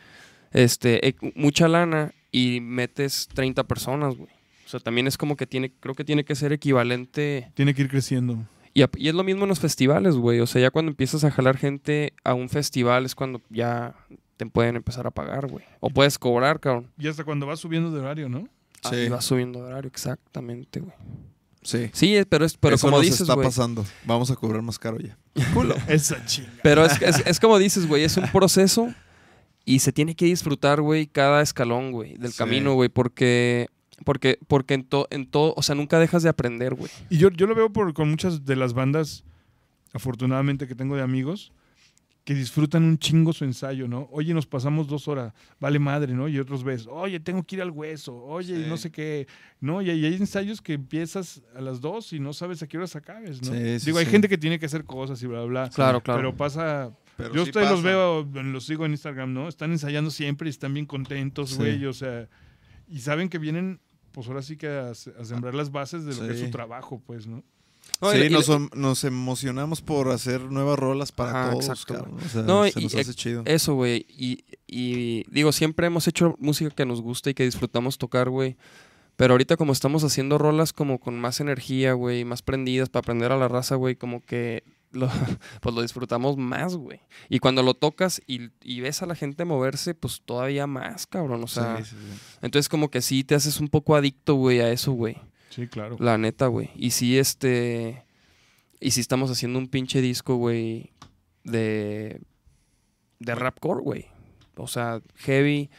[0.52, 4.30] este, eh, mucha lana y metes 30 personas, güey.
[4.66, 7.52] O sea, también es como que tiene, creo que tiene que ser equivalente.
[7.54, 8.38] Tiene que ir creciendo.
[8.74, 10.40] Y, y es lo mismo en los festivales, güey.
[10.42, 13.96] O sea, ya cuando empiezas a jalar gente a un festival es cuando ya
[14.36, 15.66] te pueden empezar a pagar, güey.
[15.80, 16.92] O puedes cobrar, cabrón.
[17.00, 18.48] Y hasta cuando vas subiendo de horario, ¿no?
[18.84, 19.10] Ahí Sí.
[19.10, 20.94] vas subiendo de horario, exactamente, güey.
[21.64, 21.90] Sí.
[21.94, 23.48] Sí, pero es, pero Eso como nos dices, está güey.
[23.48, 23.86] pasando.
[24.06, 25.18] Vamos a cobrar más caro ya.
[25.88, 26.52] Esa chinga.
[26.62, 28.94] Pero es, es, es como dices, güey, es un proceso
[29.68, 32.38] y se tiene que disfrutar, güey, cada escalón, güey, del Sí.
[32.38, 33.68] camino, güey, porque,
[34.06, 36.90] porque, porque en, to- en todo, o sea, nunca dejas de aprender, güey.
[37.10, 39.26] Y yo, yo lo veo por, con muchas de las bandas,
[39.94, 41.52] afortunadamente, que tengo de amigos,
[42.24, 44.10] que disfrutan un chingo su ensayo, ¿no?
[44.12, 46.28] Oye, nos pasamos dos horas, vale madre, ¿no?
[46.28, 48.70] Y otros ves, oye, tengo que ir al hueso, oye, y Sí.
[48.70, 49.28] no sé qué,
[49.62, 49.82] ¿no?
[49.82, 52.96] Y, hay- hay ensayos que empiezas a las dos y no sabes a qué horas
[52.98, 53.54] acabes, ¿no?
[53.54, 54.12] Sí, sí, Digo, hay sí.
[54.12, 55.70] gente que tiene que hacer cosas y bla, bla, bla.
[55.70, 56.20] Claro, claro.
[56.20, 56.92] Pero pasa...
[57.18, 59.48] Pero yo sí ustedes los veo, los sigo en Instagram, ¿no?
[59.48, 61.56] Están ensayando siempre y están bien contentos, Sí.
[61.58, 62.30] güey, o sea...
[62.88, 63.82] Y saben que vienen,
[64.14, 67.02] pues ahora sí que a, a sembrar las bases de lo que es su trabajo,
[67.06, 67.44] pues, ¿no?
[68.12, 72.18] Sí, y- nos, em- nos emocionamos por hacer nuevas rolas para Ajá, todos, exacto, cabrón.
[72.24, 73.44] O sea, No, se y- nos y- hace chido.
[73.46, 74.06] Eso, güey.
[74.10, 78.56] Y, y digo, siempre hemos hecho música que nos gusta y que disfrutamos tocar, güey.
[79.16, 83.32] Pero ahorita como estamos haciendo rolas como con más energía, güey, más prendidas para aprender
[83.32, 85.10] a la raza, güey, como que lo,
[85.62, 87.00] pues lo disfrutamos más, güey.
[87.30, 91.44] Y cuando lo tocas y, y ves a la gente moverse, pues todavía más, cabrón.
[91.44, 92.38] O sea, Sí, sí, sí.
[92.42, 95.18] entonces como que sí te haces un poco adicto, güey, a eso, güey.
[95.50, 95.98] Sí, claro.
[96.00, 96.70] La neta, güey.
[96.76, 98.06] Y sí, este.
[98.80, 100.92] Y sí estamos haciendo un pinche disco, güey.
[101.44, 102.22] De.
[103.20, 104.06] De rapcore, güey.
[104.56, 105.70] O sea, heavy.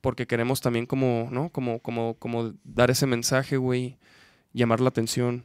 [0.00, 1.50] Porque queremos también como, ¿no?
[1.50, 3.98] Como, como, como dar ese mensaje, güey.
[4.52, 5.44] Llamar la atención.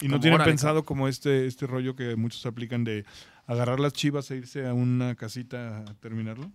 [0.00, 3.04] Y no Como, tienen órale, pensado como este, este rollo que muchos aplican de
[3.46, 6.50] agarrar las chivas e irse a una casita a terminarlo.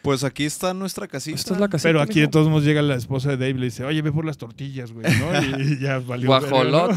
[0.00, 1.36] Pues aquí está nuestra casita.
[1.36, 1.88] Esta es la casita.
[1.88, 4.10] Pero aquí de todos modos llega la esposa de Dave y le dice, oye, ve
[4.10, 5.58] por las tortillas, güey, ¿no?
[5.58, 6.28] Y, y ya valió.
[6.28, 6.92] Guajolot.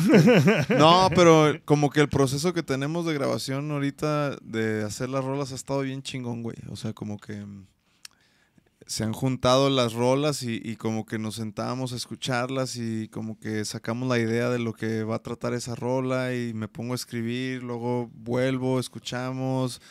[0.70, 0.78] ¿no?
[0.78, 5.52] No, pero como que el proceso que tenemos de grabación ahorita de hacer las rolas
[5.52, 6.56] ha estado bien chingón, güey.
[6.70, 7.66] O sea, como que mm,
[8.86, 13.40] se han juntado las rolas y, y como que nos sentábamos a escucharlas y como
[13.40, 16.94] que sacamos la idea de lo que va a tratar esa rola y me pongo
[16.94, 19.82] a escribir, luego vuelvo, escuchamos.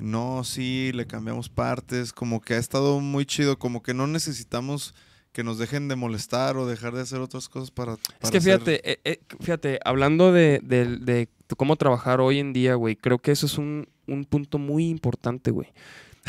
[0.00, 4.94] No, sí, le cambiamos partes, como que ha estado muy chido, como que no necesitamos
[5.32, 7.94] que nos dejen de molestar o dejar de hacer otras cosas para...
[8.20, 12.52] Es que hacer- fíjate, eh, eh, fíjate, hablando de, de- de cómo trabajar hoy en
[12.52, 15.68] día, güey, creo que eso es un, un punto muy importante, güey.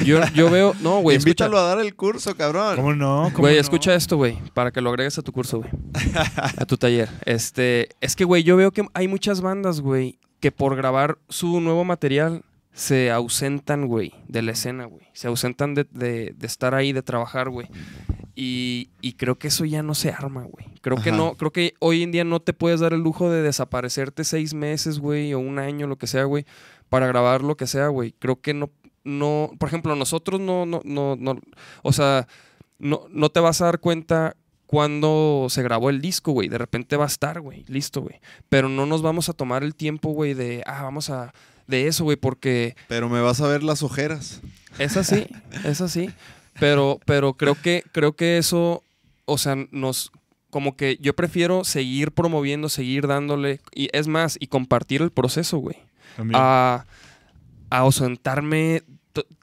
[0.06, 2.76] Yo, yo veo, no, güey, escucha, Invítalo a dar el curso, cabrón.
[2.76, 3.24] ¿Cómo no?
[3.34, 3.62] ¿Cómo güey, no?
[3.62, 5.72] escucha esto, güey, para que lo agregues a tu curso, güey,
[6.58, 7.10] a tu taller.
[7.26, 11.60] Este, es que, güey, yo veo que hay muchas bandas, güey, que por grabar su
[11.62, 12.44] nuevo material
[12.74, 15.08] se ausentan, güey, de la escena, güey.
[15.14, 17.68] Se ausentan de, de- de estar ahí, de trabajar, güey.
[18.36, 20.68] Y, y creo que eso ya no se arma, güey.
[20.82, 23.42] Creo que no, creo que hoy en día no te puedes dar el lujo de
[23.42, 26.46] desaparecerte seis meses, güey, o un año, lo que sea, güey,
[26.88, 28.14] para grabar lo que sea, güey.
[28.20, 28.70] Creo que no,
[29.08, 31.40] no, por ejemplo, nosotros no, no, no, no,
[31.82, 32.28] o sea,
[32.78, 34.36] no, no te vas a dar cuenta
[34.66, 36.50] cuando se grabó el disco, güey.
[36.50, 38.20] De repente va a estar, güey, listo, güey.
[38.50, 41.34] Pero no nos vamos a tomar el tiempo, güey, de, ah, vamos a,
[41.68, 44.42] de eso, güey, porque Pero me vas a ver las ojeras.
[44.78, 45.26] es así,
[45.64, 46.10] es así.
[46.60, 48.84] Pero, pero creo que, creo que eso,
[49.26, 50.12] o sea, nos,
[50.50, 55.60] como que yo prefiero seguir promoviendo, seguir dándole, y es más, y compartir el proceso,
[55.60, 55.78] güey.
[56.18, 56.42] También.
[56.44, 56.86] A,
[57.70, 58.84] a ausentarme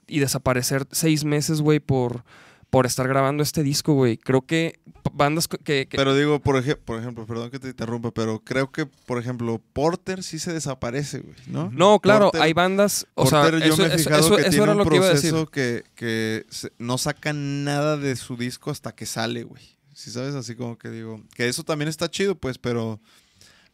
[0.07, 2.23] y desaparecer seis meses, güey, por,
[2.69, 4.17] por estar grabando este disco, güey.
[4.17, 4.79] Creo que
[5.13, 5.87] bandas que...
[5.87, 9.17] que- Pero digo, por, ej- por ejemplo, perdón que te interrumpa, pero creo que, por
[9.19, 11.69] ejemplo, Porter sí se desaparece, güey, ¿no?
[11.71, 14.43] no, claro, Porter- hay bandas, o Porter, sea, yo eso, me he fijado eso- que
[14.43, 15.29] tiene era un lo que iba a decir.
[15.31, 19.63] proceso que, que se- no sacan nada de su disco hasta que sale, güey.
[19.93, 22.99] Si sabes, así como que digo, que eso también está chido, pues, pero,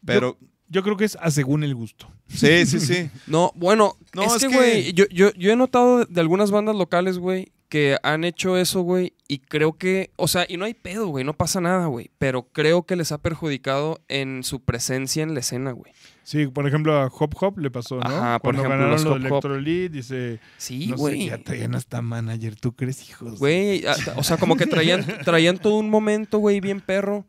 [0.06, 0.48] pero, Yo
[0.84, 2.08] creo que es a según el gusto.
[2.28, 3.10] sí, sí, sí.
[3.28, 6.50] No, bueno, No, es, es que, que- güey, yo, yo, yo he notado de, algunas
[6.52, 10.66] bandas locales, güey, que han hecho eso, güey, y creo que, o sea, y no
[10.66, 14.60] hay pedo, güey, no pasa nada, güey, pero creo que les ha perjudicado en su
[14.62, 15.94] presencia en la escena, güey.
[16.24, 18.02] Sí, por ejemplo, a Hop Hop le pasó, ¿no?
[18.06, 19.18] Ajá, por Cuando ejemplo, ganaron los lo Hop.
[19.46, 21.26] Electrolit, dice, Sí, no sé, güey.
[21.28, 23.40] ya traían hasta manager, ¿tú crees, hijos?
[23.40, 23.84] Güey,
[24.16, 27.26] o sea, como que traían, traían todo un momento, güey, bien perro,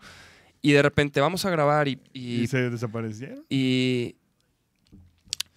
[0.63, 3.45] y de repente vamos a grabar y, y Y se desaparecieron.
[3.51, 4.15] Y.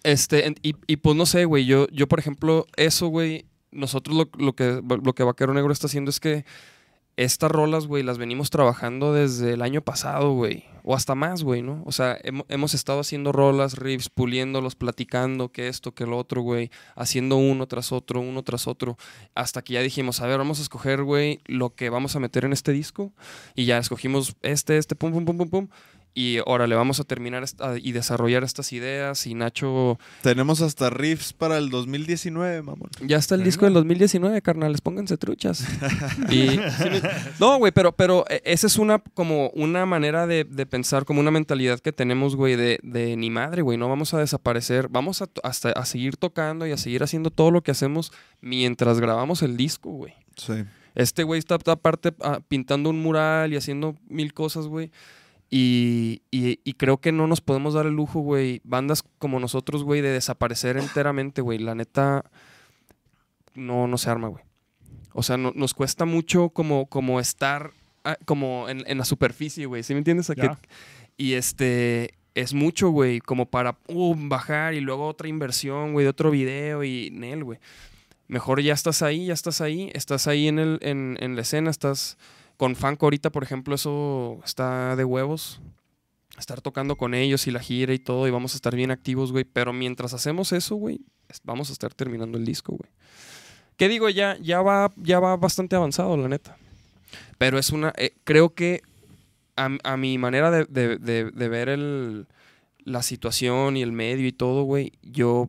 [0.02, 1.64] Este, y, y pues no sé, güey.
[1.64, 3.46] Yo, yo, por ejemplo, eso, güey.
[3.70, 6.44] Nosotros lo, lo que, lo que Vaquero Negro está haciendo es que
[7.16, 10.64] estas rolas, güey, las venimos trabajando desde el año pasado, güey.
[10.88, 11.82] O hasta más, güey, ¿no?
[11.84, 16.42] O sea, hemo- hemos estado haciendo rolas, riffs, puliéndolos, platicando que esto, que lo otro,
[16.42, 16.70] güey.
[16.94, 18.96] Haciendo uno tras otro, uno tras otro.
[19.34, 22.44] Hasta que ya dijimos, a ver, vamos a escoger, güey, lo que vamos a meter
[22.44, 23.12] en este disco.
[23.56, 25.68] Y ya escogimos este, este, pum, pum, pum, pum, pum.
[26.18, 29.26] Y ahora le vamos a terminar esta- y desarrollar estas ideas.
[29.26, 29.98] Y Nacho.
[30.22, 32.88] Tenemos hasta riffs para el 2019, mamón.
[33.02, 34.80] Ya está el disco del 2019, carnales.
[34.80, 35.62] Pónganse truchas.
[36.30, 36.58] y,
[37.38, 41.20] no, güey, pero, pero eh, esa es una como una manera de, de pensar, como
[41.20, 43.76] una mentalidad que tenemos, güey, de, de ni madre, güey.
[43.76, 44.88] No vamos a desaparecer.
[44.88, 48.10] Vamos a, hasta, a seguir tocando y a seguir haciendo todo lo que hacemos
[48.40, 50.14] mientras grabamos el disco, güey.
[50.36, 50.64] Sí.
[50.94, 54.90] Este güey está, está aparte ah, pintando un mural y haciendo mil cosas, güey.
[55.48, 59.84] Y, y- y creo que no nos podemos dar el lujo, güey, bandas como nosotros,
[59.84, 61.58] güey, de desaparecer enteramente, güey.
[61.58, 62.24] La neta,
[63.54, 64.44] no, no se arma, güey.
[65.12, 67.70] O sea, no- nos cuesta mucho como, como estar
[68.04, 69.82] ah, como en, en la superficie, güey.
[69.82, 70.26] ¿Sí me entiendes?
[70.34, 70.50] Que-
[71.16, 76.10] y este, es mucho, güey, como para uh, bajar y luego otra inversión, güey, de
[76.10, 77.58] otro video y Nel, güey.
[78.28, 81.70] Mejor ya estás ahí, ya estás ahí, estás ahí en, el, en, en la escena,
[81.70, 82.18] estás
[82.56, 85.60] con Fanco ahorita, por ejemplo, eso está de huevos.
[86.38, 89.32] Estar tocando con ellos y la gira y todo, y vamos a estar bien activos,
[89.32, 89.44] güey.
[89.44, 91.00] Pero mientras hacemos eso, güey,
[91.44, 92.90] vamos a estar terminando el disco, güey.
[93.78, 94.08] ¿Qué digo?
[94.10, 96.56] Ya, ya, va, ya va bastante avanzado, la neta.
[97.38, 97.92] Pero es una.
[97.96, 98.82] eh, creo que
[99.56, 102.26] a, a mi manera de, de- de- de ver el,
[102.84, 105.48] la situación y el medio y todo, güey, yo,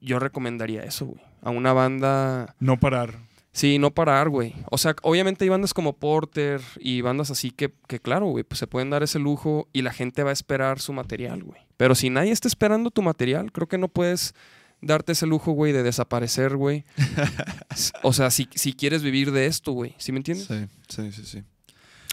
[0.00, 1.20] yo recomendaría eso, güey.
[1.42, 2.54] A una banda.
[2.60, 3.18] No parar.
[3.52, 4.54] Sí, no parar, güey.
[4.70, 8.58] O sea, obviamente hay bandas como Porter y bandas así que, que claro, güey, pues
[8.58, 11.60] se pueden dar ese lujo y la gente va a esperar su material, güey.
[11.76, 14.34] Pero si nadie está esperando tu material, creo que no puedes
[14.80, 16.84] darte ese lujo, güey, de desaparecer, güey.
[18.02, 19.94] O sea, si, si quieres vivir de esto, güey.
[19.98, 20.46] ¿Sí me entiendes?
[20.46, 21.42] Sí, sí, sí, sí.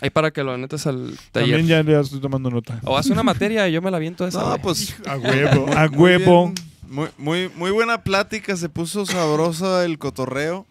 [0.02, 1.57] Ahí para que lo anetes al taller.
[1.57, 2.80] También ya estoy tomando nota.
[2.86, 4.41] O haz una materia y yo me la viento esa.
[4.41, 6.53] No, pues A huevo, a huevo.
[6.88, 10.66] Muy, muy, muy buena plática, se puso sabrosa el cotorreo.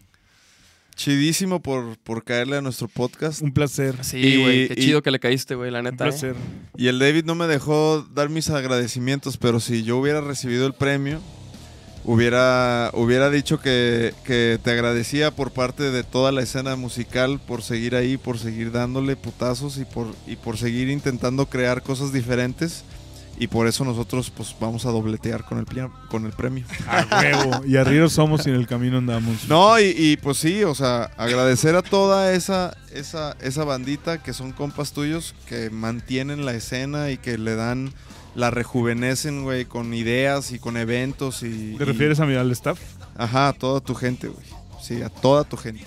[0.99, 3.41] Chidísimo por, por caerle a nuestro podcast.
[3.41, 3.95] Un placer.
[4.01, 4.67] Sí, güey.
[4.67, 6.03] Qué y- chido que le caíste, güey, la Un neta.
[6.05, 6.09] ¿eh?
[6.09, 6.35] placer.
[6.75, 10.73] Y el David no me dejó dar mis agradecimientos, pero si yo hubiera recibido el
[10.73, 11.21] premio,
[12.03, 17.61] hubiera, hubiera dicho que, que te agradecía por parte de toda la escena musical por
[17.63, 22.83] seguir ahí, por seguir dándole putazos y por, y por seguir intentando crear cosas diferentes.
[23.41, 25.65] Y por eso nosotros pues vamos a dobletear con el,
[26.09, 26.65] con el premio.
[26.87, 27.65] A huevo.
[27.65, 29.47] Y arriba somos y en el camino andamos.
[29.47, 34.33] No, y, y, pues sí, o sea, agradecer a toda esa, esa, esa bandita que
[34.33, 37.93] son compas tuyos, que mantienen la escena y que le dan,
[38.35, 41.75] la rejuvenecen, güey, con ideas y con eventos y...
[41.77, 42.79] ¿Te y- refieres a mi al staff?
[43.17, 44.45] Ajá, a toda tu gente, güey.
[44.81, 45.85] Sí, a toda tu gente.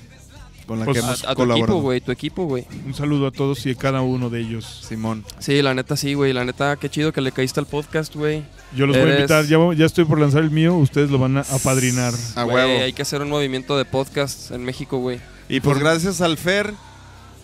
[0.66, 1.64] Con la Pues, que A, hemos a tu colaborado.
[1.64, 2.66] equipo, güey, tu equipo, güey.
[2.86, 4.84] Un saludo a todos y a cada uno de ellos.
[4.88, 5.24] Simón.
[5.38, 6.32] Sí, la neta sí, güey.
[6.32, 8.42] La neta, qué chido que le caíste al podcast, güey.
[8.74, 11.36] Yo los voy a invitar, ya, ya estoy por lanzar el mío, ustedes lo van
[11.38, 12.14] a apadrinar.
[12.36, 12.84] A Güey, huevo.
[12.84, 15.20] Hay que hacer un movimiento de podcast en México, güey.
[15.48, 16.72] Y pues gracias al Fer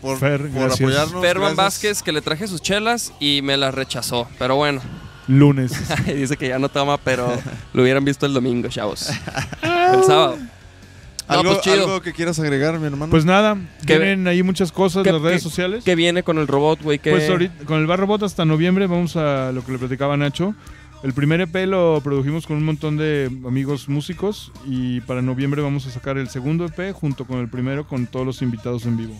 [0.01, 0.81] por, Fer, por gracias.
[0.81, 1.20] apoyarnos.
[1.23, 1.57] Ferman.
[1.57, 4.28] Vázquez, que le traje sus chelas y me las rechazó.
[4.39, 4.81] Pero bueno,
[5.27, 5.73] Lunes.
[6.07, 7.36] dice que ya no toma, pero
[7.74, 9.11] lo hubieran visto el domingo, chavos.
[9.62, 10.39] El sábado.
[11.29, 11.75] No, ¿Algo, pues chido.
[11.85, 13.11] algo que quieras agregar, mi hermano?
[13.11, 13.57] Pues nada,
[13.87, 15.85] ¿Qué- vienen ahí muchas cosas, qué- las redes qué- sociales.
[15.85, 16.99] ¿Qué viene con el robot, güey?
[16.99, 20.17] ¿Qué- Pues ahorita, con el Bar Robot hasta noviembre vamos a lo que le platicaba
[20.17, 20.55] Nacho.
[21.05, 25.87] El primer EP lo produjimos con un montón de amigos músicos y para noviembre vamos
[25.87, 29.15] a sacar el segundo EP junto con el primero con todos los invitados en vivo.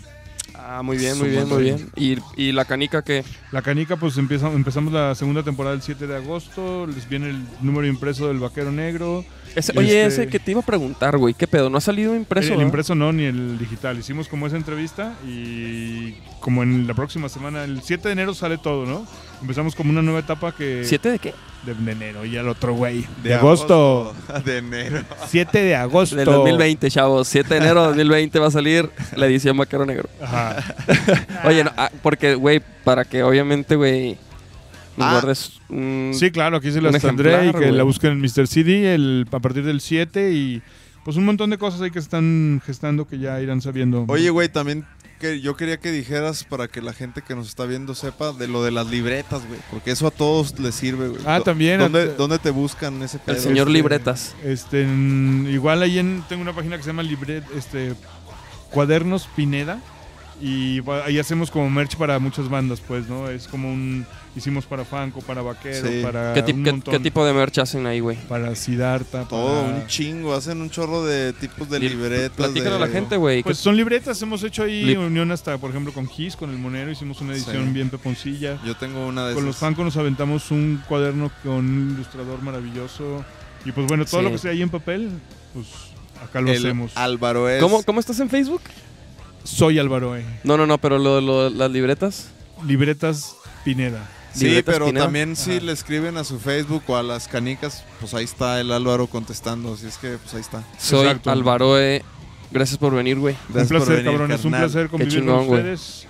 [0.55, 1.89] Ah, muy bien, muy bien, muy bien.
[1.95, 3.23] ¿Y, y la canica que
[3.53, 7.43] La canica pues empieza, empezamos la segunda temporada el 7 de agosto, les viene el
[7.61, 9.25] número impreso del Vaquero Negro.
[9.59, 11.35] Ese- oye, este- ese que te iba a preguntar, güey.
[11.35, 11.71] ¿Qué pedo?
[11.71, 12.49] ¿No ha salido impreso?
[12.49, 12.67] el ¿verdad?
[12.67, 13.99] impreso no, ni el digital.
[13.99, 18.59] Hicimos como esa entrevista y como en la próxima semana, el 7 de enero sale
[18.59, 19.07] todo, ¿no?
[19.41, 20.83] Empezamos como una nueva etapa que...
[20.85, 21.35] ¿Siete de qué?
[21.65, 23.05] De enero y al otro güey.
[23.23, 24.15] De, agosto.
[24.45, 25.03] De enero.
[25.27, 26.17] 7 de agosto.
[26.17, 27.29] Del 2020, chavos.
[27.29, 30.09] 7 de enero de 2020 va a salir la edición Vaquero Negro.
[30.23, 30.57] Ajá.
[31.45, 34.17] Oye, no, ah, porque, güey, para que obviamente, güey,
[35.01, 35.12] Ah.
[35.12, 36.12] guardes un...
[36.15, 37.73] Sí, claro, aquí se las tendré y que güey.
[37.73, 38.47] la busquen en Mr.
[38.47, 40.62] CD el, a partir del 7 y
[41.05, 44.05] pues un montón de cosas ahí que están gestando que ya irán sabiendo.
[44.09, 44.85] Oye, güey, también
[45.19, 48.47] que yo quería que dijeras para que la gente que nos está viendo sepa de
[48.47, 49.59] lo de las libretas, güey.
[49.70, 51.20] Porque eso a todos les sirve, güey.
[51.27, 53.35] Ah, también, ¿Dónde, a- dónde te buscan ese pedo?
[53.37, 54.37] El señor este- Libretas.
[54.45, 57.95] Este, en- igual ahí en, tengo una página que se llama Libret, este,
[58.70, 59.81] Cuadernos Pineda
[60.40, 63.28] y ahí hacemos como merch para muchas bandas, pues, ¿no?
[63.28, 64.06] Es como un,
[64.36, 66.01] hicimos para Fanco, para Vaquero, Sí.
[66.02, 68.16] para ¿Qué, tip- un qué- montón, qué tipo de merch hacen ahí, güey?
[68.28, 70.35] para Siddhartha, Todo, para- un chingo.
[70.35, 72.36] Hacen un chorro de tipos de Li- libretas.
[72.36, 73.43] Platícale a de- la gente, güey.
[73.43, 76.90] Pues son libretas, hemos hecho ahí unión hasta, por ejemplo, con Gis, con el Monero,
[76.90, 77.73] hicimos una edición Sí.
[77.73, 78.59] bien peponcilla.
[78.65, 79.56] Yo tengo una de Con los.
[79.56, 83.24] Fanco nos aventamos un cuaderno con un ilustrador maravilloso.
[83.65, 84.24] Y pues bueno, todo Sí.
[84.27, 85.10] lo que sea ahí en papel,
[85.52, 85.66] pues
[86.23, 86.93] acá lo El hacemos.
[86.97, 87.60] Álvaro es.
[87.60, 88.62] ¿Cómo, ¿Cómo estás en Facebook?
[89.57, 90.25] Soy Álvaro E.
[90.45, 92.29] No, no, no, pero lo, lo- las libretas.
[92.66, 93.35] Libretas
[93.65, 94.07] Pineda.
[94.35, 95.05] Sí, pero Pineda.
[95.07, 98.70] también si le escriben a su Facebook o a las canicas, pues ahí está el
[98.70, 99.73] Álvaro contestando.
[99.75, 100.62] Así es que, pues ahí está.
[100.79, 101.31] Soy Exacto.
[101.31, 102.03] Alvaroe.
[102.51, 103.37] Gracias por venir, güey.
[103.49, 104.45] Un por placer, venir, cabrones.
[104.45, 106.07] Un placer convivir chingón, con ustedes.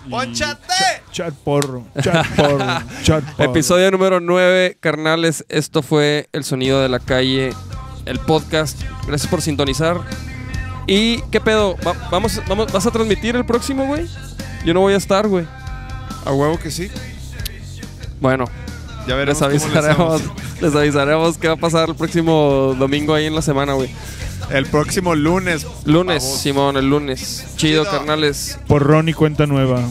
[1.12, 1.86] chat porro.
[2.00, 2.58] Chat porro.
[3.02, 3.50] chat porro.
[3.50, 5.44] Episodio número 9, carnales.
[5.48, 7.50] Esto fue El Sonido de la Calle,
[8.04, 8.80] el podcast.
[9.06, 10.00] Gracias por sintonizar.
[10.88, 11.76] ¿Y qué pedo?
[11.86, 14.06] Va- vamos, vamos, ¿Vas a transmitir el próximo, güey?
[14.64, 15.46] Yo no voy a estar, güey.
[16.24, 16.90] A huevo que sí.
[18.20, 18.46] Bueno,
[19.06, 19.38] Ya les veremos.
[19.38, 20.36] cómo le avisaremos, hacemos.
[20.60, 23.90] les avisaremos qué va a pasar el próximo domingo ahí en la semana, güey.
[24.50, 25.66] El próximo lunes.
[25.84, 26.24] Lunes.
[26.24, 27.44] Simón, el lunes.
[27.56, 27.90] Chido, Chido.
[27.98, 28.58] carnales.
[28.66, 29.82] Porrón y cuenta nueva.